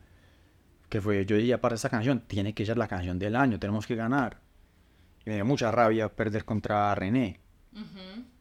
Que 0.90 1.00
fue, 1.00 1.24
yo 1.24 1.38
dije, 1.38 1.56
para 1.60 1.76
esta 1.76 1.88
canción, 1.88 2.22
tiene 2.26 2.56
que 2.56 2.66
ser 2.66 2.80
la 2.80 2.88
canción 2.88 3.20
del 3.20 3.36
año, 3.36 3.60
tenemos 3.60 3.86
que 3.86 3.94
ganar. 3.94 4.40
Y 5.24 5.30
me 5.30 5.36
dio 5.36 5.46
mucha 5.46 5.70
rabia 5.70 6.10
perder 6.10 6.46
contra 6.46 6.96
René. 6.96 7.42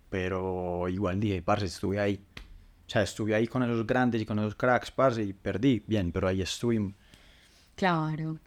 Pero 0.08 0.88
igual 0.88 1.20
dije, 1.20 1.42
parce, 1.42 1.66
estuve 1.66 2.00
ahí. 2.00 2.24
O 2.86 2.90
sea, 2.90 3.02
estuve 3.02 3.34
ahí 3.34 3.46
con 3.46 3.62
esos 3.62 3.86
grandes 3.86 4.22
y 4.22 4.24
con 4.24 4.38
esos 4.38 4.54
cracks, 4.54 4.90
parce, 4.90 5.22
y 5.22 5.34
perdí. 5.34 5.84
Bien, 5.86 6.10
pero 6.10 6.28
ahí 6.28 6.40
estuve. 6.40 6.94
Claro. 7.74 8.38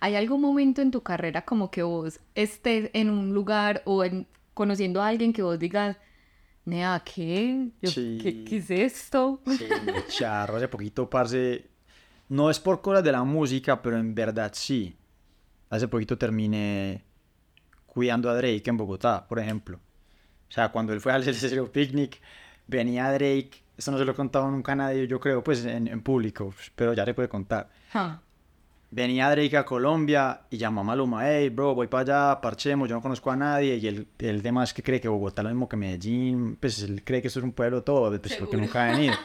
¿Hay 0.00 0.16
algún 0.16 0.40
momento 0.40 0.82
en 0.82 0.90
tu 0.90 1.00
carrera 1.00 1.42
como 1.42 1.70
que 1.70 1.84
vos 1.84 2.18
estés 2.34 2.90
en 2.92 3.08
un 3.08 3.32
lugar 3.32 3.82
o 3.84 4.02
en, 4.02 4.26
conociendo 4.58 5.00
a 5.00 5.06
alguien 5.06 5.32
que 5.32 5.42
vos 5.42 5.56
digas, 5.56 5.96
Nea, 6.68 7.02
¿qué? 7.04 7.68
Yo, 7.80 7.90
Sí. 7.90 8.18
¿qué, 8.22 8.44
qué 8.44 8.56
es 8.58 8.70
esto? 8.70 9.40
Sí, 9.46 9.66
charro, 10.08 10.56
hace 10.56 10.68
poquito, 10.68 11.08
parce. 11.08 11.66
No 12.28 12.50
es 12.50 12.60
por 12.60 12.82
cosas 12.82 13.02
de 13.02 13.12
la 13.12 13.24
música, 13.24 13.80
pero 13.80 13.96
en 13.96 14.14
verdad 14.14 14.50
sí. 14.54 14.94
Hace 15.70 15.88
poquito 15.88 16.18
terminé 16.18 17.04
cuidando 17.86 18.28
a 18.30 18.34
Drake 18.34 18.62
en 18.66 18.76
Bogotá, 18.76 19.26
por 19.26 19.38
ejemplo. 19.38 19.78
O 20.48 20.52
sea, 20.52 20.70
cuando 20.70 20.92
él 20.92 21.00
fue 21.00 21.12
al 21.12 21.24
Celestial 21.24 21.70
Picnic, 21.70 22.20
venía 22.66 23.10
Drake. 23.12 23.50
Eso 23.76 23.90
no 23.92 23.98
se 23.98 24.04
lo 24.04 24.12
he 24.12 24.14
contado 24.14 24.50
nunca 24.50 24.72
a 24.72 24.76
nadie, 24.76 25.06
yo 25.06 25.20
creo, 25.20 25.42
pues 25.42 25.64
en, 25.64 25.86
en 25.88 26.02
público, 26.02 26.52
pero 26.74 26.92
ya 26.94 27.04
se 27.04 27.14
puede 27.14 27.28
contar. 27.28 27.70
Ja. 27.92 28.20
Venía 28.90 29.30
Drake 29.30 29.56
a 29.56 29.64
Colombia 29.64 30.42
y 30.48 30.56
llamó 30.56 30.80
a 30.80 30.84
Maluma, 30.84 31.28
hey 31.28 31.50
bro, 31.50 31.74
voy 31.74 31.88
para 31.88 32.30
allá, 32.30 32.40
parchemos, 32.40 32.88
yo 32.88 32.94
no 32.94 33.02
conozco 33.02 33.30
a 33.30 33.36
nadie. 33.36 33.76
Y 33.76 33.86
el, 33.86 34.08
el 34.18 34.42
tema 34.42 34.64
es 34.64 34.72
que 34.72 34.82
cree 34.82 35.00
que 35.00 35.08
Bogotá 35.08 35.42
es 35.42 35.44
lo 35.44 35.50
mismo 35.50 35.68
que 35.68 35.76
Medellín, 35.76 36.56
pues 36.56 36.82
él 36.82 37.02
cree 37.04 37.20
que 37.20 37.28
esto 37.28 37.40
es 37.40 37.44
un 37.44 37.52
pueblo 37.52 37.82
todo, 37.82 38.18
pues 38.20 38.36
porque 38.36 38.56
nunca 38.56 38.86
ha 38.86 38.92
venido. 38.92 39.14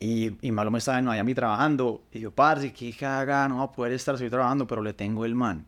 Y, 0.00 0.36
y 0.46 0.52
Maluma 0.52 0.78
estaba 0.78 0.98
en 0.98 1.06
Miami 1.06 1.34
trabajando. 1.34 2.02
Y 2.12 2.20
yo, 2.20 2.30
parce, 2.30 2.74
qué 2.74 2.92
caga, 2.92 3.48
no 3.48 3.58
va 3.58 3.64
a 3.64 3.72
poder 3.72 3.92
estar, 3.92 4.14
estoy 4.14 4.28
trabajando, 4.28 4.66
pero 4.66 4.82
le 4.82 4.92
tengo 4.92 5.24
el 5.24 5.34
man. 5.34 5.66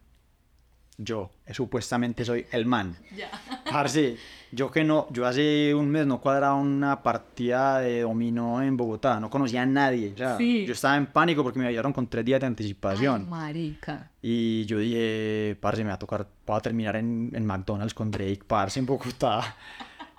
Yo, 0.98 1.30
eh, 1.44 1.52
supuestamente 1.52 2.24
soy 2.24 2.46
el 2.52 2.64
man. 2.66 2.96
Parce, 3.70 4.16
yo 4.52 4.70
que 4.70 4.82
no, 4.84 5.06
yo 5.10 5.26
hace 5.26 5.74
un 5.74 5.90
mes 5.90 6.06
no 6.06 6.20
cuadraba 6.20 6.54
una 6.54 7.02
partida 7.02 7.80
de 7.80 8.00
dominó 8.02 8.62
en 8.62 8.76
Bogotá, 8.76 9.20
no 9.20 9.28
conocía 9.28 9.62
a 9.62 9.66
nadie. 9.66 10.12
O 10.14 10.16
sea, 10.16 10.38
Sí. 10.38 10.64
yo 10.64 10.72
estaba 10.72 10.96
en 10.96 11.06
pánico 11.06 11.42
porque 11.42 11.58
me 11.58 11.66
avisaron 11.66 11.92
con 11.92 12.06
tres 12.06 12.24
días 12.24 12.40
de 12.40 12.46
anticipación. 12.46 13.22
Ay, 13.24 13.30
marica. 13.30 14.10
Y 14.22 14.64
yo 14.64 14.78
dije, 14.78 15.56
parce, 15.60 15.82
me 15.84 15.88
va 15.88 15.96
a 15.96 15.98
tocar, 15.98 16.26
voy 16.46 16.56
a 16.56 16.60
terminar 16.60 16.96
en, 16.96 17.30
en 17.34 17.44
McDonald's 17.44 17.92
con 17.92 18.10
Drake, 18.10 18.40
parce, 18.46 18.78
en 18.80 18.86
Bogotá. 18.86 19.54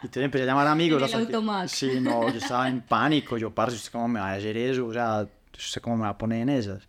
Y 0.04 0.06
entonces 0.06 0.26
empecé 0.26 0.44
a 0.44 0.48
llamar 0.48 0.68
amigos. 0.68 1.02
En 1.12 1.20
el 1.22 1.28
que-. 1.28 1.68
Sí, 1.70 2.00
no, 2.00 2.30
yo 2.30 2.38
estaba 2.38 2.70
en 2.70 2.82
pánico. 2.82 3.36
Yo, 3.38 3.50
parce, 3.50 3.76
¿usted 3.78 3.92
cómo 3.92 4.08
me 4.08 4.20
va 4.20 4.30
a 4.30 4.34
hacer 4.36 4.56
eso? 4.56 4.86
O 4.86 4.94
sea, 4.94 5.28
¿usted 5.58 5.82
cómo 5.82 5.98
me 5.98 6.04
va 6.04 6.10
a 6.10 6.18
poner 6.20 6.42
en 6.44 6.50
esas? 6.50 6.88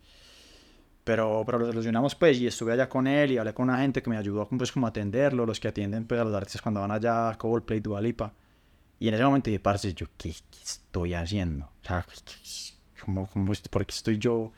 Pero, 1.09 1.43
pero 1.47 1.59
lo 1.59 1.65
solucionamos 1.65 2.15
pues 2.15 2.39
y 2.39 2.47
estuve 2.47 2.75
allá 2.75 2.87
con 2.87 3.07
él 3.07 3.33
y 3.33 3.39
hablé 3.39 3.55
con 3.55 3.71
una 3.71 3.79
gente 3.79 4.03
que 4.03 4.11
me 4.11 4.19
ayudó 4.19 4.47
pues 4.47 4.71
como 4.71 4.87
a 4.87 4.91
atenderlo, 4.91 5.47
los 5.47 5.59
que 5.59 5.69
atienden 5.69 6.05
pues 6.05 6.21
a 6.21 6.25
los 6.25 6.35
artistas 6.35 6.61
cuando 6.61 6.81
van 6.81 6.91
allá 6.91 7.31
a 7.31 7.39
Coldplay, 7.39 7.81
Dua 7.81 7.99
Lipa. 8.03 8.35
Y 8.99 9.09
en 9.09 9.15
ese 9.15 9.25
momento 9.25 9.49
dije, 9.49 9.59
parce, 9.59 9.95
yo, 9.95 10.07
¿qué, 10.19 10.35
qué 10.51 10.59
estoy 10.63 11.15
haciendo? 11.15 11.65
O 11.65 11.87
sea, 11.87 12.05
¿cómo, 13.03 13.27
cómo, 13.27 13.53
¿por 13.71 13.87
qué 13.87 13.95
estoy 13.95 14.19
yo 14.19 14.53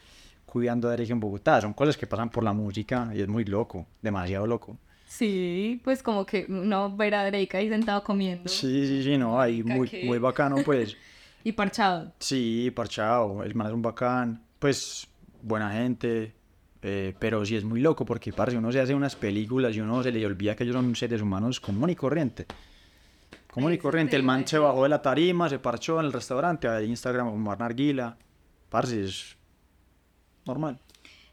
cuidando 0.44 0.88
a 0.88 0.92
Drake 0.96 1.12
en 1.12 1.20
Bogotá? 1.20 1.60
Son 1.60 1.72
cosas 1.72 1.96
que 1.96 2.08
pasan 2.08 2.30
por 2.30 2.42
la 2.42 2.52
música 2.52 3.12
y 3.14 3.20
es 3.20 3.28
muy 3.28 3.44
loco, 3.44 3.86
demasiado 4.02 4.44
loco. 4.44 4.76
Sí, 5.06 5.80
pues 5.84 6.02
como 6.02 6.26
que 6.26 6.46
uno 6.48 6.96
ver 6.96 7.14
a 7.14 7.26
Drake 7.26 7.56
ahí 7.56 7.68
sentado 7.68 8.02
comiendo 8.02 8.48
Sí, 8.48 8.88
sí, 8.88 9.04
sí, 9.04 9.16
no, 9.16 9.40
ahí 9.40 9.62
muy, 9.62 9.88
muy 10.04 10.18
bacano 10.18 10.56
pues. 10.64 10.96
y 11.44 11.52
parchado. 11.52 12.12
Sí, 12.18 12.72
parchado, 12.74 13.44
el 13.44 13.54
man 13.54 13.68
es 13.68 13.72
un 13.72 13.82
bacán, 13.82 14.42
pues 14.58 15.06
buena 15.42 15.70
gente, 15.70 16.39
eh, 16.82 17.14
pero 17.18 17.44
sí 17.44 17.56
es 17.56 17.64
muy 17.64 17.80
loco 17.80 18.04
porque, 18.04 18.32
parce, 18.32 18.56
uno 18.56 18.72
se 18.72 18.80
hace 18.80 18.94
unas 18.94 19.16
películas 19.16 19.76
y 19.76 19.80
uno 19.80 20.02
se 20.02 20.12
le 20.12 20.24
olvida 20.24 20.56
que 20.56 20.64
ellos 20.64 20.76
son 20.76 20.94
seres 20.96 21.20
humanos 21.20 21.60
común 21.60 21.90
y 21.90 21.96
corriente. 21.96 22.46
Común 23.52 23.72
y 23.72 23.78
corriente, 23.78 24.16
el 24.16 24.22
man 24.22 24.46
se 24.46 24.58
bajó 24.58 24.84
de 24.84 24.88
la 24.88 25.02
tarima, 25.02 25.48
se 25.48 25.58
parchó 25.58 25.98
en 26.00 26.06
el 26.06 26.12
restaurante, 26.12 26.68
a 26.68 26.80
Instagram 26.82 27.30
con 27.30 27.58
Narguila, 27.58 28.16
parce, 28.68 29.04
es 29.04 29.36
normal. 30.46 30.78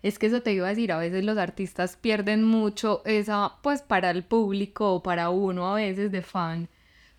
Es 0.03 0.19
que 0.19 0.27
eso 0.27 0.41
te 0.41 0.53
iba 0.53 0.67
a 0.67 0.69
decir, 0.69 0.91
a 0.91 0.97
veces 0.97 1.23
los 1.23 1.37
artistas 1.37 1.95
pierden 1.95 2.43
mucho 2.43 3.01
esa, 3.05 3.53
pues 3.61 3.81
para 3.81 4.11
el 4.11 4.23
público 4.23 4.93
o 4.93 5.03
para 5.03 5.29
uno 5.29 5.71
a 5.71 5.75
veces 5.75 6.11
de 6.11 6.21
fan, 6.21 6.69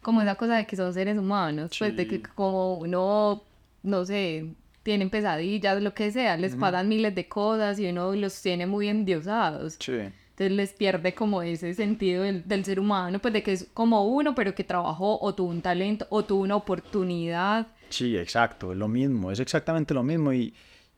como 0.03 0.22
esa 0.22 0.37
cosa 0.37 0.57
de 0.57 0.66
que 0.66 0.76
son 0.76 0.93
seres 0.95 1.18
humanos, 1.18 1.72
pues 1.79 1.97
de 1.97 2.07
que 2.07 2.22
como 2.22 2.79
uno, 2.79 3.43
no 3.83 4.05
sé, 4.05 4.55
tienen 4.83 5.11
pesadillas, 5.11 5.83
lo 5.83 5.95
que 5.95 6.11
sea, 6.11 6.37
les 6.37 6.57
pasan 6.57 6.89
miles 6.89 7.14
de 7.14 7.29
cosas 7.29 7.79
y 7.79 7.89
uno 7.89 8.14
los 8.14 8.41
tiene 8.41 8.66
muy 8.66 8.89
endiosados. 8.89 9.76
Sí. 9.79 9.93
Entonces 10.39 10.53
les 10.53 10.72
pierde 10.72 11.14
como 11.14 11.43
ese 11.43 11.74
sentido 11.74 12.22
del, 12.22 12.47
del 12.47 12.64
ser 12.64 12.79
humano, 12.79 13.18
pues 13.18 13.35
de 13.35 13.43
que 13.43 13.53
es 13.53 13.66
como 13.74 14.05
uno, 14.05 14.35
pero 14.35 14.55
que 14.55 14.62
trabajó 14.62 15.18
o 15.20 15.35
tuvo 15.35 15.51
un 15.51 15.61
talento 15.61 16.07
o 16.11 16.24
tuvo 16.24 16.43
una 16.43 16.55
oportunidad. 16.57 17.66
Sí, 17.89 18.16
exacto, 18.16 18.72
es 18.72 18.79
lo 18.79 18.87
mismo, 18.87 19.33
es 19.33 19.41
exactamente 19.41 19.95
lo 19.95 20.03
mismo 20.03 20.33
y 20.33 20.55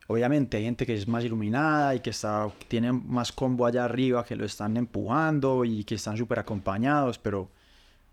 obviamente 0.07 0.57
hay 0.57 0.63
gente 0.63 0.85
que 0.85 0.93
es 0.93 1.07
más 1.07 1.23
iluminada 1.23 1.95
y 1.95 2.01
que 2.01 2.11
está, 2.11 2.51
que 2.59 2.65
tiene 2.65 2.91
más 2.91 3.31
combo 3.31 3.65
allá 3.65 3.85
arriba, 3.85 4.23
que 4.23 4.35
lo 4.35 4.45
están 4.45 4.77
empujando 4.77 5.65
y 5.65 5.83
que 5.85 5.95
están 5.95 6.17
súper 6.17 6.39
acompañados, 6.39 7.17
pero 7.17 7.49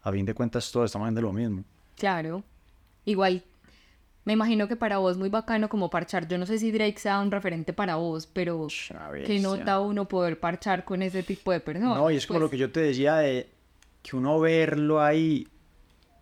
a 0.02 0.12
fin 0.12 0.24
de 0.24 0.34
cuentas 0.34 0.70
todos 0.70 0.86
estamos 0.86 1.06
viendo 1.06 1.20
lo 1.22 1.32
mismo. 1.32 1.64
Claro. 1.96 2.42
Igual, 3.04 3.42
me 4.28 4.34
imagino 4.34 4.68
que 4.68 4.76
para 4.76 4.98
vos 4.98 5.16
muy 5.16 5.30
bacano 5.30 5.70
como 5.70 5.88
parchar. 5.88 6.28
Yo 6.28 6.36
no 6.36 6.44
sé 6.44 6.58
si 6.58 6.70
Drake 6.70 6.98
sea 6.98 7.18
un 7.20 7.30
referente 7.30 7.72
para 7.72 7.96
vos, 7.96 8.26
pero 8.26 8.66
qué 9.24 9.40
nota 9.40 9.80
uno 9.80 10.06
poder 10.06 10.38
parchar 10.38 10.84
con 10.84 11.00
ese 11.00 11.22
tipo 11.22 11.50
de 11.50 11.60
personas. 11.60 11.96
No, 11.96 12.10
y 12.10 12.16
es 12.16 12.26
como 12.26 12.40
Pues, 12.40 12.42
lo 12.46 12.50
que 12.50 12.58
yo 12.58 12.70
te 12.70 12.80
decía 12.80 13.16
de 13.16 13.48
que 14.02 14.14
uno 14.14 14.38
verlo 14.38 15.00
ahí, 15.00 15.48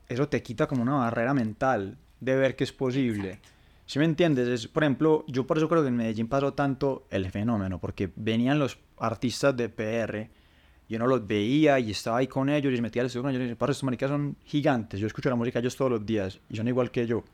eso 0.08 0.28
te 0.28 0.40
quita 0.40 0.68
como 0.68 0.82
una 0.82 0.94
barrera 0.94 1.34
mental 1.34 1.98
de 2.20 2.36
ver 2.36 2.54
que 2.54 2.62
es 2.62 2.72
posible. 2.72 3.40
¿Sí 3.86 3.98
me 3.98 4.04
entiendes? 4.04 4.46
Es, 4.46 4.68
por 4.68 4.84
ejemplo, 4.84 5.24
yo 5.26 5.44
por 5.44 5.58
eso 5.58 5.68
creo 5.68 5.82
que 5.82 5.88
en 5.88 5.96
Medellín 5.96 6.28
pasó 6.28 6.54
tanto 6.54 7.08
el 7.10 7.28
fenómeno, 7.32 7.80
porque 7.80 8.12
venían 8.14 8.60
los 8.60 8.78
artistas 8.98 9.56
de 9.56 9.68
PR, 9.68 10.30
y 10.88 10.94
uno 10.94 11.08
los 11.08 11.26
veía 11.26 11.80
y 11.80 11.90
estaba 11.90 12.18
ahí 12.18 12.28
con 12.28 12.50
ellos 12.50 12.72
y 12.72 12.80
metía 12.80 13.02
el 13.02 13.06
estudio 13.06 13.24
con 13.24 13.30
ellos 13.32 13.40
y 13.40 13.44
decía, 13.46 13.58
"Parce, 13.58 13.72
estos 13.72 13.82
maricas 13.82 14.10
son 14.10 14.36
gigantes, 14.44 15.00
yo 15.00 15.08
escucho 15.08 15.28
la 15.28 15.34
música 15.34 15.58
de 15.58 15.64
ellos 15.64 15.74
todos 15.74 15.90
los 15.90 16.06
días 16.06 16.38
y 16.48 16.54
son 16.54 16.68
igual 16.68 16.92
que 16.92 17.04
yo. 17.04 17.24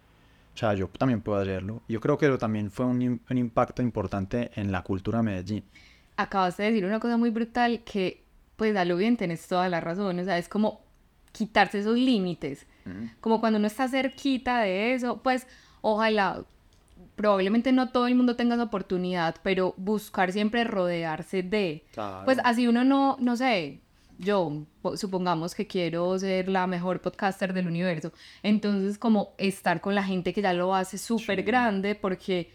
O 0.54 0.58
sea, 0.58 0.74
yo 0.74 0.88
también 0.88 1.20
puedo 1.20 1.40
hacerlo. 1.40 1.82
Yo 1.88 2.00
creo 2.00 2.18
que 2.18 2.26
eso 2.26 2.38
también 2.38 2.70
fue 2.70 2.86
un, 2.86 3.20
un 3.28 3.38
impacto 3.38 3.82
importante 3.82 4.50
en 4.54 4.70
la 4.70 4.82
cultura 4.82 5.18
de 5.18 5.24
Medellín. 5.24 5.64
Acabas 6.16 6.56
de 6.56 6.64
decir 6.64 6.84
una 6.84 7.00
cosa 7.00 7.16
muy 7.16 7.30
brutal 7.30 7.82
que, 7.84 8.22
pues, 8.56 8.76
a 8.76 8.84
lo 8.84 8.96
bien 8.96 9.16
tenés 9.16 9.46
toda 9.48 9.68
la 9.68 9.80
razón. 9.80 10.18
O 10.18 10.24
sea, 10.24 10.36
es 10.38 10.48
como 10.48 10.82
quitarse 11.32 11.78
esos 11.78 11.96
límites. 11.96 12.66
Como 13.20 13.40
cuando 13.40 13.58
uno 13.58 13.68
está 13.68 13.88
cerquita 13.88 14.60
de 14.60 14.94
eso, 14.94 15.22
pues, 15.22 15.46
ojalá, 15.80 16.42
probablemente 17.16 17.72
no 17.72 17.90
todo 17.90 18.06
el 18.08 18.14
mundo 18.14 18.36
tenga 18.36 18.56
esa 18.56 18.64
oportunidad, 18.64 19.36
pero 19.42 19.74
buscar 19.76 20.32
siempre 20.32 20.64
rodearse 20.64 21.42
de... 21.42 21.84
Claro. 21.92 22.24
Pues 22.24 22.38
así 22.44 22.66
uno 22.66 22.84
no, 22.84 23.16
no 23.20 23.36
sé, 23.36 23.80
yo 24.22 24.64
po- 24.80 24.96
supongamos 24.96 25.54
que 25.54 25.66
quiero 25.66 26.18
ser 26.18 26.48
la 26.48 26.66
mejor 26.66 27.00
podcaster 27.00 27.52
del 27.52 27.66
universo, 27.66 28.12
entonces 28.42 28.98
como 28.98 29.34
estar 29.38 29.80
con 29.80 29.94
la 29.94 30.04
gente 30.04 30.32
que 30.32 30.40
ya 30.42 30.52
lo 30.54 30.74
hace 30.74 30.96
súper 30.98 31.42
grande 31.42 31.94
porque 31.94 32.52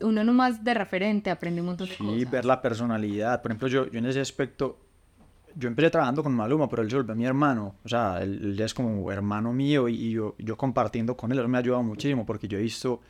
uno 0.00 0.24
nomás 0.24 0.64
de 0.64 0.72
referente 0.74 1.30
aprende 1.30 1.60
un 1.60 1.66
montón 1.68 1.88
de 1.88 1.96
Sí, 1.96 2.04
cosas. 2.06 2.30
ver 2.30 2.44
la 2.46 2.62
personalidad. 2.62 3.42
Por 3.42 3.50
ejemplo, 3.50 3.68
yo, 3.68 3.90
yo 3.90 3.98
en 3.98 4.06
ese 4.06 4.20
aspecto, 4.20 4.78
yo 5.54 5.68
empecé 5.68 5.90
trabajando 5.90 6.22
con 6.22 6.32
Maluma, 6.34 6.68
pero 6.68 6.82
él 6.82 6.88
se 6.90 6.96
volvió 6.96 7.14
mi 7.14 7.26
hermano. 7.26 7.74
O 7.84 7.88
sea, 7.88 8.22
él, 8.22 8.40
él 8.42 8.56
ya 8.56 8.64
es 8.64 8.72
como 8.72 9.10
hermano 9.12 9.52
mío 9.52 9.88
y, 9.88 9.94
y 9.96 10.10
yo, 10.12 10.36
yo 10.38 10.56
compartiendo 10.56 11.16
con 11.16 11.32
él, 11.32 11.38
él 11.38 11.48
me 11.48 11.58
ha 11.58 11.60
ayudado 11.60 11.82
muchísimo 11.82 12.24
porque 12.24 12.48
yo 12.48 12.58
he 12.58 12.62
visto 12.62 13.00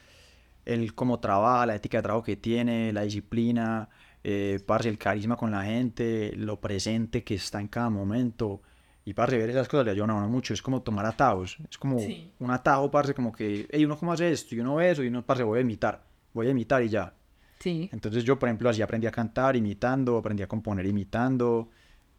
él 0.65 0.95
cómo 0.95 1.21
trabaja, 1.21 1.67
la 1.67 1.77
ética 1.77 1.99
de 1.99 2.03
trabajo 2.03 2.25
que 2.25 2.37
tiene, 2.37 2.93
la 2.93 3.03
disciplina, 3.03 3.89
eh, 4.25 4.61
parce, 4.66 4.89
el 4.89 4.99
carisma 4.99 5.37
con 5.37 5.51
la 5.51 5.64
gente, 5.64 6.33
lo 6.37 6.61
presente 6.61 7.25
que 7.25 7.35
está 7.35 7.61
en 7.61 7.68
cada 7.68 7.91
momento. 7.91 8.61
Y 9.05 9.14
parce, 9.14 9.39
ver 9.39 9.51
esas 9.51 9.66
cosas 9.68 9.87
le 9.87 9.93
ayudan 9.93 10.11
a 10.11 10.14
uno 10.16 10.29
mucho. 10.29 10.53
Es 10.55 10.61
como 10.62 10.83
tomar 10.83 11.07
atajos. 11.07 11.57
Es 11.71 11.79
como 11.79 11.99
Sí. 11.99 12.31
un 12.39 12.51
atajo, 12.51 12.91
parce, 12.91 13.14
como 13.14 13.33
que, 13.33 13.66
hey, 13.71 13.85
uno 13.85 13.99
cómo 13.99 14.12
hace 14.12 14.31
esto, 14.31 14.55
y 14.55 14.61
uno 14.61 14.77
ve 14.77 14.91
eso, 14.91 15.03
y 15.03 15.09
uno, 15.09 15.25
parce, 15.25 15.43
voy 15.43 15.59
a 15.59 15.62
imitar. 15.62 16.03
Voy 16.35 16.47
a 16.47 16.51
imitar 16.51 16.83
y 16.83 16.89
ya. 16.91 17.14
Sí, 17.59 17.89
Entonces 17.93 18.25
yo, 18.25 18.39
por 18.39 18.49
ejemplo, 18.49 18.71
así 18.71 18.81
aprendí 18.83 19.07
a 19.07 19.11
cantar 19.11 19.55
imitando, 19.57 20.16
aprendí 20.16 20.43
a 20.43 20.47
componer 20.47 20.87
imitando, 20.87 21.68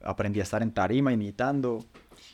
aprendí 0.03 0.39
a 0.39 0.43
estar 0.43 0.61
en 0.61 0.71
tarima 0.71 1.11
imitando. 1.13 1.83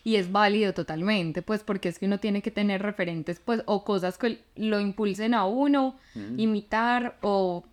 y 0.04 0.16
es 0.16 0.32
válido 0.32 0.74
totalmente, 0.74 1.42
pues 1.42 1.64
porque 1.64 1.88
es 1.90 2.00
que 2.00 2.06
uno 2.06 2.20
tiene 2.20 2.42
que 2.42 2.52
tener 2.52 2.82
referentes, 2.82 3.40
pues, 3.40 3.64
o 3.66 3.84
cosas 3.86 4.18
que 4.18 4.40
lo 4.58 4.80
impulsen 4.82 5.34
a 5.34 5.46
uno, 5.46 5.96
imitar 6.38 7.18
o, 7.22 7.64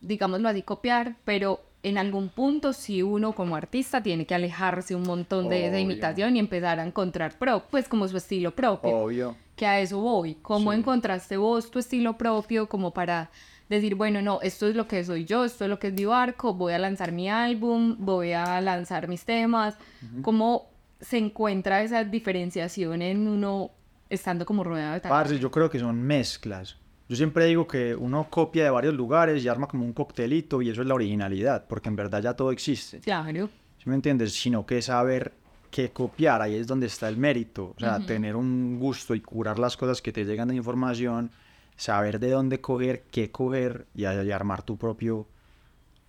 digámoslo 0.00 0.48
así, 0.48 0.62
copiar, 0.62 1.16
pero 1.24 1.60
en 1.82 1.96
algún 1.98 2.28
punto 2.28 2.72
sí 2.72 3.02
uno 3.02 3.32
como 3.32 3.54
artista 3.56 4.02
tiene 4.02 4.26
que 4.26 4.34
alejarse 4.34 4.94
un 4.94 5.02
montón 5.04 5.48
de 5.48 5.66
esa 5.68 5.78
imitación 5.78 6.34
y 6.36 6.40
empezar 6.40 6.80
a 6.80 6.84
encontrar, 6.86 7.38
pro, 7.38 7.62
pues 7.70 7.88
como 7.88 8.06
su 8.08 8.16
estilo 8.16 8.50
propio. 8.54 8.90
Obvio. 8.96 9.36
que 9.56 9.66
a 9.66 9.80
eso 9.80 9.98
voy. 10.00 10.36
¿Cómo 10.40 10.70
Sí. 10.72 10.78
encontraste 10.78 11.36
vos 11.36 11.68
tu 11.70 11.80
estilo 11.80 12.16
propio 12.16 12.68
como 12.68 12.92
para 12.92 13.28
decir, 13.68 13.96
bueno, 13.96 14.22
no, 14.22 14.40
esto 14.40 14.68
es 14.68 14.76
lo 14.76 14.86
que 14.86 15.02
soy 15.02 15.24
yo, 15.24 15.44
esto 15.44 15.64
es 15.64 15.70
lo 15.70 15.80
que 15.80 15.88
es 15.88 15.92
mi 15.94 16.04
barco, 16.04 16.54
voy 16.54 16.74
a 16.74 16.78
lanzar 16.78 17.10
mi 17.10 17.28
álbum, 17.28 17.96
voy 17.98 18.32
a 18.34 18.60
lanzar 18.60 19.08
mis 19.08 19.24
temas? 19.24 19.76
¿Cómo 20.22 20.68
se 21.00 21.18
encuentra 21.18 21.82
esa 21.82 22.04
diferenciación 22.04 23.02
en 23.02 23.26
uno 23.26 23.70
estando 24.08 24.46
como 24.46 24.62
rodeado 24.62 24.94
de 24.94 25.00
tal? 25.00 25.10
Parce, 25.10 25.38
yo 25.40 25.50
creo 25.50 25.68
que 25.68 25.80
son 25.80 26.00
mezclas. 26.02 26.76
Yo 27.08 27.16
siempre 27.16 27.46
digo 27.46 27.66
que 27.66 27.94
uno 27.94 28.28
copia 28.28 28.64
de 28.64 28.70
varios 28.70 28.94
lugares 28.94 29.42
y 29.42 29.48
arma 29.48 29.66
como 29.66 29.84
un 29.84 29.94
coctelito 29.94 30.60
y 30.60 30.68
eso 30.68 30.82
es 30.82 30.88
la 30.88 30.94
originalidad, 30.94 31.66
porque 31.66 31.88
en 31.88 31.96
verdad 31.96 32.22
ya 32.22 32.34
todo 32.34 32.52
existe. 32.52 33.00
Claro, 33.00 33.48
¿Sí 33.78 33.88
me 33.88 33.94
entiendes? 33.94 34.34
Sino 34.34 34.66
que 34.66 34.82
saber 34.82 35.32
qué 35.70 35.90
copiar, 35.90 36.42
ahí 36.42 36.56
es 36.56 36.66
donde 36.66 36.86
está 36.86 37.08
el 37.08 37.16
mérito. 37.16 37.74
O 37.76 37.80
sea, 37.80 37.98
tener 38.00 38.36
un 38.36 38.78
gusto 38.78 39.14
y 39.14 39.20
curar 39.20 39.58
las 39.58 39.76
cosas 39.76 40.02
que 40.02 40.12
te 40.12 40.24
llegan 40.24 40.48
de 40.48 40.56
información, 40.56 41.30
saber 41.76 42.18
de 42.20 42.30
dónde 42.30 42.60
coger, 42.60 43.04
qué 43.10 43.30
coger 43.30 43.86
y, 43.94 44.02
y 44.02 44.30
armar 44.30 44.62
tu 44.62 44.76
propio 44.76 45.26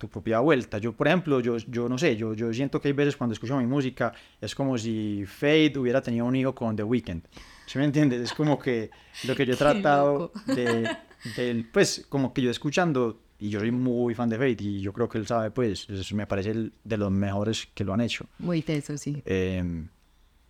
tu 0.00 0.08
propia 0.08 0.40
vuelta. 0.40 0.78
Yo, 0.78 0.92
por 0.94 1.06
ejemplo, 1.08 1.40
yo, 1.40 1.58
yo 1.58 1.86
no 1.86 1.98
sé, 1.98 2.16
yo, 2.16 2.32
yo 2.32 2.50
siento 2.54 2.80
que 2.80 2.88
hay 2.88 2.94
veces 2.94 3.18
cuando 3.18 3.34
escucho 3.34 3.58
mi 3.58 3.66
música 3.66 4.14
es 4.40 4.54
como 4.54 4.78
si 4.78 5.24
Fade 5.26 5.74
hubiera 5.76 6.00
tenido 6.00 6.24
un 6.24 6.34
hijo 6.34 6.54
con 6.54 6.74
The 6.74 6.82
Weeknd. 6.84 7.22
¿Sí 7.66 7.76
me 7.78 7.84
entiendes? 7.84 8.22
Es 8.22 8.32
como 8.32 8.58
que 8.58 8.90
lo 9.24 9.34
que 9.34 9.44
yo 9.44 9.52
he 9.52 9.56
tratado 9.66 10.32
de, 10.46 10.88
del- 11.22 11.66
pues 11.66 12.06
como 12.08 12.32
que 12.32 12.40
yo 12.40 12.50
escuchando, 12.50 13.20
y 13.38 13.50
yo 13.50 13.60
soy 13.60 13.70
muy 13.72 14.14
fan 14.14 14.30
de 14.30 14.36
Fade 14.38 14.56
y 14.60 14.80
yo 14.80 14.92
creo 14.94 15.06
que 15.06 15.18
él 15.18 15.26
sabe, 15.26 15.50
pues, 15.50 15.86
me 16.14 16.26
parece 16.26 16.50
el 16.52 16.72
de 16.82 16.96
los 16.96 17.10
mejores 17.10 17.68
que 17.74 17.84
lo 17.84 17.92
han 17.92 18.00
hecho. 18.00 18.24
muy 18.38 18.62
teso, 18.62 18.96
sí. 18.96 19.22
Em, 19.26 19.88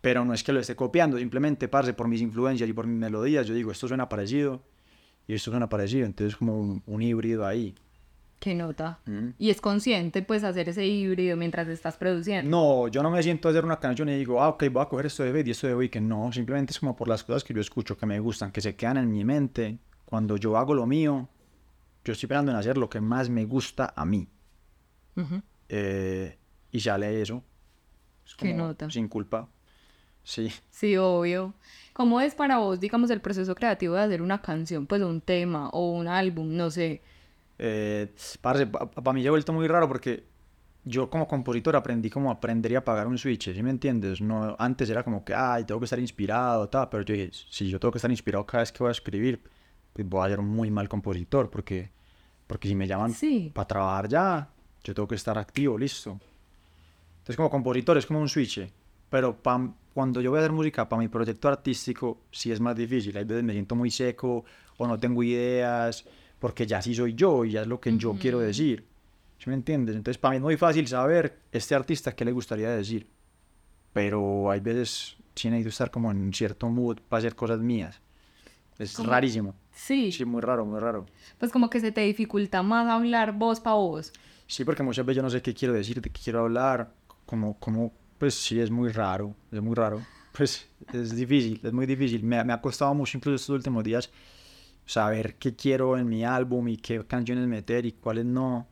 pero 0.01 0.25
no 0.25 0.33
es 0.33 0.45
que 0.45 0.53
lo 0.53 0.61
esté 0.61 0.77
copiando, 0.77 1.19
simplemente, 1.19 1.67
parce, 1.67 1.93
por 1.93 2.07
mis 2.07 2.21
influencias 2.23 2.71
y 2.71 2.73
por 2.73 2.87
mis 2.87 2.99
melodías, 2.99 3.49
yo 3.49 3.55
digo, 3.55 3.73
esto 3.73 3.89
suena 3.89 4.09
parecido 4.09 4.63
y 5.27 5.35
esto 5.35 5.51
suena 5.51 5.69
parecido, 5.69 6.07
entonces 6.07 6.37
como 6.37 6.57
un, 6.59 6.83
un 6.87 7.03
híbrido 7.03 7.45
ahí. 7.47 7.75
Qué 8.41 8.55
nota. 8.55 8.99
Mm. 9.05 9.29
Y 9.39 9.51
es 9.51 9.61
consciente, 9.61 10.23
pues, 10.23 10.45
hacer 10.45 10.71
ese 10.71 10.87
híbrido 10.87 11.37
mientras 11.37 11.69
estás 11.69 11.99
produciendo. 11.99 12.51
No, 12.51 12.89
yo 12.89 13.03
no 13.03 13.11
me 13.11 13.23
siento 13.23 13.49
a 13.49 13.51
hacer 13.51 13.67
una 13.67 13.79
canción 13.79 14.09
y 14.09 14.17
digo, 14.17 14.43
ah, 14.43 14.49
ok, 14.49 14.65
voy 14.73 14.83
a 14.83 14.87
coger 14.87 15.07
esto 15.07 15.23
de 15.23 15.31
Fade 15.31 15.45
y 15.47 15.51
esto 15.51 15.67
de 15.67 15.75
Weekend. 15.75 16.09
No, 16.09 16.33
simplemente 16.33 16.73
es 16.73 16.81
como 16.81 16.97
por 16.97 17.07
las 17.07 17.23
cosas 17.23 17.45
que 17.45 17.53
yo 17.53 17.61
escucho, 17.61 17.99
que 17.99 18.07
me 18.07 18.19
gustan, 18.19 18.51
que 18.51 18.63
se 18.63 18.75
quedan 18.75 18.97
en 18.97 19.13
mi 19.13 19.27
mente. 19.27 19.79
Cuando 20.07 20.39
yo 20.39 20.57
hago 20.57 20.75
lo 20.75 20.87
mío, 20.87 21.29
yo 22.03 22.13
estoy 22.15 22.27
esperando 22.27 22.51
en 22.51 22.57
hacer 22.57 22.79
lo 22.79 22.89
que 22.89 23.03
más 23.03 23.29
me 23.29 23.45
gusta 23.45 23.93
a 23.95 24.07
mí. 24.07 24.27
Ujú. 25.17 25.43
Eh, 25.69 26.39
y 26.73 26.81
sale 26.81 27.21
eso. 27.21 27.45
Es 28.25 28.35
Qué 28.37 28.55
nota. 28.55 28.89
Sin 28.91 29.09
culpa. 29.09 29.51
Sí. 30.23 30.51
Sí, 30.71 30.97
obvio. 30.97 31.53
¿Cómo 31.93 32.23
es 32.23 32.35
para 32.35 32.57
vos, 32.57 32.81
digamos, 32.81 33.11
el 33.11 33.21
proceso 33.21 33.55
creativo 33.55 33.97
de 33.97 34.03
hacer 34.03 34.23
una 34.23 34.41
canción, 34.41 34.87
pues 34.87 35.03
un 35.03 35.21
tema 35.21 35.69
o 35.71 35.91
un 35.91 36.09
álbum, 36.09 36.57
no 36.57 36.71
sé? 36.71 37.03
Eh, 37.63 38.15
parce, 38.41 38.67
para 38.67 39.13
mí 39.13 39.23
ya 39.23 39.29
ha 39.29 39.33
vuelto 39.33 39.53
muy 39.53 39.69
raro 39.69 39.87
porque 39.87 40.25
yo 40.83 41.11
como 41.11 41.29
compositor 41.29 41.77
aprendí 41.77 42.09
como 42.09 42.31
aprender 42.31 42.73
y 42.73 42.75
apagar 42.77 43.07
un 43.07 43.19
switch, 43.19 43.53
¿sí 43.53 43.63
me 43.63 43.69
entiendes? 43.69 44.23
No, 44.23 44.57
antes 44.59 44.89
era 44.89 45.03
como 45.03 45.23
que, 45.27 45.35
ay, 45.35 45.65
tengo 45.65 45.79
que 45.79 45.85
estar 45.85 45.99
inspirado, 45.99 46.71
tal, 46.71 46.89
pero 46.89 47.03
yo 47.05 47.13
dije, 47.15 47.31
si 47.51 47.69
yo 47.69 47.79
tengo 47.79 47.93
que 47.93 47.99
estar 47.99 48.11
inspirado 48.11 48.47
cada 48.47 48.63
vez 48.63 48.73
que 48.73 48.79
voy 48.83 48.89
a 48.89 48.93
escribir, 48.93 49.43
pues 49.93 50.09
voy 50.09 50.25
a 50.27 50.31
ser 50.31 50.41
un 50.41 50.49
muy 50.49 50.71
mal 50.71 50.89
compositor 50.89 51.51
porque, 51.51 51.91
porque 52.47 52.67
si 52.67 52.75
me 52.75 52.87
llaman 52.87 53.13
Sí. 53.13 53.51
para 53.55 53.69
trabajar 53.69 54.09
ya, 54.09 54.49
yo 54.83 54.95
tengo 54.95 55.07
que 55.07 55.17
estar 55.17 55.37
activo, 55.37 55.77
listo. 55.77 56.19
Entonces 57.19 57.37
como 57.37 57.51
compositor 57.51 57.99
es 57.99 58.07
como 58.07 58.21
un 58.21 58.29
switch, 58.31 58.67
pero 59.11 59.37
pa- 59.37 59.71
cuando 59.93 60.23
yo 60.23 60.31
voy 60.31 60.39
a 60.39 60.41
hacer 60.41 60.53
música 60.53 60.89
para 60.89 61.01
mi 61.01 61.09
proyecto 61.09 61.49
artístico 61.49 62.23
sí 62.31 62.51
es 62.53 62.59
más 62.61 62.75
difícil, 62.75 63.15
hay 63.19 63.25
veces 63.25 63.45
me 63.45 63.53
siento 63.53 63.75
muy 63.75 63.91
seco 63.91 64.45
o 64.79 64.87
no 64.87 64.99
tengo 64.99 65.23
ideas, 65.23 66.07
porque 66.41 66.67
ya 66.67 66.83
sí 66.83 66.95
soy 66.95 67.15
yo 67.15 67.45
y 67.45 67.53
ya 67.53 67.63
es 67.63 67.69
lo 67.69 67.79
que 67.81 67.97
yo 67.97 68.17
quiero 68.19 68.41
decir. 68.41 68.85
¿Sí 69.39 69.49
me 69.49 69.55
entiendes? 69.55 69.95
Entonces 69.95 70.19
para 70.19 70.33
mí 70.33 70.37
es 70.39 70.43
muy 70.43 70.57
fácil 70.57 70.87
saber 70.89 71.39
este 71.53 71.75
artista 71.75 72.15
qué 72.17 72.25
le 72.25 72.33
gustaría 72.33 72.71
decir, 72.71 73.07
pero 73.93 74.51
hay 74.51 74.61
veces 74.61 75.17
sí 75.35 75.49
necesito 75.49 75.69
estar 75.71 75.91
como 75.91 76.11
en 76.11 76.33
cierto 76.35 76.69
mood 76.69 76.99
para 77.09 77.19
hacer 77.19 77.35
cosas 77.35 77.61
mías. 77.61 78.01
Es 78.79 78.95
¿Cómo? 78.95 79.11
rarísimo. 79.11 79.55
Sí, 79.73 80.11
Sí, 80.13 80.25
muy 80.25 80.41
raro, 80.43 80.65
muy 80.67 80.81
raro. 80.81 81.07
pues 81.39 81.53
como 81.53 81.71
que 81.71 81.81
se 81.81 81.93
te 81.93 82.01
dificulta 82.03 82.63
más 82.63 82.89
hablar 82.89 83.33
voz 83.33 83.61
para 83.61 83.77
voz. 83.77 84.13
Sí, 84.47 84.65
porque 84.65 84.83
muchas 84.83 85.07
veces 85.07 85.17
yo 85.17 85.23
no 85.23 85.31
sé 85.31 85.41
qué 85.43 85.55
quiero 85.55 85.75
decir, 85.75 86.01
de 86.01 86.11
qué 86.11 86.21
quiero 86.23 86.41
hablar, 86.41 86.93
como, 87.25 87.59
como, 87.59 87.93
pues 88.19 88.35
sí, 88.35 88.59
es 88.61 88.71
muy 88.71 88.91
raro, 88.91 89.35
es 89.53 89.61
muy 89.63 89.75
raro. 89.75 90.01
Pues 90.33 90.69
es 90.93 91.17
difícil, 91.17 91.61
es 91.63 91.73
muy 91.73 91.87
difícil. 91.87 92.23
Me, 92.23 92.43
me 92.45 92.53
ha 92.53 92.61
costado 92.61 92.95
mucho 92.95 93.19
incluso 93.19 93.35
estos 93.35 93.55
últimos 93.57 93.83
días 93.83 94.11
saber 94.91 95.37
qué 95.37 95.55
quiero 95.55 95.97
en 95.97 96.09
mi 96.09 96.25
álbum 96.25 96.67
y 96.69 96.77
qué 96.77 97.05
canciones 97.07 97.47
meter 97.47 97.87
y 97.87 97.93
cuáles 97.93 98.25
no. 98.25 98.67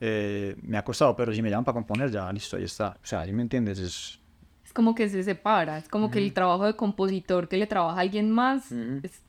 Eh, 0.00 0.56
me 0.62 0.76
ha 0.76 0.84
costado, 0.84 1.16
pero 1.16 1.32
si 1.32 1.40
me 1.42 1.48
llaman 1.50 1.64
para 1.64 1.74
componer, 1.74 2.10
ya 2.10 2.30
listo, 2.32 2.56
ahí 2.56 2.64
está. 2.64 2.98
O 3.02 3.06
sea, 3.06 3.24
¿sí 3.24 3.32
me 3.32 3.42
entiendes? 3.42 3.78
Es, 3.78 4.18
Es 4.64 4.72
como 4.72 4.94
que 4.94 5.08
se 5.08 5.22
separa, 5.22 5.78
es 5.78 5.88
como 5.88 6.10
que 6.10 6.18
el 6.18 6.32
trabajo 6.34 6.64
de 6.66 6.74
compositor 6.76 7.48
que 7.48 7.56
le 7.56 7.66
trabaja 7.66 7.98
a 7.98 8.00
alguien 8.00 8.30
más, 8.30 8.70
Ujú. 8.72 9.00
es- 9.02 9.22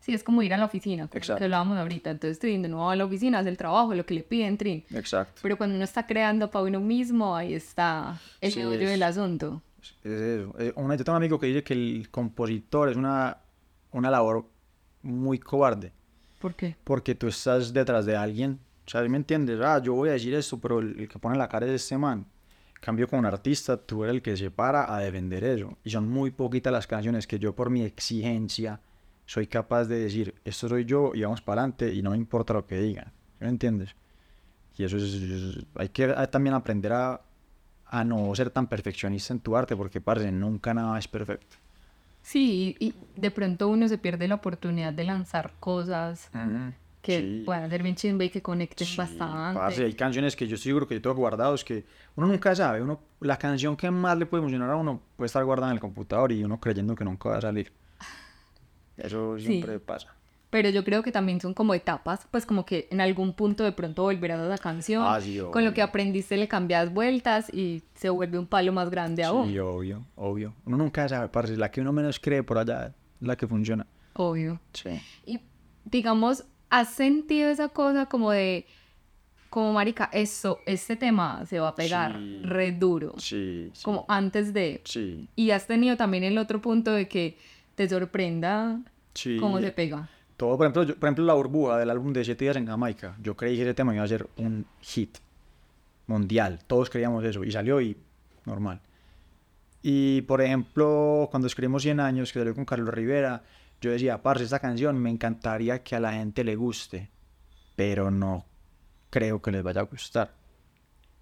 sí, 0.00 0.14
es 0.14 0.22
como 0.22 0.42
ir 0.42 0.52
a 0.54 0.56
la 0.58 0.64
oficina, 0.66 1.08
como 1.08 1.18
Exacto. 1.18 1.38
que 1.38 1.44
hablábamos 1.44 1.76
ahorita. 1.78 2.10
Entonces, 2.10 2.36
estoy 2.36 2.56
de 2.58 2.68
nuevo 2.68 2.88
a 2.90 2.94
la 2.96 3.04
oficina, 3.04 3.38
hace 3.40 3.48
el 3.48 3.56
trabajo, 3.56 3.94
lo 3.94 4.04
que 4.06 4.14
le 4.14 4.22
piden, 4.22 4.56
trin. 4.58 4.84
exacto. 4.94 5.40
Pero 5.42 5.56
cuando 5.56 5.74
uno 5.76 5.84
está 5.84 6.06
creando 6.06 6.50
para 6.50 6.64
uno 6.64 6.78
mismo, 6.80 7.34
ahí 7.36 7.54
está 7.54 8.20
el 8.40 8.52
Sí, 8.52 8.58
meollo 8.60 8.80
es- 8.82 8.90
del 8.90 9.02
asunto. 9.02 9.62
Es 9.80 9.96
eso. 10.12 10.54
Eh, 10.60 10.72
una- 10.76 10.94
yo 10.94 11.04
tengo 11.04 11.16
un 11.16 11.22
amigo 11.22 11.38
que 11.40 11.46
dice 11.46 11.64
que 11.64 11.72
el 11.74 12.08
compositor 12.10 12.90
es 12.90 12.96
una, 12.96 13.38
una 13.90 14.10
labor 14.10 14.48
muy 15.02 15.38
cobarde. 15.38 15.92
¿Por 16.40 16.54
qué? 16.54 16.76
porque 16.84 17.14
tú 17.14 17.28
estás 17.28 17.72
detrás 17.72 18.04
de 18.06 18.16
alguien. 18.16 18.58
O 18.86 18.90
sea, 18.90 19.02
¿sí 19.02 19.08
¿me 19.08 19.16
entiendes? 19.16 19.60
Ah, 19.62 19.78
yo 19.80 19.94
voy 19.94 20.08
a 20.08 20.12
decir 20.12 20.34
esto, 20.34 20.58
pero 20.58 20.80
el, 20.80 20.98
el 20.98 21.08
que 21.08 21.18
pone 21.18 21.38
la 21.38 21.48
cara 21.48 21.66
es 21.66 21.72
este 21.82 21.96
man. 21.96 22.26
Cambio, 22.80 23.06
con 23.06 23.20
un 23.20 23.26
artista, 23.26 23.76
tú 23.76 24.02
eres 24.02 24.16
el 24.16 24.22
que 24.22 24.36
se 24.36 24.50
para 24.50 24.92
a 24.92 24.98
defender 24.98 25.44
eso. 25.44 25.78
Y 25.84 25.90
son 25.90 26.08
muy 26.08 26.32
poquitas 26.32 26.72
las 26.72 26.88
canciones 26.88 27.28
que 27.28 27.38
yo, 27.38 27.54
por 27.54 27.70
mi 27.70 27.82
exigencia, 27.82 28.80
soy 29.24 29.46
capaz 29.46 29.84
de 29.84 30.00
decir, 30.00 30.34
esto 30.44 30.68
soy 30.68 30.84
yo 30.84 31.12
y 31.14 31.22
vamos 31.22 31.40
para 31.42 31.62
adelante 31.62 31.94
y 31.94 32.02
no 32.02 32.10
me 32.10 32.16
importa 32.16 32.54
lo 32.54 32.66
que 32.66 32.80
digan. 32.80 33.12
¿Sí 33.38 33.44
¿Me 33.44 33.48
entiendes? 33.50 33.94
Y 34.76 34.82
eso 34.84 34.96
es, 34.96 35.04
es- 35.04 35.66
hay 35.76 35.90
que 35.90 36.04
ah, 36.16 36.26
también 36.26 36.54
aprender 36.54 36.92
a, 36.92 37.20
a 37.86 38.04
no 38.04 38.34
ser 38.34 38.50
tan 38.50 38.66
perfeccionista 38.66 39.32
en 39.32 39.40
tu 39.40 39.56
arte, 39.56 39.76
porque, 39.76 40.00
parce, 40.00 40.32
nunca 40.32 40.74
nada 40.74 40.98
es 40.98 41.06
perfecto. 41.06 41.56
Sí, 42.22 42.76
y, 42.78 42.86
y 42.86 42.94
de 43.16 43.30
pronto 43.30 43.68
uno 43.68 43.88
se 43.88 43.98
pierde 43.98 44.28
la 44.28 44.36
oportunidad 44.36 44.92
de 44.92 45.04
lanzar 45.04 45.52
cosas 45.60 46.30
que 47.02 47.18
Sí. 47.18 47.42
puedan 47.44 47.68
ser 47.68 47.82
bien 47.82 47.96
chimba 47.96 48.22
y 48.24 48.30
que 48.30 48.40
conecten 48.42 48.86
Sí, 48.86 48.96
bastante. 48.96 49.58
parce, 49.58 49.84
hay 49.84 49.92
canciones 49.94 50.36
que 50.36 50.46
yo 50.46 50.54
estoy 50.54 50.70
seguro 50.70 50.86
que 50.86 50.94
yo 50.94 51.02
tengo 51.02 51.16
guardados 51.16 51.64
que 51.64 51.84
uno 52.14 52.28
nunca 52.28 52.54
sabe. 52.54 52.80
Uno, 52.80 53.00
la 53.20 53.36
canción 53.38 53.76
que 53.76 53.90
más 53.90 54.16
le 54.16 54.26
puede 54.26 54.42
emocionar 54.42 54.70
a 54.70 54.76
uno 54.76 55.02
puede 55.16 55.26
estar 55.26 55.44
guardada 55.44 55.72
en 55.72 55.76
el 55.76 55.80
computador 55.80 56.30
y 56.30 56.44
uno 56.44 56.60
creyendo 56.60 56.94
que 56.94 57.04
nunca 57.04 57.28
va 57.30 57.38
a 57.38 57.40
salir. 57.40 57.72
Eso 58.96 59.36
Sí. 59.38 59.46
siempre 59.46 59.80
pasa. 59.80 60.14
Pero 60.52 60.68
yo 60.68 60.84
creo 60.84 61.02
que 61.02 61.10
también 61.10 61.40
son 61.40 61.54
como 61.54 61.72
etapas, 61.72 62.26
pues 62.30 62.44
como 62.44 62.66
que 62.66 62.86
en 62.90 63.00
algún 63.00 63.32
punto 63.32 63.64
de 63.64 63.72
pronto 63.72 64.02
volverás 64.02 64.38
a 64.38 64.44
la 64.44 64.58
canción, 64.58 65.02
Ah, 65.02 65.18
sí, 65.18 65.40
con 65.50 65.64
lo 65.64 65.72
que 65.72 65.80
aprendiste 65.80 66.36
le 66.36 66.46
cambias 66.46 66.92
vueltas 66.92 67.48
y 67.54 67.82
se 67.94 68.10
vuelve 68.10 68.38
un 68.38 68.46
palo 68.46 68.70
más 68.70 68.90
grande 68.90 69.24
aún. 69.24 69.48
Sí, 69.48 69.58
obvio, 69.58 70.04
obvio. 70.14 70.52
Uno 70.66 70.76
nunca 70.76 71.08
sabe, 71.08 71.28
parce. 71.30 71.56
La 71.56 71.70
que 71.70 71.80
uno 71.80 71.90
menos 71.94 72.20
cree 72.20 72.42
por 72.42 72.58
allá 72.58 72.88
es 73.20 73.26
la 73.26 73.34
que 73.34 73.46
funciona. 73.48 73.86
Obvio. 74.12 74.60
Sí. 74.74 74.90
Y 75.24 75.40
digamos, 75.86 76.44
¿has 76.68 76.90
sentido 76.90 77.48
esa 77.48 77.68
cosa 77.70 78.04
como 78.04 78.30
de, 78.30 78.66
como 79.48 79.72
marica, 79.72 80.10
eso, 80.12 80.58
este 80.66 80.96
tema 80.96 81.46
se 81.46 81.60
va 81.60 81.68
a 81.68 81.74
pegar 81.74 82.12
Sí. 82.18 82.40
re 82.42 82.72
duro, 82.72 83.14
Sí, 83.16 83.70
sí. 83.72 83.82
como 83.82 84.04
antes 84.06 84.52
de... 84.52 84.82
Sí, 84.84 85.28
Y 85.34 85.50
has 85.52 85.66
tenido 85.66 85.96
también 85.96 86.24
el 86.24 86.36
otro 86.36 86.60
punto 86.60 86.92
de 86.92 87.08
que 87.08 87.38
te 87.74 87.88
sorprenda 87.88 88.80
sí. 89.14 89.38
cómo 89.40 89.58
se 89.58 89.72
pega. 89.72 90.10
Todo, 90.42 90.56
por 90.56 90.66
ejemplo, 90.66 90.82
yo- 90.82 90.96
por 90.96 91.06
ejemplo, 91.06 91.24
la 91.24 91.34
burbuja 91.34 91.78
del 91.78 91.88
álbum 91.88 92.12
de 92.12 92.24
Siete 92.24 92.46
días 92.46 92.56
en 92.56 92.66
Jamaica. 92.66 93.16
Yo 93.22 93.36
creí 93.36 93.54
que 93.54 93.62
ese 93.62 93.74
tema 93.74 93.94
iba 93.94 94.02
a 94.02 94.08
ser 94.08 94.28
un 94.38 94.66
hit 94.80 95.18
mundial. 96.08 96.58
Todos 96.66 96.90
creíamos 96.90 97.22
eso. 97.22 97.44
Y 97.44 97.52
salió 97.52 97.80
y 97.80 97.96
normal. 98.44 98.80
Y, 99.82 100.22
por 100.22 100.40
ejemplo, 100.42 101.28
cuando 101.30 101.46
escribimos 101.46 101.84
100 101.84 102.00
años, 102.00 102.32
que 102.32 102.40
salió 102.40 102.56
con 102.56 102.64
Carlos 102.64 102.92
Rivera, 102.92 103.44
yo 103.80 103.92
decía, 103.92 104.20
parce, 104.20 104.42
esta 104.42 104.58
canción 104.58 104.98
me 104.98 105.10
encantaría 105.10 105.84
que 105.84 105.94
a 105.94 106.00
la 106.00 106.12
gente 106.14 106.42
le 106.42 106.56
guste, 106.56 107.08
pero 107.76 108.10
no 108.10 108.44
creo 109.10 109.40
que 109.40 109.52
les 109.52 109.62
vaya 109.62 109.82
a 109.82 109.84
gustar. 109.84 110.34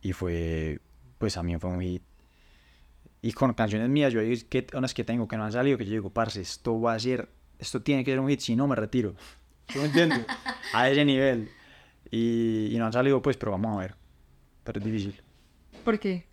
Y 0.01 0.14
fue, 0.14 0.81
pues 1.18 1.37
a 1.37 1.43
mí 1.43 1.55
fue 1.59 1.68
un 1.68 1.83
hit. 1.83 2.03
Y 3.21 3.33
con 3.33 3.53
canciones 3.53 3.91
mías, 3.91 4.14
yo 4.14 4.21
hay 4.21 4.47
unas 4.73 4.95
que 4.95 5.05
tengo 5.05 5.29
que 5.29 5.37
no 5.37 5.45
han 5.45 5.53
salido, 5.53 5.77
que 5.77 5.85
yo 5.85 5.91
digo, 5.91 6.09
parce, 6.09 6.41
esto 6.41 6.81
va 6.81 6.95
a 6.95 6.99
ser, 6.99 7.29
esto 7.61 7.80
tiene 7.82 8.04
que 8.04 8.11
ser 8.12 8.20
un 8.20 8.28
hit, 8.28 8.40
si 8.40 8.56
no 8.56 8.66
me 8.66 8.74
retiro. 8.76 9.14
¿Sí 9.68 9.78
me 9.78 9.84
entiendes? 9.86 10.26
a 10.74 10.88
ese 10.90 11.04
nivel. 11.04 11.48
Y, 12.11 12.74
y 12.74 12.78
no 12.78 12.86
han 12.86 12.92
salido, 12.92 13.20
pues, 13.22 13.36
pero 13.36 13.52
vamos 13.52 13.76
a 13.76 13.80
ver. 13.80 13.94
Pero 14.64 14.78
es 14.80 14.84
difícil. 14.84 15.20
¿Por 15.84 15.98
qué? 15.98 16.26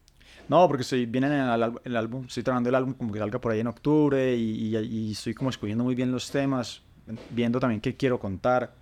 No, 0.47 0.67
porque 0.67 0.81
estoy, 0.83 1.05
viene 1.05 1.27
en 1.27 1.33
el, 1.33 1.71
el 1.83 1.95
álbum, 1.97 2.25
estoy 2.25 2.41
trabajando 2.43 2.69
el 2.69 2.75
álbum 2.75 2.93
como 2.93 3.11
que 3.11 3.19
salga 3.19 3.39
por 3.39 3.51
ahí 3.51 3.59
en 3.59 3.67
octubre 3.67 4.35
y, 4.35 4.75
y- 4.75 4.77
y 4.77 5.11
estoy 5.11 5.33
como 5.33 5.49
escogiendo 5.49 5.83
muy 5.83 5.93
bien 5.93 6.11
los 6.11 6.31
temas, 6.31 6.81
viendo 7.31 7.59
también 7.59 7.81
qué 7.81 7.95
quiero 7.95 8.17
contar. 8.19 8.73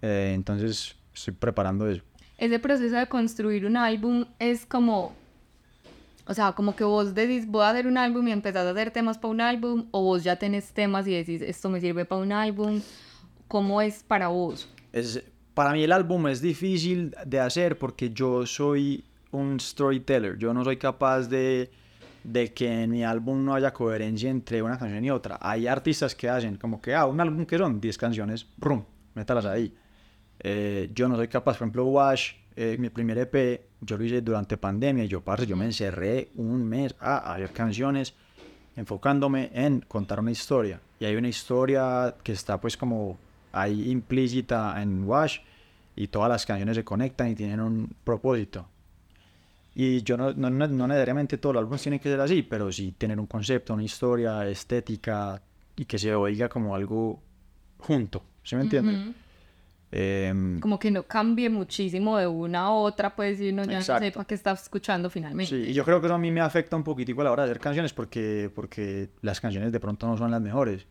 Eh, 0.00 0.32
entonces, 0.34 0.96
estoy 1.14 1.34
preparando 1.34 1.88
eso. 1.88 2.02
Ese 2.38 2.58
proceso 2.58 2.96
de 2.96 3.06
construir 3.06 3.66
un 3.66 3.76
álbum 3.76 4.24
es 4.38 4.64
como, 4.64 5.14
o 6.28 6.34
sea, 6.34 6.52
como 6.52 6.76
que 6.76 6.84
vos 6.84 7.14
decís, 7.14 7.46
voy 7.46 7.64
a 7.64 7.70
hacer 7.70 7.86
un 7.86 7.96
álbum 7.96 8.28
y 8.28 8.32
empezás 8.32 8.66
a 8.66 8.70
hacer 8.70 8.90
temas 8.90 9.16
para 9.16 9.32
un 9.32 9.40
álbum, 9.40 9.86
o 9.92 10.02
vos 10.02 10.22
ya 10.22 10.36
tenés 10.36 10.72
temas 10.72 11.06
y 11.08 11.14
decís, 11.14 11.40
esto 11.40 11.70
me 11.70 11.80
sirve 11.80 12.04
para 12.04 12.20
un 12.20 12.32
álbum. 12.32 12.82
¿Cómo 13.48 13.80
es 13.80 14.02
para 14.02 14.28
vos? 14.28 14.68
Es, 14.92 15.24
para 15.54 15.72
mí 15.72 15.82
el 15.82 15.90
álbum 15.90 16.28
es 16.28 16.42
difícil 16.42 17.16
de 17.24 17.40
hacer 17.40 17.78
porque 17.78 18.10
yo 18.10 18.44
soy 18.44 19.04
un 19.30 19.58
storyteller. 19.58 20.36
Yo 20.36 20.52
no 20.52 20.64
soy 20.64 20.76
capaz 20.76 21.28
de, 21.28 21.70
de 22.24 22.52
que 22.52 22.82
en 22.82 22.90
mi 22.90 23.04
álbum 23.04 23.42
no 23.42 23.54
haya 23.54 23.72
coherencia 23.72 24.28
entre 24.28 24.60
una 24.60 24.78
canción 24.78 25.02
y 25.02 25.10
otra. 25.10 25.38
Hay 25.40 25.66
artistas 25.66 26.14
que 26.14 26.28
hacen 26.28 26.58
como 26.58 26.82
que, 26.82 26.94
ah, 26.94 27.06
un 27.06 27.22
álbum 27.22 27.46
que 27.46 27.56
son 27.56 27.80
10 27.80 27.96
canciones, 27.96 28.46
¡brum! 28.58 28.84
Métalas 29.14 29.46
ahí. 29.46 29.74
Eh, 30.40 30.90
yo 30.94 31.08
no 31.08 31.16
soy 31.16 31.28
capaz, 31.28 31.52
por 31.52 31.62
ejemplo, 31.62 31.86
Wash, 31.86 32.34
eh, 32.60 32.76
mi 32.78 32.90
primer 32.90 33.16
EP, 33.18 33.62
yo 33.80 33.96
lo 33.96 34.04
hice 34.04 34.20
durante 34.20 34.56
pandemia 34.56 35.04
yo, 35.04 35.20
parce, 35.20 35.46
yo 35.46 35.56
me 35.56 35.64
encerré 35.64 36.28
un 36.34 36.64
mes 36.64 36.94
a 36.98 37.32
hacer 37.34 37.50
canciones 37.52 38.14
enfocándome 38.76 39.50
en 39.54 39.80
contar 39.80 40.20
una 40.20 40.30
historia. 40.32 40.80
Y 41.00 41.04
hay 41.04 41.16
una 41.16 41.28
historia 41.28 42.16
que 42.22 42.32
está 42.32 42.60
pues 42.60 42.76
como 42.76 43.16
ahí 43.52 43.90
implícita 43.90 44.80
en 44.82 45.04
Wash 45.04 45.38
y 45.96 46.08
todas 46.08 46.28
las 46.28 46.44
canciones 46.46 46.76
se 46.76 46.84
conectan 46.84 47.28
y 47.30 47.34
tienen 47.34 47.60
un 47.60 47.88
propósito. 48.04 48.68
Y 49.74 50.02
yo 50.02 50.16
no, 50.16 50.32
no, 50.32 50.50
no- 50.50 50.86
necesariamente 50.88 51.38
todos 51.38 51.54
los 51.54 51.60
álbumes 51.60 51.82
tienen 51.82 52.00
que 52.00 52.08
ser 52.08 52.20
así, 52.20 52.42
pero 52.42 52.70
sí 52.72 52.92
tener 52.98 53.18
un 53.20 53.26
concepto, 53.26 53.74
una 53.74 53.84
historia, 53.84 54.46
estética 54.48 55.40
y 55.76 55.84
que 55.84 55.98
se 55.98 56.12
oiga 56.14 56.48
como 56.48 56.74
algo 56.74 57.22
junto, 57.78 58.24
¿sí 58.42 58.56
me 58.56 58.62
entiendes? 58.62 58.96
Ujú. 58.98 59.14
Em, 59.90 60.60
Como 60.60 60.78
que 60.78 60.90
no 60.90 61.02
cambie 61.04 61.48
muchísimo 61.48 62.18
de 62.18 62.26
una 62.26 62.60
a 62.64 62.70
otra, 62.70 63.16
pues, 63.16 63.40
y 63.40 63.48
uno 63.50 63.64
ya 63.64 63.78
Exacto. 63.78 64.04
no 64.04 64.06
sepa 64.10 64.24
qué 64.26 64.34
está 64.34 64.52
escuchando 64.52 65.08
finalmente. 65.08 65.48
Sí, 65.64 65.70
y 65.70 65.72
yo 65.72 65.84
creo 65.84 66.00
que 66.00 66.06
eso 66.06 66.14
a 66.14 66.18
mí 66.18 66.30
me 66.30 66.40
afecta 66.40 66.76
un 66.76 66.84
poquitico 66.84 67.22
a 67.22 67.24
la 67.24 67.32
hora 67.32 67.44
de 67.44 67.50
hacer 67.50 67.60
canciones 67.60 67.92
porque, 67.94 68.50
porque 68.54 69.10
las 69.22 69.40
canciones 69.40 69.72
de 69.72 69.80
pronto 69.80 70.06
no 70.06 70.16
son 70.18 70.30
las 70.30 70.42
mejores. 70.42 70.86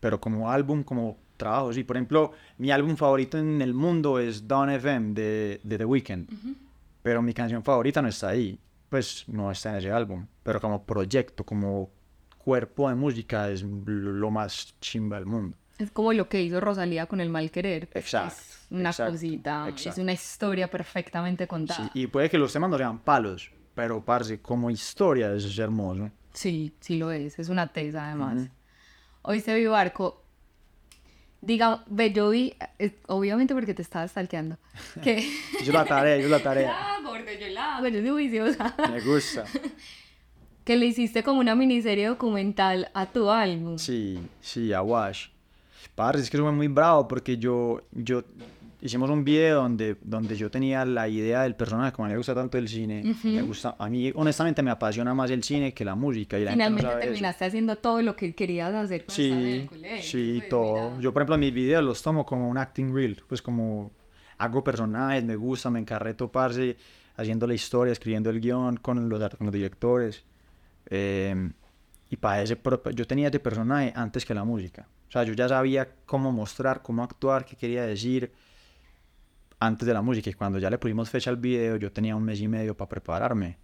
Pero 0.00 0.20
como 0.20 0.50
álbum, 0.50 0.82
como 0.82 1.18
trabajo, 1.36 1.72
sí. 1.72 1.84
Por 1.84 1.96
ejemplo, 1.96 2.32
mi 2.58 2.70
álbum 2.70 2.96
favorito 2.96 3.38
en 3.38 3.60
el 3.62 3.74
mundo 3.74 4.18
es 4.18 4.48
Dawn 4.48 4.70
FM 4.70 5.14
de, 5.14 5.60
de 5.62 5.78
The 5.78 5.84
Weeknd. 5.84 6.28
Pero 7.02 7.22
mi 7.22 7.32
canción 7.34 7.62
favorita 7.62 8.02
no 8.02 8.08
está 8.08 8.30
ahí. 8.30 8.58
Pues 8.88 9.24
no 9.28 9.50
está 9.50 9.70
en 9.70 9.76
ese 9.76 9.92
álbum. 9.92 10.26
Pero 10.42 10.60
como 10.60 10.84
proyecto, 10.84 11.44
como 11.44 11.90
cuerpo 12.38 12.88
de 12.88 12.94
música 12.94 13.48
es 13.50 13.62
lo 13.62 14.30
más 14.30 14.74
chimba 14.80 15.16
del 15.16 15.26
mundo. 15.26 15.56
Es 15.80 15.90
como 15.90 16.12
lo 16.12 16.28
que 16.28 16.42
hizo 16.42 16.60
Rosalía 16.60 17.06
con 17.06 17.20
el 17.20 17.28
mal 17.30 17.50
querer. 17.50 17.88
Exacto, 17.94 18.34
Es 18.40 18.66
una 18.70 18.90
exacto, 18.90 19.12
cosita, 19.12 19.64
es 19.68 19.72
exacto. 19.74 20.00
una 20.02 20.12
historia 20.12 20.70
perfectamente 20.70 21.46
contada. 21.46 21.90
Sí, 21.92 22.02
y 22.02 22.06
puede 22.06 22.28
que 22.28 22.38
los 22.38 22.52
temas 22.52 22.70
no 22.70 22.76
sean 22.78 22.98
palos, 22.98 23.50
pero 23.74 24.04
parce, 24.04 24.40
como 24.40 24.70
historia 24.70 25.32
es 25.34 25.58
hermoso. 25.58 26.10
Sí, 26.32 26.72
sí 26.80 26.98
lo 26.98 27.10
es, 27.10 27.38
es 27.38 27.48
una 27.48 27.66
tesa 27.72 28.06
además. 28.06 28.48
Hoy 29.22 29.40
se 29.40 29.54
vi 29.54 29.66
barco. 29.66 30.22
Diga, 31.42 31.84
ve, 31.86 32.12
yo 32.12 32.28
vi, 32.28 32.54
eh, 32.78 32.98
obviamente 33.06 33.54
porque 33.54 33.72
te 33.72 33.80
estaba 33.80 34.06
stalkeando, 34.06 34.58
que... 35.02 35.26
Yo 35.64 35.72
la 35.72 35.86
tarea, 35.86 36.18
yo 36.18 36.28
la 36.28 36.38
tarea. 36.42 36.70
ah, 36.78 36.98
gordo, 37.02 37.32
yo 37.40 37.48
la 37.48 37.76
hago, 37.78 37.88
yo 37.88 38.00
soy 38.00 38.10
juiciosa. 38.10 38.74
Me 38.90 39.00
gusta. 39.00 39.44
que 40.64 40.76
le 40.76 40.84
hiciste 40.84 41.22
como 41.22 41.40
una 41.40 41.54
miniserie 41.54 42.08
documental 42.08 42.90
a 42.92 43.06
tu 43.06 43.30
álbum. 43.30 43.78
Sí, 43.78 44.20
sí, 44.42 44.74
a 44.74 44.82
Wash. 44.82 45.28
Parce, 45.94 46.22
es 46.22 46.30
que 46.30 46.38
fue 46.38 46.52
muy 46.52 46.68
bravo 46.68 47.06
porque 47.08 47.36
yo, 47.38 47.82
yo 47.92 48.22
hicimos 48.82 49.10
un 49.10 49.24
video 49.24 49.62
donde, 49.62 49.96
donde 50.02 50.36
yo 50.36 50.50
tenía 50.50 50.84
la 50.84 51.06
idea 51.08 51.42
del 51.42 51.54
personaje, 51.54 51.92
como 51.92 52.06
a 52.06 52.08
mí 52.08 52.12
me 52.12 52.18
gusta 52.18 52.34
tanto 52.34 52.56
el 52.58 52.68
cine, 52.68 53.14
me 53.24 53.42
gusta, 53.42 53.76
a 53.78 53.88
mí 53.90 54.10
honestamente 54.14 54.62
me 54.62 54.70
apasiona 54.70 55.12
más 55.14 55.30
el 55.30 55.42
cine 55.42 55.74
que 55.74 55.84
la 55.84 55.94
música. 55.94 56.38
Y 56.38 56.44
la 56.44 56.52
gente 56.52 56.64
no 56.64 56.76
Finalmente 56.76 56.90
sabe 56.90 57.02
eso. 57.04 57.12
terminaste 57.12 57.44
haciendo 57.44 57.76
todo 57.76 58.00
lo 58.02 58.16
que 58.16 58.34
querías 58.34 58.72
hacer 58.74 59.02
en 59.02 59.10
Sí, 59.10 59.30
el 59.62 59.66
colegio. 59.66 60.02
sí, 60.02 60.36
pues, 60.38 60.48
todo. 60.48 60.90
mira. 60.90 61.02
Yo, 61.02 61.12
por 61.12 61.22
ejemplo, 61.22 61.38
mis 61.38 61.52
videos 61.52 61.84
los 61.84 62.02
tomo 62.02 62.24
como 62.24 62.48
un 62.48 62.56
acting 62.58 62.94
reel, 62.94 63.22
pues 63.28 63.42
como 63.42 63.90
hago 64.38 64.64
personajes, 64.64 65.22
me 65.24 65.36
gusta, 65.36 65.68
me 65.70 65.78
encarreto, 65.80 66.30
parce, 66.32 66.76
haciendo 67.16 67.46
la 67.46 67.52
historia, 67.54 67.92
escribiendo 67.92 68.30
el 68.30 68.40
guion 68.40 68.78
con 68.78 69.08
los, 69.10 69.20
con 69.36 69.46
los 69.46 69.52
directores. 69.52 70.24
Eh, 70.88 71.50
y 72.08 72.16
para 72.16 72.42
ese, 72.42 72.58
yo 72.94 73.06
tenía 73.06 73.28
ese 73.28 73.38
personaje 73.40 73.92
antes 73.94 74.24
que 74.24 74.32
la 74.34 74.44
música. 74.44 74.88
O 75.10 75.12
sea, 75.12 75.24
yo 75.24 75.32
ya 75.32 75.48
sabía 75.48 75.96
cómo 76.06 76.30
mostrar, 76.30 76.82
cómo 76.82 77.02
actuar, 77.02 77.44
qué 77.44 77.56
quería 77.56 77.84
decir 77.84 78.32
antes 79.58 79.84
de 79.84 79.92
la 79.92 80.02
música. 80.02 80.30
Y 80.30 80.34
cuando 80.34 80.60
ya 80.60 80.70
le 80.70 80.78
pusimos 80.78 81.10
fecha 81.10 81.30
al 81.30 81.36
video, 81.36 81.74
yo 81.74 81.90
tenía 81.90 82.14
un 82.14 82.22
mes 82.22 82.40
y 82.40 82.46
medio 82.46 82.76
para 82.76 82.88
prepararme. 82.88 83.58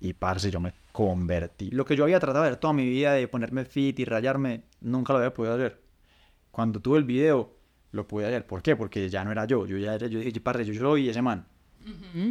Y 0.00 0.12
parce, 0.12 0.50
yo 0.50 0.58
me 0.58 0.74
convertí. 0.90 1.70
Lo 1.70 1.84
que 1.84 1.94
yo 1.94 2.02
había 2.02 2.18
tratado 2.18 2.42
de 2.42 2.50
hacer 2.50 2.58
toda 2.58 2.72
mi 2.72 2.84
vida, 2.84 3.12
de 3.12 3.28
ponerme 3.28 3.64
fit 3.64 3.96
y 4.00 4.04
rayarme, 4.04 4.64
nunca 4.80 5.12
lo 5.12 5.20
había 5.20 5.32
podido 5.32 5.54
hacer. 5.54 5.80
Cuando 6.50 6.80
tuve 6.80 6.98
el 6.98 7.04
video, 7.04 7.54
lo 7.92 8.08
pude 8.08 8.26
hacer. 8.26 8.44
¿Por 8.44 8.60
qué? 8.60 8.74
Porque 8.74 9.08
ya 9.08 9.22
no 9.22 9.30
era 9.30 9.44
yo. 9.44 9.66
Yo 9.66 9.78
ya 9.78 9.94
era, 9.94 10.08
yo 10.08 10.18
dije, 10.18 10.40
parce, 10.40 10.64
yo 10.64 10.74
soy 10.74 11.08
ese 11.08 11.22
man. 11.22 11.46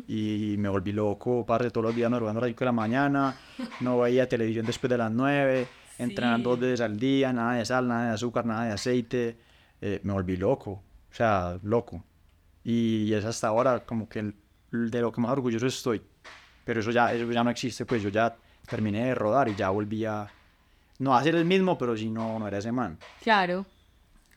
Y 0.10 0.56
me 0.58 0.68
volví 0.68 0.92
loco, 0.92 1.46
parce, 1.46 1.72
todos 1.72 1.86
los 1.86 1.96
días 1.96 2.12
madrugando 2.12 2.40
a 2.40 2.42
las 2.42 2.50
5 2.50 2.60
de 2.60 2.66
la 2.66 2.72
mañana. 2.74 3.38
No 3.80 3.98
veía 4.00 4.28
televisión 4.28 4.66
después 4.66 4.90
de 4.90 4.98
las 4.98 5.10
9. 5.10 5.68
Entrenando 6.00 6.50
dos 6.52 6.60
veces 6.60 6.82
al 6.82 6.98
día, 7.00 7.32
nada 7.34 7.54
de 7.54 7.66
sal, 7.66 7.88
nada 7.88 8.08
de 8.08 8.14
azúcar, 8.14 8.46
nada 8.46 8.66
de 8.66 8.72
aceite. 8.72 9.38
Eh, 9.82 10.00
me 10.04 10.14
volví 10.14 10.38
loco. 10.38 10.72
O 10.72 11.14
sea, 11.14 11.60
loco. 11.64 12.04
Y 12.64 13.12
es 13.14 13.26
hasta 13.26 13.48
ahora 13.48 13.80
como 13.86 14.08
que 14.08 14.20
el- 14.20 14.36
de 14.72 15.02
lo 15.02 15.12
que 15.12 15.22
más 15.22 15.32
orgulloso 15.32 15.66
estoy. 15.68 16.02
Pero 16.66 16.80
eso 16.82 16.92
ya, 16.92 17.14
eso 17.14 17.30
ya 17.32 17.44
no 17.44 17.50
existe, 17.50 17.86
pues 17.86 18.02
yo 18.04 18.10
ya 18.10 18.36
terminé 18.70 19.06
de 19.06 19.16
rodar 19.16 19.50
y 19.50 19.56
ya 19.56 19.70
volví 19.70 20.06
a... 20.06 20.28
No 21.00 21.16
a 21.16 21.24
ser 21.24 21.36
el 21.36 21.46
mismo, 21.46 21.78
pero 21.78 21.96
si 21.98 22.10
no, 22.10 22.38
no 22.38 22.48
era 22.48 22.58
ese 22.60 22.72
man. 22.72 22.98
Claro, 23.22 23.66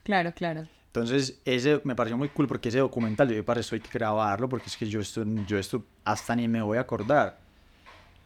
claro, 0.03 0.31
claro. 0.33 0.67
Entonces, 0.87 1.39
ese 1.45 1.81
me 1.83 1.95
pareció 1.95 2.17
muy 2.17 2.29
cool 2.29 2.47
porque 2.47 2.69
ese 2.69 2.79
documental, 2.79 3.29
yo 3.29 3.43
para 3.43 3.59
eso 3.59 3.75
hay 3.75 3.81
que 3.81 3.89
grabarlo 3.91 4.47
porque 4.49 4.67
es 4.67 4.77
que 4.77 4.87
yo 4.87 4.99
esto, 5.01 5.23
yo 5.47 5.57
esto 5.57 5.83
hasta 6.03 6.35
ni 6.35 6.47
me 6.47 6.61
voy 6.61 6.77
a 6.77 6.81
acordar. 6.81 7.39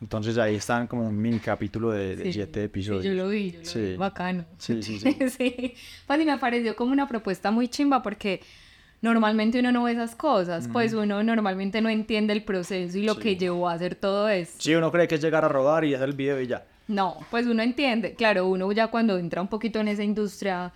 Entonces 0.02 0.38
ahí 0.38 0.56
están 0.56 0.86
como 0.88 1.08
un 1.08 1.18
mini 1.20 1.40
capítulo 1.40 1.90
de, 1.92 2.16
de 2.16 2.26
Sí, 2.26 2.34
siete 2.34 2.60
sí, 2.60 2.66
episodios. 2.66 3.04
yo 3.04 3.14
lo 3.14 3.30
vi, 3.30 3.52
yo 3.52 3.60
lo 3.60 3.66
Sí. 3.66 3.80
vi. 3.80 3.96
Bacano. 3.98 4.46
Sí, 4.58 4.84
sí, 4.84 5.00
sí. 5.00 5.16
sí. 5.30 5.74
Pues 6.06 6.22
y 6.22 6.26
me 6.26 6.38
pareció 6.38 6.76
como 6.76 6.92
una 6.92 7.08
propuesta 7.08 7.50
muy 7.50 7.68
chimba 7.68 8.04
porque 8.04 8.42
normalmente 9.02 9.60
uno 9.60 9.72
no 9.72 9.84
ve 9.84 9.94
esas 9.94 10.16
cosas. 10.16 10.68
Pues 10.72 10.94
uno 10.94 11.24
normalmente 11.24 11.82
no 11.82 11.90
entiende 11.90 12.34
el 12.34 12.44
proceso 12.44 12.98
y 12.98 13.04
lo 13.04 13.16
Sí. 13.16 13.22
que 13.22 13.36
llevó 13.38 13.70
a 13.70 13.74
hacer 13.74 13.96
todo 13.96 14.30
eso. 14.30 14.54
Sí, 14.60 14.76
uno 14.76 14.92
cree 14.92 15.08
que 15.08 15.16
es 15.16 15.22
llegar 15.22 15.44
a 15.44 15.48
rodar 15.48 15.84
y 15.84 15.94
hacer 15.96 16.10
el 16.10 16.16
video 16.16 16.40
y 16.42 16.48
ya. 16.48 16.66
No, 16.88 17.18
pues 17.32 17.48
uno 17.48 17.64
entiende. 17.64 18.14
Claro, 18.14 18.48
uno 18.48 18.72
ya 18.72 18.88
cuando 18.88 19.18
entra 19.18 19.42
un 19.42 19.48
poquito 19.50 19.80
en 19.80 19.88
esa 19.88 20.04
industria 20.04 20.72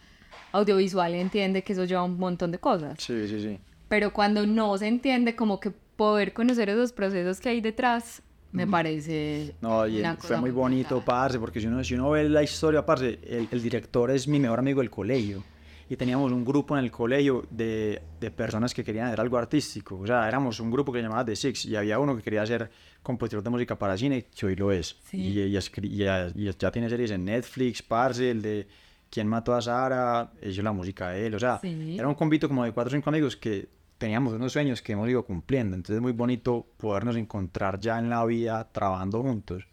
audiovisual 0.52 1.14
entiende 1.14 1.64
que 1.64 1.74
eso 1.74 1.86
lleva 1.86 2.04
un 2.04 2.18
montón 2.18 2.52
de 2.52 2.58
cosas. 2.58 2.96
Sí, 3.00 3.28
sí, 3.28 3.40
sí. 3.40 3.60
Pero 3.88 4.12
cuando 4.12 4.46
no 4.48 4.78
se 4.78 4.88
entiende, 4.88 5.36
como 5.36 5.60
que 5.60 5.72
poder 5.96 6.34
conocer 6.34 6.70
esos 6.70 6.92
procesos 6.92 7.40
que 7.40 7.50
hay 7.50 7.62
detrás, 7.62 8.22
me 8.52 8.68
parece. 8.68 9.56
No, 9.62 9.86
el- 9.86 10.18
fue 10.18 10.38
muy 10.38 10.52
bonito, 10.52 10.96
brutal. 10.98 11.06
parce, 11.06 11.40
porque 11.40 11.60
si 11.62 11.68
uno, 11.68 11.84
si 11.84 11.94
uno 11.96 12.10
ve 12.12 12.28
la 12.30 12.44
historia, 12.44 12.86
parce, 12.86 13.20
el, 13.28 13.48
el 13.52 13.62
director 13.62 14.12
es 14.12 14.28
mi 14.28 14.40
mejor 14.40 14.60
amigo 14.60 14.82
del 14.82 14.90
colegio. 14.90 15.44
Y 15.90 15.98
teníamos 15.98 16.32
un 16.32 16.46
grupo 16.46 16.78
en 16.78 16.86
el 16.86 16.90
colegio 16.92 17.46
de, 17.50 18.02
de 18.18 18.32
personas 18.32 18.74
que 18.74 18.82
querían 18.82 19.08
hacer 19.08 19.20
algo 19.20 19.38
artístico. 19.38 20.00
O 20.00 20.08
sea, 20.08 20.26
éramos 20.26 20.60
un 20.62 20.72
grupo 20.72 20.94
que 20.94 21.00
se 21.00 21.04
llamaba 21.04 21.26
The 21.26 21.36
Six 21.36 21.66
y 21.66 21.76
había 21.76 22.00
uno 22.00 22.16
que 22.16 22.22
quería 22.24 22.46
ser 22.46 22.72
compositor 23.04 23.44
de 23.44 23.50
música 23.50 23.78
para 23.78 23.98
cine, 23.98 24.28
que 24.34 24.46
hoy 24.46 24.56
lo 24.56 24.72
es. 24.72 24.96
Sí. 25.10 25.18
Y, 25.18 25.40
y 25.42 25.58
y 25.58 25.98
ya, 25.98 26.32
y 26.34 26.50
ya 26.58 26.72
tiene 26.72 26.90
series 26.90 27.12
en 27.12 27.26
Netflix, 27.26 27.82
parce, 27.82 28.32
el 28.32 28.42
de 28.42 28.68
¿Quién 29.10 29.28
mató 29.28 29.54
a 29.54 29.62
Sara? 29.62 30.32
Hizo 30.42 30.62
la 30.62 30.72
música 30.72 31.10
de 31.10 31.28
él. 31.28 31.36
O 31.36 31.40
sea, 31.40 31.60
Sí. 31.62 31.98
era 32.00 32.08
un 32.08 32.16
convito 32.16 32.48
como 32.48 32.64
de 32.64 32.72
cuatro 32.72 32.88
o 32.90 32.96
cinco 32.96 33.10
amigos 33.10 33.36
que 33.36 33.68
teníamos 34.02 34.34
unos 34.34 34.52
sueños 34.52 34.82
que 34.82 34.94
hemos 34.94 35.08
ido 35.08 35.24
cumpliendo. 35.24 35.76
Entonces 35.76 35.98
es 35.98 36.02
muy 36.02 36.12
bonito 36.12 36.66
podernos 36.78 37.16
encontrar 37.16 37.80
ya 37.80 38.00
en 38.00 38.10
la 38.10 38.26
vida 38.26 38.68
trabajando 38.72 39.22
juntos. 39.22 39.68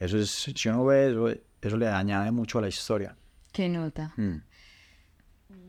Eso 0.00 0.18
es, 0.18 0.28
si 0.28 0.68
uno 0.68 0.84
ve 0.86 1.10
eso, 1.10 1.28
eso 1.62 1.76
le 1.76 1.86
añade 1.86 2.32
mucho 2.32 2.58
a 2.58 2.62
la 2.62 2.68
historia. 2.68 3.14
Qué 3.52 3.68
nota. 3.68 4.12
Mm. 4.16 4.38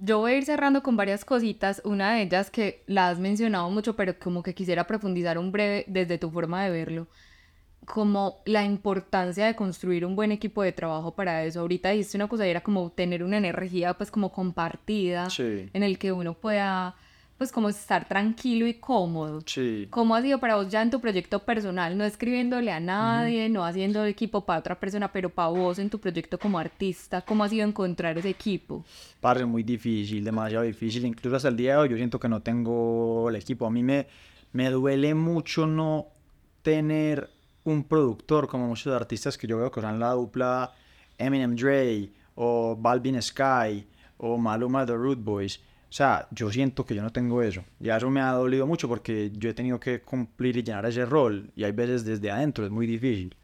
Yo 0.02 0.18
voy 0.18 0.32
a 0.32 0.38
ir 0.38 0.46
cerrando 0.46 0.82
con 0.82 0.98
varias 0.98 1.24
cositas. 1.24 1.80
Una 1.86 2.14
de 2.16 2.24
ellas 2.24 2.50
que 2.50 2.84
la 2.88 3.10
has 3.10 3.20
mencionado 3.20 3.70
mucho, 3.70 3.96
pero 3.96 4.18
como 4.18 4.42
que 4.42 4.56
quisiera 4.56 4.88
profundizar 4.88 5.38
un 5.38 5.52
breve 5.52 5.86
desde 5.88 6.18
tu 6.18 6.32
forma 6.32 6.64
de 6.64 6.72
verlo. 6.72 7.08
Como 7.86 8.42
la 8.46 8.64
importancia 8.64 9.46
de 9.46 9.56
construir 9.56 10.06
un 10.08 10.16
buen 10.16 10.32
equipo 10.32 10.64
de 10.64 10.72
trabajo 10.72 11.14
para 11.14 11.44
eso. 11.44 11.60
Ahorita 11.60 11.90
dijiste 11.90 12.18
una 12.18 12.28
cosa 12.28 12.48
y 12.48 12.50
era 12.50 12.62
como 12.62 12.92
tener 12.92 13.24
una 13.24 13.38
energía 13.38 13.94
pues 13.94 14.10
como 14.10 14.32
compartida 14.32 15.30
Sí. 15.30 15.70
en 15.72 15.84
el 15.84 16.00
que 16.00 16.12
uno 16.12 16.34
pueda 16.34 16.96
pues 17.42 17.52
como 17.52 17.70
estar 17.70 18.08
tranquilo 18.08 18.68
y 18.68 18.76
cómodo. 18.76 19.42
Sí. 19.48 19.88
¿Cómo 19.90 20.14
ha 20.14 20.22
sido 20.22 20.40
para 20.40 20.58
vos 20.58 20.70
ya 20.70 20.84
en 20.84 20.92
tu 20.92 21.02
proyecto 21.02 21.40
personal? 21.40 21.98
No 21.98 22.04
escribiéndole 22.04 22.72
a 22.72 22.80
nadie, 22.80 23.50
no 23.50 23.66
haciendo 23.66 24.06
equipo 24.06 24.46
para 24.46 24.60
otra 24.60 24.80
persona, 24.80 25.12
pero 25.12 25.28
para 25.32 25.48
vos 25.48 25.80
en 25.80 25.90
tu 25.90 25.98
proyecto 26.00 26.38
como 26.38 26.60
artista, 26.60 27.24
¿cómo 27.24 27.44
ha 27.44 27.50
sido 27.50 27.68
encontrar 27.68 28.16
ese 28.16 28.30
equipo? 28.30 28.86
Parce, 29.20 29.44
muy 29.44 29.64
difícil, 29.64 30.24
demasiado 30.24 30.64
difícil. 30.66 31.04
Incluso 31.04 31.36
hasta 31.36 31.48
el 31.48 31.58
día 31.58 31.72
de 31.72 31.78
hoy 31.80 31.90
yo 31.90 31.98
siento 31.98 32.20
que 32.20 32.30
no 32.30 32.44
tengo 32.44 33.28
el 33.28 33.38
equipo. 33.38 33.66
A 33.66 33.72
mí 33.72 33.82
me, 33.82 34.06
me 34.54 34.70
duele 34.70 35.16
mucho 35.16 35.66
no 35.66 36.10
tener 36.62 37.28
un 37.64 37.86
productor 37.86 38.48
como 38.48 38.68
muchos 38.68 38.94
artistas 38.94 39.36
que 39.36 39.48
yo 39.48 39.58
veo 39.58 39.72
que 39.72 39.82
son 39.82 40.00
la 40.00 40.12
dupla 40.12 40.76
Eminem 41.18 41.56
Dre 41.56 42.08
o 42.36 42.76
Balvin 42.80 43.20
Sky 43.20 43.84
o 44.20 44.38
Maluma 44.38 44.86
The 44.86 44.94
Root 44.94 45.18
Boys. 45.24 45.60
O 45.92 45.94
sea, 45.94 46.26
yo 46.32 46.50
siento 46.50 46.86
que 46.86 46.96
yo 46.96 47.02
no 47.02 47.12
tengo 47.12 47.42
eso. 47.42 47.66
Y 47.82 47.90
eso 47.90 48.10
me 48.10 48.22
ha 48.22 48.32
dolido 48.32 48.66
mucho 48.66 48.88
porque 48.88 49.30
yo 49.36 49.50
he 49.50 49.54
tenido 49.54 49.78
que 49.78 50.00
cumplir 50.00 50.56
y 50.56 50.64
llenar 50.64 50.86
ese 50.86 51.06
rol. 51.06 51.52
Y 51.54 51.66
hay 51.66 51.74
veces 51.74 52.06
desde 52.06 52.32
adentro 52.32 52.64
es 52.64 52.72
muy 52.72 52.88
difícil. 52.88 53.36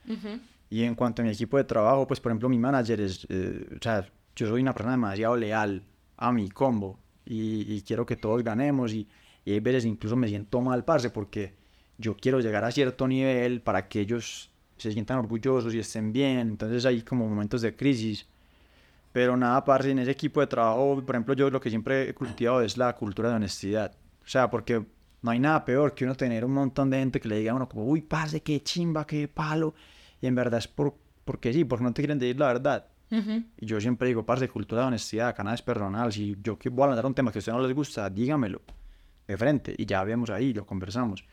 Y 0.70 0.84
en 0.84 0.96
cuanto 0.96 1.22
a 1.22 1.26
mi 1.26 1.32
equipo 1.32 1.58
de 1.58 1.66
trabajo, 1.66 2.08
pues 2.08 2.22
por 2.22 2.32
ejemplo 2.32 2.48
mi 2.48 2.58
manager 2.58 3.02
es, 3.02 3.28
eh, 3.28 3.68
o 3.78 3.84
sea, 3.84 4.08
yo 4.34 4.48
soy 4.48 4.62
una 4.62 4.74
persona 4.74 4.94
demasiado 4.94 5.36
leal 5.36 5.84
a 6.16 6.32
mi 6.32 6.48
combo 6.48 6.98
y, 7.26 7.74
y 7.74 7.82
quiero 7.82 8.06
que 8.06 8.16
todos 8.16 8.42
ganemos 8.44 8.94
y, 8.94 9.10
y 9.44 9.52
hay 9.52 9.60
veces 9.60 9.84
incluso 9.84 10.16
me 10.16 10.30
siento 10.30 10.62
mal, 10.62 10.86
parce, 10.86 11.10
porque 11.10 11.54
yo 11.98 12.16
quiero 12.16 12.40
llegar 12.40 12.64
a 12.64 12.72
cierto 12.72 13.10
nivel 13.10 13.60
para 13.60 13.90
que 13.90 14.00
ellos 14.00 14.52
se 14.78 14.94
sientan 14.94 15.18
orgullosos 15.18 15.74
y 15.74 15.80
estén 15.80 16.14
bien, 16.14 16.40
entonces 16.40 16.86
hay 16.86 17.02
como 17.02 17.28
momentos 17.28 17.62
de 17.62 17.76
crisis. 17.76 18.26
Pero 19.12 19.36
nada, 19.36 19.64
parce, 19.64 19.92
en 19.92 20.00
ese 20.00 20.12
equipo 20.12 20.42
de 20.42 20.48
trabajo, 20.48 21.02
por 21.06 21.16
ejemplo, 21.16 21.34
yo 21.34 21.50
lo 21.50 21.60
que 21.60 21.70
siempre 21.70 22.10
he 22.10 22.14
cultivado 22.14 22.62
es 22.62 22.78
la 22.78 22.96
cultura 22.96 23.30
de 23.30 23.36
honestidad. 23.36 23.96
O 24.24 24.28
sea, 24.28 24.50
porque 24.50 24.86
no 25.22 25.32
hay 25.32 25.40
nada 25.40 25.64
peor 25.66 25.94
que 25.94 26.06
uno 26.06 26.16
tener 26.16 26.46
un 26.46 26.54
montón 26.54 26.90
de 26.90 27.00
gente 27.00 27.20
que 27.20 27.28
le 27.28 27.40
diga 27.40 27.52
a 27.52 27.56
uno 27.56 27.68
como, 27.68 27.86
uy, 27.86 28.02
parce, 28.02 28.42
qué 28.42 28.62
chimba, 28.62 29.08
qué 29.08 29.28
palo. 29.28 29.74
Y 30.22 30.28
en 30.28 30.36
verdad 30.36 30.60
es 30.60 30.68
por, 30.68 30.96
porque 31.26 31.54
sí, 31.54 31.64
porque 31.64 31.84
no 31.84 31.94
te 31.94 32.02
quieren 32.02 32.20
decir 32.20 32.40
la 32.40 32.48
verdad. 32.48 32.88
Y 33.10 33.66
yo 33.66 33.80
siempre 33.80 34.10
digo, 34.10 34.26
parce, 34.26 34.50
cultura 34.50 34.82
de 34.82 34.88
honestidad, 34.90 35.30
acá 35.30 35.44
nada 35.44 35.56
es 35.56 35.62
personal. 35.62 36.12
Si 36.12 36.36
yo 36.44 36.60
que 36.60 36.70
voy 36.70 36.84
a 36.84 36.88
lanzar 36.88 37.06
un 37.06 37.14
tema 37.14 37.32
que 37.32 37.38
a 37.38 37.40
usted 37.40 37.54
no 37.54 37.62
les 37.62 37.74
gusta, 37.74 38.10
dígamelo 38.10 38.62
de 39.26 39.38
frente 39.38 39.74
y 39.78 39.86
ya 39.86 40.04
vemos 40.04 40.30
ahí, 40.30 40.54
lo 40.54 40.66
conversamos. 40.66 41.24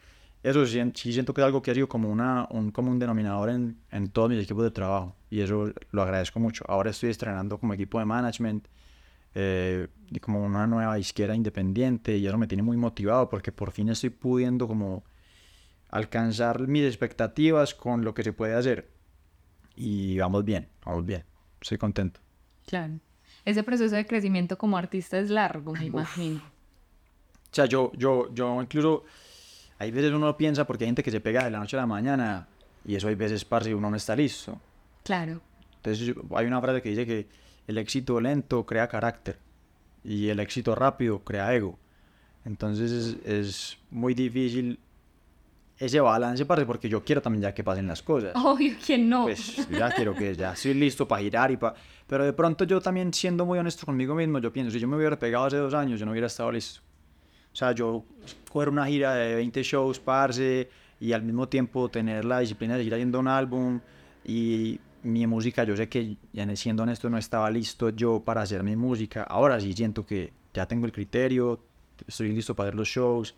Eso 0.45 0.65
sí, 0.67 0.79
sí 0.95 1.13
siento 1.13 1.35
que 1.35 1.41
es 1.41 1.45
algo 1.45 1.61
que 1.63 1.73
ha 1.73 1.75
sido 1.75 1.89
como 1.89 2.09
una, 2.09 2.47
un 2.51 2.71
común 2.71 3.01
denominador 3.01 3.49
en, 3.51 3.79
en 3.91 4.09
todos 4.11 4.31
mis 4.31 4.45
equipos 4.45 4.63
de 4.63 4.71
trabajo 4.71 5.17
y 5.31 5.41
eso 5.41 5.73
lo 5.91 6.03
agradezco 6.03 6.39
mucho. 6.39 6.65
Ahora 6.69 6.91
estoy 6.91 7.11
estrenando 7.11 7.59
como 7.59 7.75
equipo 7.75 7.99
de 7.99 8.05
management 8.05 8.69
eh, 9.35 9.89
y 10.11 10.21
como 10.21 10.45
una 10.45 10.67
nueva 10.67 10.99
izquierda 10.99 11.35
independiente 11.35 12.17
y 12.17 12.27
eso 12.27 12.39
me 12.39 12.47
tiene 12.47 12.63
muy 12.63 12.77
motivado 12.77 13.29
porque 13.29 13.51
por 13.51 13.73
fin 13.73 13.89
estoy 13.89 14.11
pudiendo 14.11 14.69
como 14.69 15.03
alcanzar 15.89 16.69
mis 16.69 16.85
expectativas 16.85 17.75
con 17.75 18.05
lo 18.05 18.15
que 18.15 18.23
se 18.23 18.33
puede 18.33 18.55
hacer 18.55 18.91
y 19.77 20.19
vamos 20.19 20.45
bien, 20.45 20.69
vamos 20.85 21.05
bien, 21.07 21.25
estoy 21.61 21.79
contento. 21.79 22.21
Claro. 22.67 23.01
Ese 23.45 23.63
proceso 23.63 23.97
de 23.97 24.07
crecimiento 24.07 24.57
como 24.57 24.77
artista 24.77 25.19
es 25.19 25.31
largo, 25.31 25.73
me 25.73 25.87
imagino. 25.87 26.39
O 26.39 27.55
sea, 27.55 27.67
yo, 27.67 27.93
yo, 27.97 28.33
yo 28.35 28.61
incluso, 28.61 29.05
hay 29.79 29.91
veces 29.91 30.13
uno 30.13 30.37
piensa, 30.37 30.67
porque 30.67 30.85
hay 30.85 30.89
gente 30.89 31.03
que 31.03 31.11
se 31.11 31.21
pega 31.21 31.45
de 31.45 31.51
la 31.51 31.59
noche 31.59 31.77
a 31.77 31.81
la 31.81 31.87
mañana, 31.87 32.49
y 32.85 32.95
eso 32.95 33.09
hay 33.09 33.15
veces, 33.15 33.45
parce, 33.45 33.75
uno 33.75 33.91
no 33.91 33.97
está 33.97 34.15
listo. 34.15 34.61
Claro. 35.03 35.41
Entonces, 35.77 36.15
hay 36.35 36.47
una 36.47 36.61
frase 36.61 36.83
que 36.83 36.91
dice 36.91 37.07
que 37.07 37.29
el 37.67 37.79
éxito 37.79 38.21
lento 38.21 38.65
crea 38.65 38.89
carácter, 38.89 39.39
y 40.03 40.29
el 40.29 40.41
éxito 40.41 40.75
rápido 40.75 41.21
crea 41.21 41.55
ego. 41.55 41.79
Entonces, 42.45 42.93
es, 42.93 43.27
es 43.27 43.79
muy 43.91 44.15
difícil 44.15 44.79
ese 45.79 46.01
balance, 46.01 46.45
parce, 46.47 46.65
porque 46.67 46.89
yo 46.89 47.05
quiero 47.05 47.21
también 47.21 47.43
ya 47.43 47.55
que 47.55 47.65
pasen 47.65 47.87
las 47.87 48.03
cosas. 48.03 48.33
Obvio, 48.37 48.77
¿quién 48.85 49.09
no? 49.09 49.25
Pues 49.25 49.69
ya 49.69 49.91
quiero 49.91 50.15
que 50.15 50.35
ya 50.35 50.53
estoy 50.53 50.75
listo 50.75 51.09
para 51.09 51.23
girar 51.23 51.51
y 51.51 51.57
para... 51.57 51.75
Pero 52.07 52.25
de 52.25 52.33
pronto 52.33 52.65
yo 52.65 52.81
también 52.81 53.13
siendo 53.13 53.45
muy 53.45 53.59
honesto 53.59 53.85
conmigo 53.87 54.15
mismo, 54.15 54.39
yo 54.39 54.53
pienso, 54.53 54.71
si 54.71 54.79
yo 54.79 54.87
me 54.87 54.97
hubiera 54.97 55.19
pegado 55.19 55.47
hace 55.47 55.57
dos 55.57 55.75
años, 55.75 55.99
yo 55.99 56.07
no 56.07 56.13
hubiera 56.13 56.29
estado 56.29 56.53
listo. 56.53 56.81
O 57.55 57.57
sea, 57.57 57.71
yo 57.73 58.05
coger 58.51 58.69
una 58.69 58.85
gira 58.87 59.15
de 59.15 59.37
20 59.37 59.63
shows, 59.63 60.01
parce, 60.01 60.69
y 60.99 61.13
al 61.13 61.23
mismo 61.23 61.49
tiempo 61.49 61.89
tener 61.89 62.25
la 62.25 62.41
disciplina 62.41 62.75
de 62.75 62.81
seguir 62.81 62.95
haciendo 62.95 63.21
un 63.21 63.29
álbum 63.29 63.81
y 64.25 64.81
mi 65.05 65.25
música, 65.27 65.63
yo 65.63 65.77
sé 65.77 65.89
que, 65.89 66.17
siendo 66.55 66.83
honesto, 66.83 67.09
no 67.09 67.17
estaba 67.17 67.49
listo 67.51 67.91
yo 67.91 68.21
para 68.21 68.43
hacer 68.43 68.65
mi 68.65 68.75
música. 68.75 69.23
Ahora 69.23 69.61
sí 69.61 69.73
siento 69.73 70.05
que 70.05 70.33
ya 70.53 70.67
tengo 70.67 70.87
el 70.87 70.93
criterio, 70.93 71.61
estoy 72.09 72.33
listo 72.33 72.57
para 72.57 72.71
hacer 72.71 72.77
los 72.77 72.89
shows. 72.89 73.35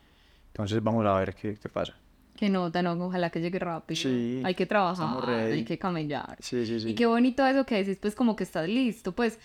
Entonces 0.49 0.83
vamos 0.83 1.05
a 1.05 1.19
ver 1.19 1.35
qué, 1.35 1.55
qué 1.55 1.69
pasa. 1.69 1.95
Que 2.37 2.49
nota, 2.49 2.83
no, 2.83 2.93
ojalá 2.93 3.31
que 3.31 3.41
llegue 3.41 3.59
rápido. 3.59 4.01
Sí, 4.01 4.43
hay 4.45 4.55
que 4.55 4.65
trabajar, 4.65 5.29
hay 5.29 5.65
que 5.65 5.79
camellar. 5.79 6.37
Sí, 6.41 6.65
sí, 6.65 6.81
sí. 6.81 6.91
Y 6.91 6.95
qué 6.95 7.07
bonito 7.07 7.47
eso 7.47 7.67
que 7.67 7.77
decís, 7.77 7.99
pues 8.01 8.15
como 8.15 8.37
que 8.37 8.45
estás 8.45 8.69
listo. 8.69 9.13
Pues 9.13 9.39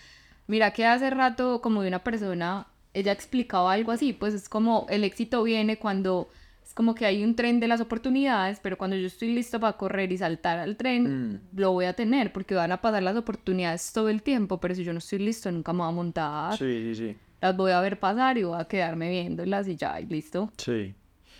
mira 0.46 0.72
que 0.72 0.86
hace 0.86 1.10
rato 1.10 1.60
como 1.60 1.82
de 1.82 1.88
una 1.88 2.04
persona, 2.04 2.66
ella 2.94 3.12
explicaba 3.12 3.72
algo 3.72 3.92
así, 3.92 4.12
pues 4.12 4.34
es 4.34 4.48
como 4.48 4.86
el 4.90 5.04
éxito 5.04 5.42
viene 5.42 5.78
cuando 5.78 6.28
es 6.64 6.74
como 6.74 6.94
que 6.94 7.06
hay 7.06 7.24
un 7.24 7.34
tren 7.34 7.58
de 7.60 7.68
las 7.68 7.80
oportunidades, 7.80 8.60
pero 8.62 8.78
cuando 8.78 8.96
yo 8.96 9.06
estoy 9.06 9.34
listo 9.34 9.58
para 9.60 9.76
correr 9.76 10.12
y 10.12 10.18
saltar 10.18 10.58
al 10.58 10.76
tren, 10.76 11.32
Mm. 11.34 11.40
lo 11.58 11.72
voy 11.72 11.86
a 11.86 11.94
tener 11.94 12.32
porque 12.32 12.54
van 12.54 12.70
a 12.72 12.80
pasar 12.80 13.02
las 13.02 13.16
oportunidades 13.16 13.92
todo 13.92 14.08
el 14.08 14.22
tiempo, 14.22 14.58
pero 14.60 14.74
si 14.74 14.84
yo 14.84 14.92
no 14.92 14.98
estoy 14.98 15.18
listo 15.18 15.50
nunca 15.50 15.72
me 15.72 15.80
voy 15.80 15.88
a 15.88 15.92
montar. 15.92 16.56
Sí, 16.58 16.94
sí, 16.94 16.94
sí. 16.94 17.16
Las 17.40 17.56
voy 17.56 17.72
a 17.72 17.80
ver 17.80 17.98
pasar 17.98 18.38
y 18.38 18.44
voy 18.44 18.60
a 18.60 18.64
quedarme 18.66 19.10
viéndolas 19.10 19.66
y 19.68 19.76
ya, 19.76 20.00
y 20.00 20.06
listo. 20.06 20.52
Sí. 20.56 20.94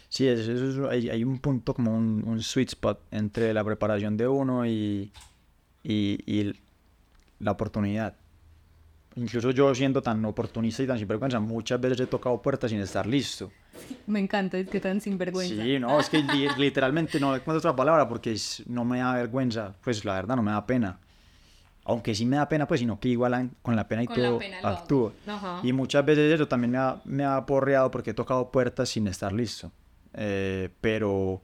Sí, 0.08 0.26
eso, 0.28 0.52
eso 0.52 0.66
es- 0.86 0.90
hay, 0.90 1.08
hay 1.08 1.24
un 1.24 1.38
punto 1.38 1.72
como 1.72 1.94
un, 1.96 2.22
un 2.26 2.42
sweet 2.42 2.68
spot 2.70 3.00
entre 3.12 3.54
la 3.54 3.62
preparación 3.64 4.16
de 4.16 4.26
uno 4.28 4.66
y, 4.66 5.12
y, 5.84 6.18
y 6.26 6.52
la 7.38 7.52
oportunidad. 7.52 8.16
Incluso 9.16 9.50
yo 9.50 9.74
siendo 9.74 10.02
tan 10.02 10.24
oportunista 10.24 10.82
y 10.82 10.86
tan 10.86 10.98
sinvergüenza, 10.98 11.38
muchas 11.40 11.80
veces 11.80 12.00
he 12.00 12.06
tocado 12.06 12.40
puertas 12.40 12.70
sin 12.70 12.80
estar 12.80 13.06
listo. 13.06 13.50
Me 14.06 14.20
encanta, 14.20 14.58
es 14.58 14.68
que 14.68 14.80
tan 14.80 15.00
sinvergüenza. 15.00 15.54
Sí, 15.54 15.78
no, 15.78 15.98
es 16.00 16.08
que 16.08 16.18
li- 16.22 16.48
literalmente 16.58 17.20
no 17.20 17.34
encuentro 17.34 17.58
otra 17.58 17.76
palabra 17.76 18.08
porque 18.08 18.32
es- 18.32 18.62
no 18.66 18.84
me 18.84 18.98
da 19.00 19.14
vergüenza, 19.14 19.74
pues 19.82 20.04
la 20.04 20.14
verdad 20.14 20.36
no 20.36 20.42
me 20.42 20.50
da 20.52 20.66
pena. 20.66 20.98
Aunque 21.84 22.14
sí 22.14 22.24
me 22.24 22.36
da 22.36 22.48
pena, 22.48 22.66
pues, 22.66 22.80
sino 22.80 22.98
que 23.00 23.08
igual 23.08 23.50
con 23.60 23.74
la 23.76 23.88
pena 23.88 24.04
y 24.04 24.06
Con 24.06 24.14
todo 24.14 24.38
pena 24.38 24.58
actúo. 24.62 25.12
Y 25.62 25.72
muchas 25.72 26.04
veces 26.04 26.32
eso 26.32 26.46
también 26.48 26.70
me 26.70 26.78
ha, 26.78 27.00
me 27.04 27.24
ha 27.24 27.44
porreado 27.44 27.90
porque 27.90 28.10
he 28.10 28.14
tocado 28.14 28.50
puertas 28.50 28.88
sin 28.88 29.06
estar 29.08 29.32
listo. 29.32 29.72
Eh, 30.14 30.68
pero, 30.80 31.42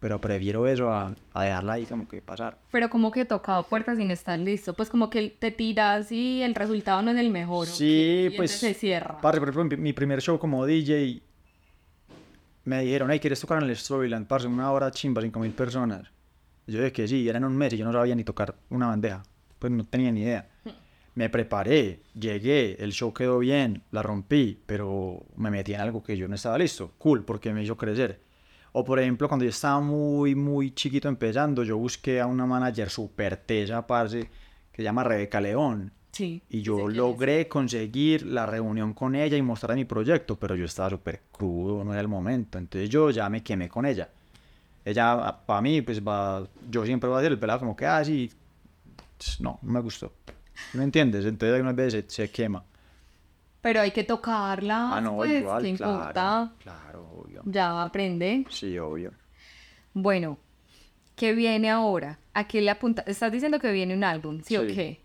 pero 0.00 0.20
prefiero 0.20 0.66
eso 0.68 0.90
a, 0.90 1.14
a 1.32 1.44
dejarla 1.44 1.72
ahí 1.74 1.84
como 1.84 2.06
que 2.06 2.22
pasar. 2.22 2.58
Pero 2.70 2.88
como 2.88 3.10
que 3.10 3.22
he 3.22 3.24
tocado 3.24 3.64
puertas 3.64 3.98
sin 3.98 4.10
estar 4.10 4.38
listo, 4.38 4.74
pues 4.74 4.90
como 4.90 5.10
que 5.10 5.30
te 5.30 5.50
tiras 5.50 6.12
y 6.12 6.42
el 6.42 6.54
resultado 6.54 7.02
no 7.02 7.10
es 7.10 7.16
el 7.18 7.30
mejor. 7.30 7.66
¿o 7.66 7.70
Sí, 7.70 7.84
qué? 7.84 8.30
Y 8.32 8.36
pues. 8.36 8.52
se 8.52 8.74
cierra. 8.74 9.20
Parce, 9.20 9.40
por 9.40 9.48
ejemplo, 9.48 9.78
mi, 9.78 9.92
primer 9.92 10.20
show 10.20 10.38
como 10.38 10.64
DJ, 10.66 11.20
me 12.64 12.82
dijeron, 12.82 13.10
hey, 13.10 13.18
¿quieres 13.18 13.40
tocar 13.40 13.62
en 13.62 13.68
el 13.68 13.76
Storyland? 13.76 14.26
Parce, 14.26 14.46
una 14.46 14.70
hora 14.70 14.90
chimba, 14.90 15.20
5 15.20 15.38
mil 15.40 15.52
personas. 15.52 16.08
Y 16.66 16.72
yo 16.72 16.78
dije 16.78 16.92
que 16.92 17.08
sí, 17.08 17.28
eran 17.28 17.44
un 17.44 17.56
mes 17.56 17.72
y 17.72 17.78
yo 17.78 17.84
no 17.84 17.92
sabía 17.92 18.14
ni 18.14 18.24
tocar 18.24 18.54
una 18.70 18.88
bandeja. 18.88 19.22
Pues 19.58 19.72
no 19.72 19.84
tenía 19.84 20.12
ni 20.12 20.20
idea. 20.20 20.48
Me 21.14 21.28
preparé, 21.28 22.02
llegué, 22.14 22.76
el 22.78 22.92
show 22.92 23.12
quedó 23.12 23.40
bien, 23.40 23.82
la 23.90 24.04
rompí, 24.04 24.62
pero 24.66 25.26
me 25.36 25.50
metí 25.50 25.74
en 25.74 25.80
algo 25.80 26.04
que 26.04 26.16
yo 26.16 26.28
no 26.28 26.36
estaba 26.36 26.56
listo. 26.58 26.92
Cool, 26.98 27.24
porque 27.24 27.52
me 27.52 27.64
hizo 27.64 27.76
crecer. 27.76 28.20
O 28.72 28.84
por 28.84 29.00
ejemplo, 29.00 29.28
cuando 29.28 29.44
yo 29.44 29.50
estaba 29.50 29.80
muy, 29.80 30.34
muy 30.34 30.72
chiquito 30.72 31.08
empezando, 31.08 31.62
yo 31.64 31.76
busqué 31.76 32.20
a 32.20 32.26
una 32.26 32.46
manager 32.46 32.90
super 32.90 33.36
tesa, 33.36 33.86
parce, 33.86 34.22
que 34.72 34.76
se 34.76 34.82
llama 34.82 35.04
Rebeca 35.04 35.40
León. 35.40 35.92
Sí. 36.12 36.42
Y 36.48 36.62
yo 36.62 36.88
es. 36.88 36.96
logré 36.96 37.48
conseguir 37.48 38.26
la 38.26 38.46
reunión 38.46 38.92
con 38.92 39.14
ella 39.14 39.36
y 39.36 39.42
mostrar 39.42 39.76
mi 39.76 39.84
proyecto, 39.84 40.36
pero 40.36 40.56
yo 40.56 40.64
estaba 40.64 40.90
súper 40.90 41.22
crudo, 41.30 41.84
no 41.84 41.92
era 41.92 42.00
el 42.00 42.08
momento. 42.08 42.58
Entonces 42.58 42.90
yo 42.90 43.10
ya 43.10 43.28
me 43.28 43.42
quemé 43.42 43.68
con 43.68 43.86
ella. 43.86 44.08
Ella, 44.84 45.38
para 45.46 45.60
mí, 45.60 45.82
pues 45.82 46.00
va, 46.02 46.46
yo 46.70 46.84
siempre 46.84 47.08
voy 47.08 47.18
a 47.18 47.20
decir 47.20 47.32
el 47.32 47.38
pelado 47.38 47.60
como 47.60 47.76
que, 47.76 47.86
ah, 47.86 48.04
sí, 48.04 48.30
no, 49.40 49.58
no 49.62 49.72
me 49.72 49.80
gustó. 49.80 50.12
¿Me 50.72 50.82
entiendes? 50.84 51.24
Entonces 51.24 51.54
algunas 51.54 51.76
veces 51.76 52.04
se, 52.08 52.26
se 52.26 52.30
quema. 52.30 52.64
Pero 53.60 53.80
hay 53.80 53.90
que 53.90 54.04
tocarla. 54.04 54.96
Ah, 54.96 55.00
no, 55.00 55.16
pues, 55.16 55.40
igual, 55.42 55.62
¿qué 55.62 55.74
claro. 55.74 55.92
importa? 55.94 56.52
Claro, 56.58 57.10
obvio. 57.16 57.42
Ya 57.44 57.82
aprende. 57.82 58.46
Sí, 58.50 58.78
obvio. 58.78 59.12
Bueno, 59.94 60.38
¿qué 61.16 61.32
viene 61.32 61.70
ahora? 61.70 62.18
¿A 62.34 62.46
qué 62.46 62.60
le 62.60 62.70
apunta? 62.70 63.02
Estás 63.06 63.32
diciendo 63.32 63.58
que 63.58 63.72
viene 63.72 63.94
un 63.94 64.04
álbum, 64.04 64.40
¿sí, 64.42 64.56
o 64.56 64.66
qué? 64.66 65.00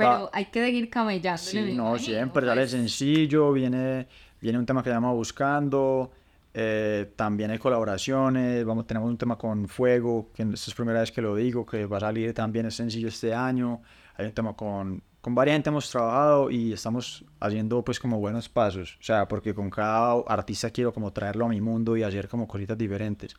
Va- 0.00 0.16
Pero 0.16 0.30
hay 0.32 0.46
que 0.46 0.64
seguir 0.64 0.90
camellando. 0.90 1.38
Sí, 1.42 1.74
no, 1.74 1.98
siempre 1.98 2.46
sale 2.46 2.62
pues. 2.62 2.70
sencillo, 2.72 3.52
viene, 3.52 4.08
viene 4.40 4.58
un 4.58 4.66
tema 4.66 4.82
que 4.82 4.88
se 4.90 4.94
llama 4.94 5.12
Buscando, 5.12 6.10
eh, 6.54 7.12
también 7.14 7.50
hay 7.50 7.58
colaboraciones, 7.58 8.64
vamos, 8.64 8.86
tenemos 8.86 9.08
un 9.08 9.18
tema 9.18 9.36
con 9.36 9.68
Fuego, 9.68 10.30
que 10.34 10.42
esta 10.42 10.70
es 10.70 10.74
primera 10.74 11.00
vez 11.00 11.12
que 11.12 11.22
lo 11.22 11.36
digo, 11.36 11.64
que 11.64 11.86
va 11.86 11.98
a 11.98 12.00
salir 12.00 12.34
también 12.34 12.66
es 12.66 12.74
sencillo 12.74 13.08
este 13.08 13.34
año, 13.34 13.82
hay 14.16 14.26
un 14.26 14.32
tema 14.32 14.54
con, 14.54 15.02
con 15.22 15.36
varias 15.36 15.54
gente 15.54 15.70
hemos 15.70 15.88
trabajado 15.88 16.50
y 16.50 16.72
estamos 16.72 17.24
haciendo 17.38 17.82
pues 17.84 18.00
como 18.00 18.18
buenos 18.18 18.48
pasos, 18.48 18.98
o 19.00 19.04
sea, 19.04 19.28
porque 19.28 19.54
con 19.54 19.70
cada 19.70 20.14
artista 20.26 20.70
quiero 20.70 20.92
como 20.92 21.12
traerlo 21.12 21.46
a 21.46 21.48
mi 21.48 21.60
mundo 21.60 21.96
y 21.96 22.02
hacer 22.02 22.28
como 22.28 22.46
cositas 22.46 22.76
diferentes. 22.76 23.34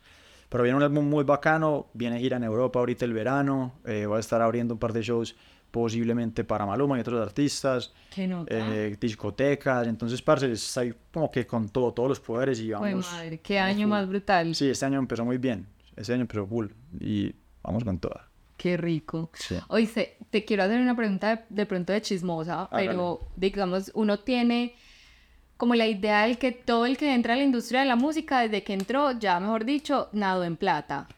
Pero 0.48 0.64
viene 0.64 0.78
un 0.78 0.82
álbum 0.82 1.08
muy 1.08 1.24
bacano, 1.24 1.88
viene 1.92 2.18
gira 2.18 2.38
en 2.38 2.44
Europa 2.44 2.78
ahorita 2.78 3.04
el 3.04 3.12
verano, 3.12 3.74
eh, 3.84 4.06
voy 4.06 4.16
a 4.16 4.20
estar 4.20 4.40
abriendo 4.40 4.74
un 4.74 4.80
par 4.80 4.94
de 4.94 5.02
shows 5.02 5.36
posiblemente 5.70 6.42
para 6.44 6.64
Maluma 6.64 6.96
y 6.96 7.00
otros 7.00 7.20
artistas, 7.20 7.92
¿Qué 8.14 8.28
nota? 8.28 8.48
eh, 8.54 8.96
discotecas, 8.98 9.86
entonces, 9.86 10.22
parce, 10.22 10.50
estoy 10.52 10.94
como 11.12 11.30
que 11.30 11.46
con 11.46 11.68
todo, 11.68 11.92
todos 11.92 12.08
los 12.08 12.20
poderes 12.20 12.60
y 12.60 12.70
vamos. 12.70 13.12
madre, 13.12 13.40
qué 13.40 13.56
vamos 13.56 13.70
año 13.74 13.82
full. 13.86 13.90
más 13.90 14.08
brutal. 14.08 14.54
Sí, 14.54 14.70
este 14.70 14.86
año 14.86 14.98
empezó 15.00 15.24
muy 15.24 15.36
bien, 15.36 15.66
este 15.96 16.14
año 16.14 16.22
empezó 16.22 16.46
full 16.46 16.68
y 16.98 17.34
vamos 17.62 17.84
con 17.84 17.98
toda. 17.98 18.30
Qué 18.56 18.76
rico. 18.76 19.30
Sí. 19.34 19.56
Oíste, 19.68 20.16
te 20.30 20.44
quiero 20.44 20.62
hacer 20.62 20.80
una 20.80 20.96
pregunta 20.96 21.36
de, 21.36 21.44
de 21.48 21.66
pronto 21.66 21.92
de 21.92 22.00
chismosa, 22.02 22.68
pero 22.70 23.20
digamos, 23.36 23.90
uno 23.94 24.20
tiene 24.20 24.74
como 25.56 25.74
la 25.74 25.86
idea 25.86 26.26
de 26.26 26.36
que 26.36 26.52
todo 26.52 26.86
el 26.86 26.96
que 26.96 27.14
entra 27.14 27.34
a 27.34 27.36
la 27.36 27.42
industria 27.42 27.80
de 27.80 27.86
la 27.86 27.96
música, 27.96 28.40
desde 28.40 28.62
que 28.62 28.72
entró, 28.72 29.12
ya 29.12 29.38
mejor 29.40 29.64
dicho, 29.64 30.08
nado 30.12 30.44
en 30.44 30.56
plata. 30.56 31.08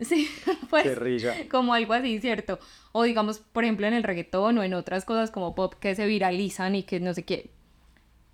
Sí, 0.00 0.28
pues 0.70 0.84
Qué 0.84 0.94
risa. 0.94 1.34
como 1.50 1.74
algo 1.74 1.92
así, 1.92 2.20
¿cierto? 2.20 2.58
O 2.92 3.04
digamos, 3.04 3.38
por 3.38 3.64
ejemplo, 3.64 3.86
en 3.86 3.94
el 3.94 4.02
reggaetón 4.02 4.58
o 4.58 4.62
en 4.62 4.74
otras 4.74 5.04
cosas 5.04 5.30
como 5.30 5.54
pop 5.54 5.74
que 5.74 5.94
se 5.94 6.06
viralizan 6.06 6.74
y 6.74 6.82
que 6.84 7.00
no 7.00 7.14
sé 7.14 7.24
qué. 7.24 7.50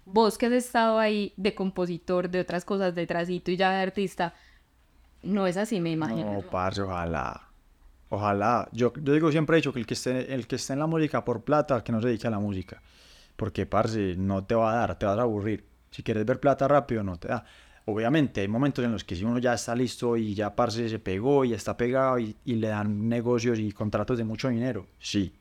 Vos 0.05 0.38
que 0.38 0.46
has 0.46 0.53
estado 0.53 0.99
ahí 0.99 1.34
de 1.36 1.55
compositor, 1.55 2.30
de 2.30 2.40
otras 2.40 2.64
cosas, 2.64 2.94
de 2.94 3.07
trasito 3.07 3.51
y 3.51 3.57
ya 3.57 3.70
de 3.72 3.82
artista, 3.82 4.34
no 5.22 5.46
es 5.46 5.57
así, 5.57 5.80
me 5.80 5.90
imagino. 5.90 6.32
No, 6.32 6.40
parce, 6.42 6.80
ojalá. 6.80 7.47
Ojalá. 8.11 8.68
Yo, 8.72 8.92
digo, 8.96 9.30
siempre 9.30 9.56
he 9.56 9.59
dicho 9.59 9.72
que 9.72 9.80
el 9.80 9.86
que, 9.86 9.94
esté, 9.94 10.32
el 10.32 10.46
que 10.46 10.56
esté 10.56 10.72
en 10.72 10.78
la 10.78 10.86
música 10.86 11.24
por 11.24 11.42
plata, 11.42 11.82
que 11.84 11.92
no 11.92 12.00
se 12.00 12.09
dedique 12.09 12.26
a 12.26 12.30
la 12.30 12.38
música. 12.38 12.82
Porque, 13.36 13.66
parce, 13.66 14.16
no 14.16 14.44
te 14.44 14.54
va 14.54 14.72
a 14.72 14.76
dar, 14.76 14.98
te 14.98 15.06
vas 15.06 15.18
a 15.18 15.22
aburrir. 15.22 15.64
Si 15.90 16.02
quieres 16.02 16.24
ver 16.24 16.40
plata 16.40 16.66
rápido, 16.68 17.02
no 17.02 17.16
te 17.18 17.28
da. 17.28 17.44
Obviamente, 17.84 18.42
hay 18.42 18.48
momentos 18.48 18.84
en 18.84 18.92
los 18.92 19.04
que 19.04 19.16
si 19.16 19.24
uno 19.24 19.38
ya 19.38 19.54
está 19.54 19.74
listo 19.74 20.16
y 20.16 20.34
ya, 20.34 20.54
parce, 20.54 20.88
se 20.88 20.98
pegó 20.98 21.44
y 21.44 21.54
está 21.54 21.76
pegado 21.76 22.18
y, 22.18 22.36
le 22.44 22.68
dan 22.68 23.09
negocios 23.09 23.59
y 23.59 23.72
contratos 23.72 24.18
de 24.18 24.24
mucho 24.24 24.48
dinero, 24.48 24.86
sí. 24.98 25.34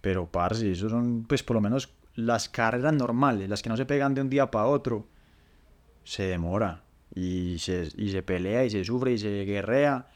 Pero, 0.00 0.30
parce, 0.30 0.70
esos 0.70 0.92
son, 0.92 1.24
pues, 1.24 1.42
por 1.42 1.54
lo 1.54 1.60
menos 1.60 1.92
las 2.14 2.48
carreras 2.48 2.92
normales, 2.92 3.48
las 3.48 3.62
que 3.62 3.68
no 3.68 3.76
se 3.76 3.86
pegan 3.86 4.14
de 4.14 4.20
un 4.20 4.30
día 4.30 4.50
para 4.50 4.66
otro, 4.66 5.08
se 6.04 6.24
demora 6.24 6.84
y 7.14 7.58
se, 7.58 7.88
y 7.96 8.10
se 8.10 8.22
pelea 8.22 8.64
y 8.64 8.70
se 8.70 8.84
sufre 8.84 9.12
y 9.12 9.18
se 9.18 9.44
guerrea. 9.44 10.06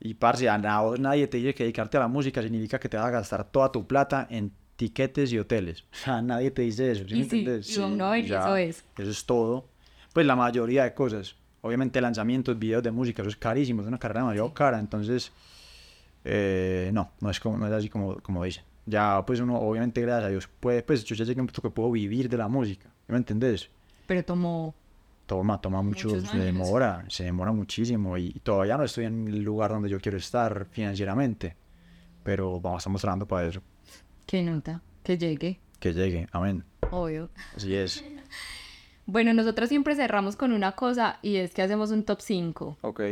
Y 0.00 0.14
parce, 0.14 0.48
a 0.48 0.58
nadie 0.58 1.26
te 1.28 1.38
dice 1.38 1.54
que 1.54 1.64
dedicarte 1.64 1.96
a 1.96 2.00
la 2.00 2.08
música 2.08 2.42
significa 2.42 2.78
que 2.78 2.88
te 2.88 2.96
vas 2.96 3.06
a 3.06 3.10
gastar 3.10 3.44
toda 3.50 3.72
tu 3.72 3.86
plata 3.86 4.26
en 4.30 4.52
tiquetes 4.76 5.32
y 5.32 5.38
hoteles. 5.38 5.84
O 5.92 5.96
sea, 5.96 6.22
nadie 6.22 6.50
te 6.50 6.62
dice 6.62 6.90
eso. 6.90 7.04
¿sí 7.08 7.14
Y 7.14 7.18
me 7.18 7.62
sí, 7.62 7.74
y 7.74 7.78
uno, 7.78 8.16
y 8.16 8.24
eso 8.24 8.56
es. 8.56 8.84
Eso 8.98 9.10
es 9.10 9.24
todo. 9.24 9.68
Pues 10.12 10.26
la 10.26 10.36
mayoría 10.36 10.84
de 10.84 10.94
cosas. 10.94 11.36
Obviamente 11.62 12.00
lanzamientos, 12.00 12.58
videos 12.58 12.82
de 12.82 12.90
música, 12.90 13.22
eso 13.22 13.30
es 13.30 13.36
carísimo, 13.36 13.80
es 13.80 13.88
una 13.88 13.98
carrera 13.98 14.20
demasiado 14.20 14.52
cara. 14.52 14.78
Entonces, 14.78 15.32
eh, 16.24 16.90
no, 16.92 17.12
no 17.20 17.30
es, 17.30 17.40
como, 17.40 17.56
no 17.56 17.66
es 17.66 17.72
así 17.72 17.88
como, 17.88 18.20
como 18.20 18.44
dicen. 18.44 18.64
Ya, 18.86 19.24
pues 19.26 19.40
uno, 19.40 19.58
obviamente, 19.58 20.02
gracias 20.02 20.24
a 20.26 20.28
Dios, 20.28 20.48
puede, 20.60 20.82
pues 20.82 21.04
yo 21.04 21.14
ya 21.14 21.24
llegué 21.24 21.40
a 21.40 21.42
un 21.42 21.46
punto 21.46 21.62
que 21.62 21.70
puedo 21.70 21.90
vivir 21.90 22.28
de 22.28 22.36
la 22.36 22.48
música. 22.48 22.90
¿sí 23.06 23.12
¿Me 23.12 23.16
entendés? 23.16 23.70
Pero 24.06 24.22
tomó 24.24 24.74
Toma, 25.26 25.60
toma 25.60 25.80
mucho, 25.82 26.08
Muchos 26.08 26.28
se 26.30 26.38
demora, 26.38 27.04
se 27.08 27.24
demora 27.24 27.52
muchísimo 27.52 28.18
y, 28.18 28.26
y 28.34 28.40
todavía 28.40 28.76
no 28.76 28.84
estoy 28.84 29.06
en 29.06 29.26
el 29.26 29.42
lugar 29.42 29.70
donde 29.70 29.88
yo 29.88 29.98
quiero 29.98 30.18
estar 30.18 30.66
financieramente, 30.70 31.56
pero 32.22 32.60
vamos, 32.60 32.82
estamos 32.82 33.00
trabajando 33.00 33.26
para 33.26 33.46
eso, 33.46 33.62
que 34.26 34.42
nota, 34.42 34.82
que 35.02 35.16
llegue, 35.16 35.60
que 35.80 35.94
llegue, 35.94 36.26
amén, 36.32 36.62
obvio. 36.90 37.30
así 37.56 37.74
es. 37.74 38.04
Bueno, 39.06 39.34
nosotros 39.34 39.68
siempre 39.68 39.94
cerramos 39.94 40.34
con 40.34 40.52
una 40.52 40.72
cosa 40.72 41.18
y 41.20 41.36
es 41.36 41.52
que 41.52 41.60
hacemos 41.60 41.90
un 41.90 42.04
top 42.04 42.20
5. 42.20 42.78
Ok. 42.80 43.02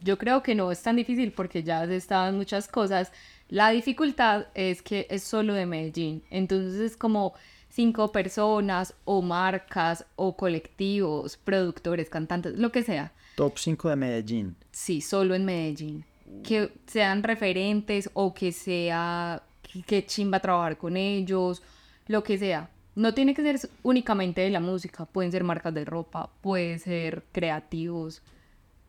Yo 0.00 0.18
creo 0.18 0.42
que 0.42 0.54
no 0.54 0.70
es 0.70 0.82
tan 0.82 0.96
difícil 0.96 1.32
porque 1.32 1.64
ya 1.64 1.80
has 1.80 1.90
estado 1.90 2.28
en 2.28 2.36
muchas 2.36 2.68
cosas. 2.68 3.10
La 3.48 3.70
dificultad 3.70 4.46
es 4.54 4.82
que 4.82 5.06
es 5.10 5.24
solo 5.24 5.54
de 5.54 5.66
Medellín. 5.66 6.22
Entonces 6.30 6.80
es 6.80 6.96
como 6.96 7.34
cinco 7.74 8.12
personas 8.12 8.94
o 9.04 9.20
marcas 9.20 10.06
o 10.14 10.36
colectivos, 10.36 11.36
productores, 11.36 12.08
cantantes, 12.08 12.56
lo 12.56 12.70
que 12.70 12.84
sea. 12.84 13.12
Top 13.34 13.58
5 13.58 13.88
de 13.88 13.96
Medellín. 13.96 14.56
Sí, 14.70 15.00
solo 15.00 15.34
en 15.34 15.44
Medellín. 15.44 16.04
Que 16.44 16.70
sean 16.86 17.22
referentes 17.24 18.08
o 18.14 18.32
que 18.32 18.52
sea 18.52 19.42
que 19.86 20.06
chimba 20.06 20.38
trabajar 20.38 20.78
con 20.78 20.96
ellos, 20.96 21.62
lo 22.06 22.22
que 22.22 22.38
sea. 22.38 22.70
No 22.94 23.12
tiene 23.12 23.34
que 23.34 23.42
ser 23.42 23.68
únicamente 23.82 24.40
de 24.42 24.50
la 24.50 24.60
música, 24.60 25.04
pueden 25.04 25.32
ser 25.32 25.42
marcas 25.42 25.74
de 25.74 25.84
ropa, 25.84 26.30
pueden 26.42 26.78
ser 26.78 27.24
creativos. 27.32 28.22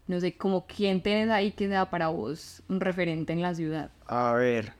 No 0.05 0.19
sé, 0.19 0.37
como 0.37 0.67
quién 0.67 1.01
tenés 1.01 1.31
ahí 1.31 1.51
que 1.51 1.67
sea 1.67 1.89
para 1.89 2.09
vos 2.09 2.61
un 2.69 2.79
referente 2.79 3.33
en 3.33 3.41
la 3.41 3.55
ciudad. 3.55 3.89
A 4.05 4.33
ver. 4.33 4.73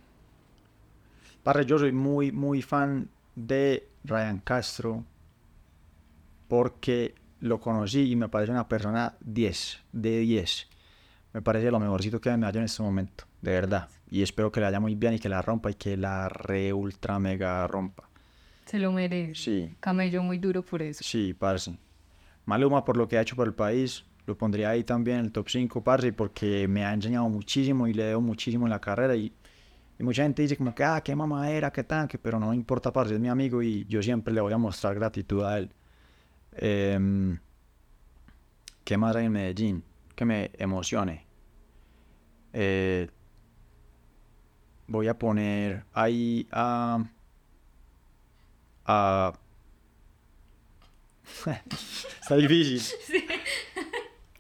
Parce, 1.42 1.66
yo 1.66 1.80
soy 1.80 1.92
muy, 1.92 2.32
muy 2.32 2.62
fan 2.62 3.10
de 3.36 3.88
Ryan 4.06 4.40
Castro 4.40 5.04
porque 6.48 7.16
lo 7.40 7.60
conocí 7.60 8.12
y 8.12 8.16
me 8.16 8.30
parece 8.30 8.52
una 8.52 8.68
persona 8.68 9.16
10, 9.22 9.84
de 9.92 10.20
10. 10.20 10.68
Me 11.34 11.42
parece 11.42 11.70
lo 11.70 11.80
mejorcito 11.80 12.22
que 12.22 12.36
me 12.38 12.46
hallo 12.46 12.60
en 12.60 12.66
este 12.66 12.82
momento, 12.82 13.26
de 13.42 13.52
verdad. 13.52 13.90
Y 14.10 14.22
espero 14.22 14.52
que 14.52 14.60
le 14.60 14.68
vaya 14.68 14.80
muy 14.80 14.96
bien 14.96 15.16
y 15.16 15.20
que 15.20 15.28
la 15.30 15.42
rompa 15.42 15.72
y 15.72 15.74
que 15.74 15.98
la 15.98 16.30
re 16.30 16.72
ultra 16.72 17.20
mega 17.20 17.68
rompa. 17.68 18.10
Se 18.66 18.80
lo 18.80 18.92
merece. 18.92 19.36
Sí, 19.36 19.76
Camello 19.80 20.24
muy 20.24 20.38
duro 20.38 20.64
por 20.64 20.82
eso. 20.82 21.04
sí, 21.04 21.34
parce. 21.34 21.78
Maluma 22.46 22.86
por 22.86 22.96
lo 22.96 23.08
que 23.08 23.18
ha 23.18 23.22
hecho 23.22 23.36
por 23.36 23.48
el 23.48 23.54
país, 23.54 24.06
lo 24.28 24.38
pondría 24.38 24.70
ahí 24.70 24.84
también 24.84 25.20
en 25.20 25.26
el 25.26 25.32
top 25.32 25.50
5, 25.50 25.84
parce, 25.84 26.14
porque 26.14 26.68
me 26.68 26.86
ha 26.86 26.94
enseñado 26.94 27.28
muchísimo 27.28 27.88
y 27.88 27.94
le 27.94 28.04
debo 28.04 28.22
muchísimo 28.22 28.66
en 28.66 28.70
la 28.70 28.80
carrera 28.80 29.16
y, 29.16 29.34
y 29.98 30.04
mucha 30.04 30.24
gente 30.24 30.42
dice 30.42 30.58
como 30.58 30.76
que, 30.76 30.84
ah, 30.84 31.02
qué 31.02 31.16
mamadera, 31.16 31.72
qué 31.72 31.84
tanque, 31.84 32.18
pero 32.18 32.40
no 32.40 32.50
me 32.50 32.56
importa, 32.56 32.92
parce, 32.92 33.14
es 33.16 33.20
mi 33.20 33.30
amigo 33.30 33.62
y 33.62 33.86
yo 33.86 34.02
siempre 34.04 34.34
le 34.34 34.42
voy 34.42 34.52
a 34.52 34.58
mostrar 34.58 34.96
gratitud 34.96 35.44
a 35.44 35.58
él. 35.60 35.72
Em, 36.52 37.40
¿Qué 38.84 38.98
más 38.98 39.16
hay 39.16 39.26
en 39.26 39.32
Medellín? 39.32 39.84
Que 40.16 40.26
me 40.26 40.52
emocione. 40.58 41.26
Eh, 42.54 43.10
voy 44.88 45.08
a 45.08 45.18
poner 45.18 45.86
ahí 45.94 46.48
a... 46.52 47.04
a... 48.86 49.34
Está 52.22 52.36
difícil. 52.36 52.82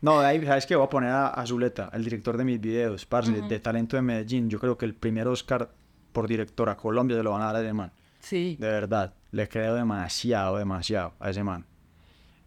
No, 0.06 0.20
ahí, 0.20 0.40
¿sabes 0.46 0.68
qué? 0.68 0.76
Voy 0.76 0.86
a 0.86 0.90
poner 0.90 1.10
a, 1.10 1.30
a 1.30 1.48
Zuleta, 1.48 1.90
el 1.92 2.04
director 2.04 2.38
de 2.38 2.46
mis 2.46 2.62
videos, 2.62 3.08
parce, 3.08 3.32
de 3.32 3.60
talento 3.60 3.96
de 3.96 4.04
Medellín. 4.04 4.52
Yo 4.52 4.60
creo 4.60 4.78
que 4.78 4.86
el 4.86 4.94
primer 4.94 5.28
Oscar 5.28 5.72
por 6.12 6.28
director 6.28 6.70
a 6.70 6.78
Colombia 6.78 7.18
se 7.18 7.24
lo 7.24 7.32
van 7.32 7.42
a 7.42 7.46
dar 7.46 7.56
a 7.56 7.62
ese 7.62 7.74
man. 7.74 7.92
Sí. 8.20 8.56
De 8.60 8.68
verdad, 8.68 9.16
le 9.32 9.50
creo 9.50 9.74
demasiado, 9.74 10.58
demasiado 10.58 11.14
a 11.20 11.32
ese 11.32 11.44
man. 11.44 11.66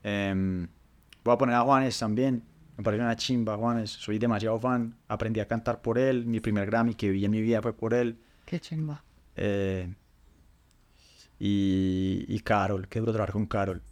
Em, 0.04 0.68
voy 1.24 1.34
a 1.34 1.36
poner 1.36 1.56
a 1.56 1.62
Juanes 1.62 1.98
también. 1.98 2.44
Me 2.76 2.84
parece 2.84 3.02
una 3.02 3.16
chimba, 3.16 3.56
Juanes. 3.56 3.90
Soy 3.90 4.20
demasiado 4.20 4.60
fan. 4.60 4.94
Aprendí 5.08 5.40
a 5.40 5.48
cantar 5.48 5.82
por 5.82 5.98
él. 5.98 6.26
Mi 6.26 6.38
primer 6.38 6.66
Grammy 6.66 6.94
que 6.94 7.10
vi 7.10 7.24
en 7.24 7.32
mi 7.32 7.40
vida 7.42 7.60
fue 7.60 7.72
por 7.72 7.92
él. 7.92 8.20
Qué 8.44 8.60
chimba. 8.60 9.02
Eh, 9.34 9.92
y, 11.40 12.24
y 12.28 12.38
Carol, 12.38 12.86
qué 12.86 13.00
duro 13.00 13.10
trabajar 13.10 13.32
con 13.32 13.46
Carol. 13.46 13.82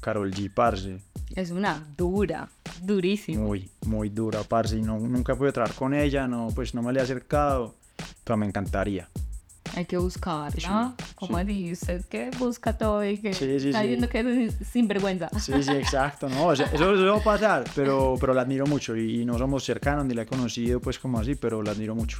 Carol 0.00 0.30
G, 0.30 0.54
parce. 0.54 1.00
Es 1.34 1.50
una 1.50 1.86
dura, 1.96 2.48
durísima. 2.82 3.42
Muy, 3.42 3.68
muy 3.86 4.08
dura, 4.08 4.42
parce. 4.42 4.76
Y 4.76 4.82
no, 4.82 4.98
nunca 4.98 5.34
pude 5.36 5.52
trabajar 5.52 5.76
con 5.76 5.94
ella, 5.94 6.26
no, 6.26 6.48
pues 6.54 6.74
no 6.74 6.82
me 6.82 6.92
le 6.92 7.00
he 7.00 7.02
acercado. 7.02 7.74
Pero 8.24 8.36
me 8.36 8.46
encantaría. 8.46 9.08
Hay 9.76 9.84
que 9.84 9.96
buscarla. 9.98 10.94
Como 11.14 11.38
dice 11.44 11.96
usted 11.96 12.04
que 12.06 12.30
busca 12.38 12.76
todo 12.76 13.04
y 13.04 13.18
que 13.18 13.34
Sí, 13.34 13.60
sí, 13.60 13.68
está 13.68 13.82
sí. 13.82 13.88
viendo 13.88 14.08
que 14.08 14.46
es 14.46 14.54
sinvergüenza. 14.72 15.28
Sí, 15.38 15.62
sí, 15.62 15.72
exacto, 15.72 16.28
no, 16.28 16.46
o 16.46 16.56
sea, 16.56 16.66
eso, 16.66 16.94
eso 16.94 17.06
va 17.12 17.18
a 17.18 17.22
pasar, 17.22 17.64
pero, 17.76 18.16
pero 18.18 18.32
la 18.34 18.42
admiro 18.42 18.66
mucho 18.66 18.96
y, 18.96 19.20
y 19.20 19.24
no 19.24 19.36
somos 19.38 19.62
cercanos 19.64 20.06
ni 20.06 20.14
la 20.14 20.22
he 20.22 20.26
conocido 20.26 20.80
pues 20.80 20.98
como 20.98 21.20
así, 21.20 21.34
pero 21.34 21.62
la 21.62 21.72
admiro 21.72 21.94
mucho, 21.94 22.18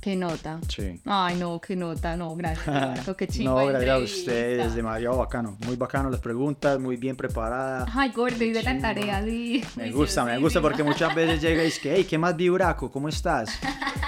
Qué 0.00 0.14
nota. 0.14 0.60
sí. 0.68 1.00
Ay, 1.04 1.36
no, 1.36 1.60
qué 1.60 1.74
nota, 1.74 2.16
no, 2.16 2.34
gracias. 2.36 3.08
Qué 3.18 3.26
chimba 3.26 3.50
no, 3.50 3.58
de 3.66 3.72
gracias 3.72 3.90
a 3.90 3.98
ustedes, 3.98 4.74
demasiado 4.74 5.18
bacano, 5.18 5.56
muy 5.66 5.74
bacano 5.76 6.08
las 6.08 6.20
preguntas, 6.20 6.78
muy 6.78 6.96
bien 6.96 7.16
preparada. 7.16 7.84
Ay, 7.92 8.10
gordo, 8.12 8.44
hice 8.44 8.62
la 8.62 8.72
Chimba. 8.72 8.88
tarea, 8.94 9.24
sí. 9.24 9.64
Me 9.76 9.90
gusta, 9.90 10.24
me 10.24 10.38
gusta 10.38 10.60
porque 10.60 10.82
muchas 10.84 11.14
veces 11.14 11.40
llega 11.42 11.62
y 11.62 11.66
dice 11.66 11.80
que, 11.80 11.94
hey, 11.96 12.06
¿qué 12.08 12.16
más 12.16 12.36
Vibraco? 12.36 12.90
¿Cómo 12.90 13.08
estás? 13.08 13.50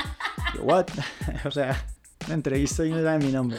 Yo, 0.55 0.63
what? 0.63 0.87
o 1.45 1.51
sea, 1.51 1.85
una 2.27 2.35
entrevista 2.35 2.85
y 2.85 2.91
no 2.91 3.03
saben 3.03 3.27
mi 3.27 3.33
nombre. 3.33 3.59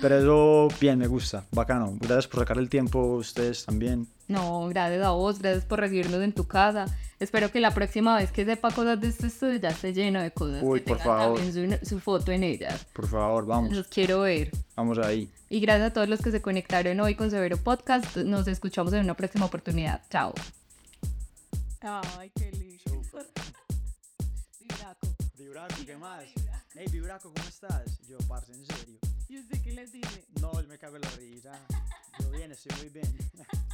Pero 0.00 0.18
eso, 0.18 0.68
bien, 0.80 0.98
me 0.98 1.06
gusta, 1.06 1.44
bacano. 1.52 1.96
Gracias 2.00 2.26
por 2.26 2.40
sacar 2.40 2.58
el 2.58 2.68
tiempo, 2.68 2.98
ustedes 3.16 3.64
también. 3.64 4.08
No, 4.26 4.66
gracias 4.68 5.04
a 5.04 5.10
vos, 5.10 5.38
gracias 5.38 5.64
por 5.64 5.78
recibirnos 5.78 6.20
en 6.22 6.32
tu 6.32 6.46
casa. 6.46 6.86
Espero 7.20 7.52
que 7.52 7.60
la 7.60 7.72
próxima 7.72 8.16
vez 8.16 8.32
que 8.32 8.44
sepa 8.44 8.72
cosas 8.72 9.00
de 9.00 9.06
este 9.08 9.28
estudio 9.28 9.60
ya 9.60 9.68
esté 9.68 9.92
lleno 9.92 10.20
de 10.20 10.32
cosas. 10.32 10.60
Uy, 10.64 10.80
que 10.80 10.88
por 10.88 10.98
favor. 10.98 11.38
Su, 11.40 11.78
su 11.86 12.00
foto 12.00 12.32
en 12.32 12.42
ellas. 12.42 12.84
Por 12.92 13.06
favor, 13.06 13.46
vamos, 13.46 13.72
Los 13.72 13.86
quiero 13.86 14.22
ver. 14.22 14.50
vamos 14.74 14.98
ahí. 14.98 15.28
Y 15.48 15.60
gracias 15.60 15.90
a 15.90 15.92
todos 15.92 16.08
los 16.08 16.20
que 16.20 16.32
se 16.32 16.42
conectaron 16.42 16.98
hoy 16.98 17.14
con 17.14 17.30
Severo 17.30 17.56
Podcast. 17.58 18.16
Nos 18.16 18.48
escuchamos 18.48 18.92
en 18.94 19.00
una 19.04 19.14
próxima 19.14 19.46
oportunidad. 19.46 20.00
Chao. 20.10 20.34
Ay, 22.18 22.32
qué 22.34 22.50
lindo. 22.50 22.72
Vibraco, 25.52 25.84
¿qué 25.84 25.96
más? 25.98 26.24
Hey, 26.74 26.86
Vibraco, 26.90 27.30
¿cómo 27.30 27.46
estás? 27.46 28.00
Yo, 28.08 28.16
parce, 28.26 28.54
en 28.54 28.64
serio. 28.64 28.98
Yo 29.28 29.42
sé 29.42 29.60
que 29.60 29.72
les 29.72 29.92
dije. 29.92 30.24
No, 30.40 30.50
yo 30.58 30.66
me 30.66 30.78
cago 30.78 30.96
en 30.96 31.02
la 31.02 31.10
risa. 31.10 31.52
Yo 32.20 32.30
bien, 32.30 32.52
estoy 32.52 32.74
muy 32.78 32.88
bien. 32.88 33.18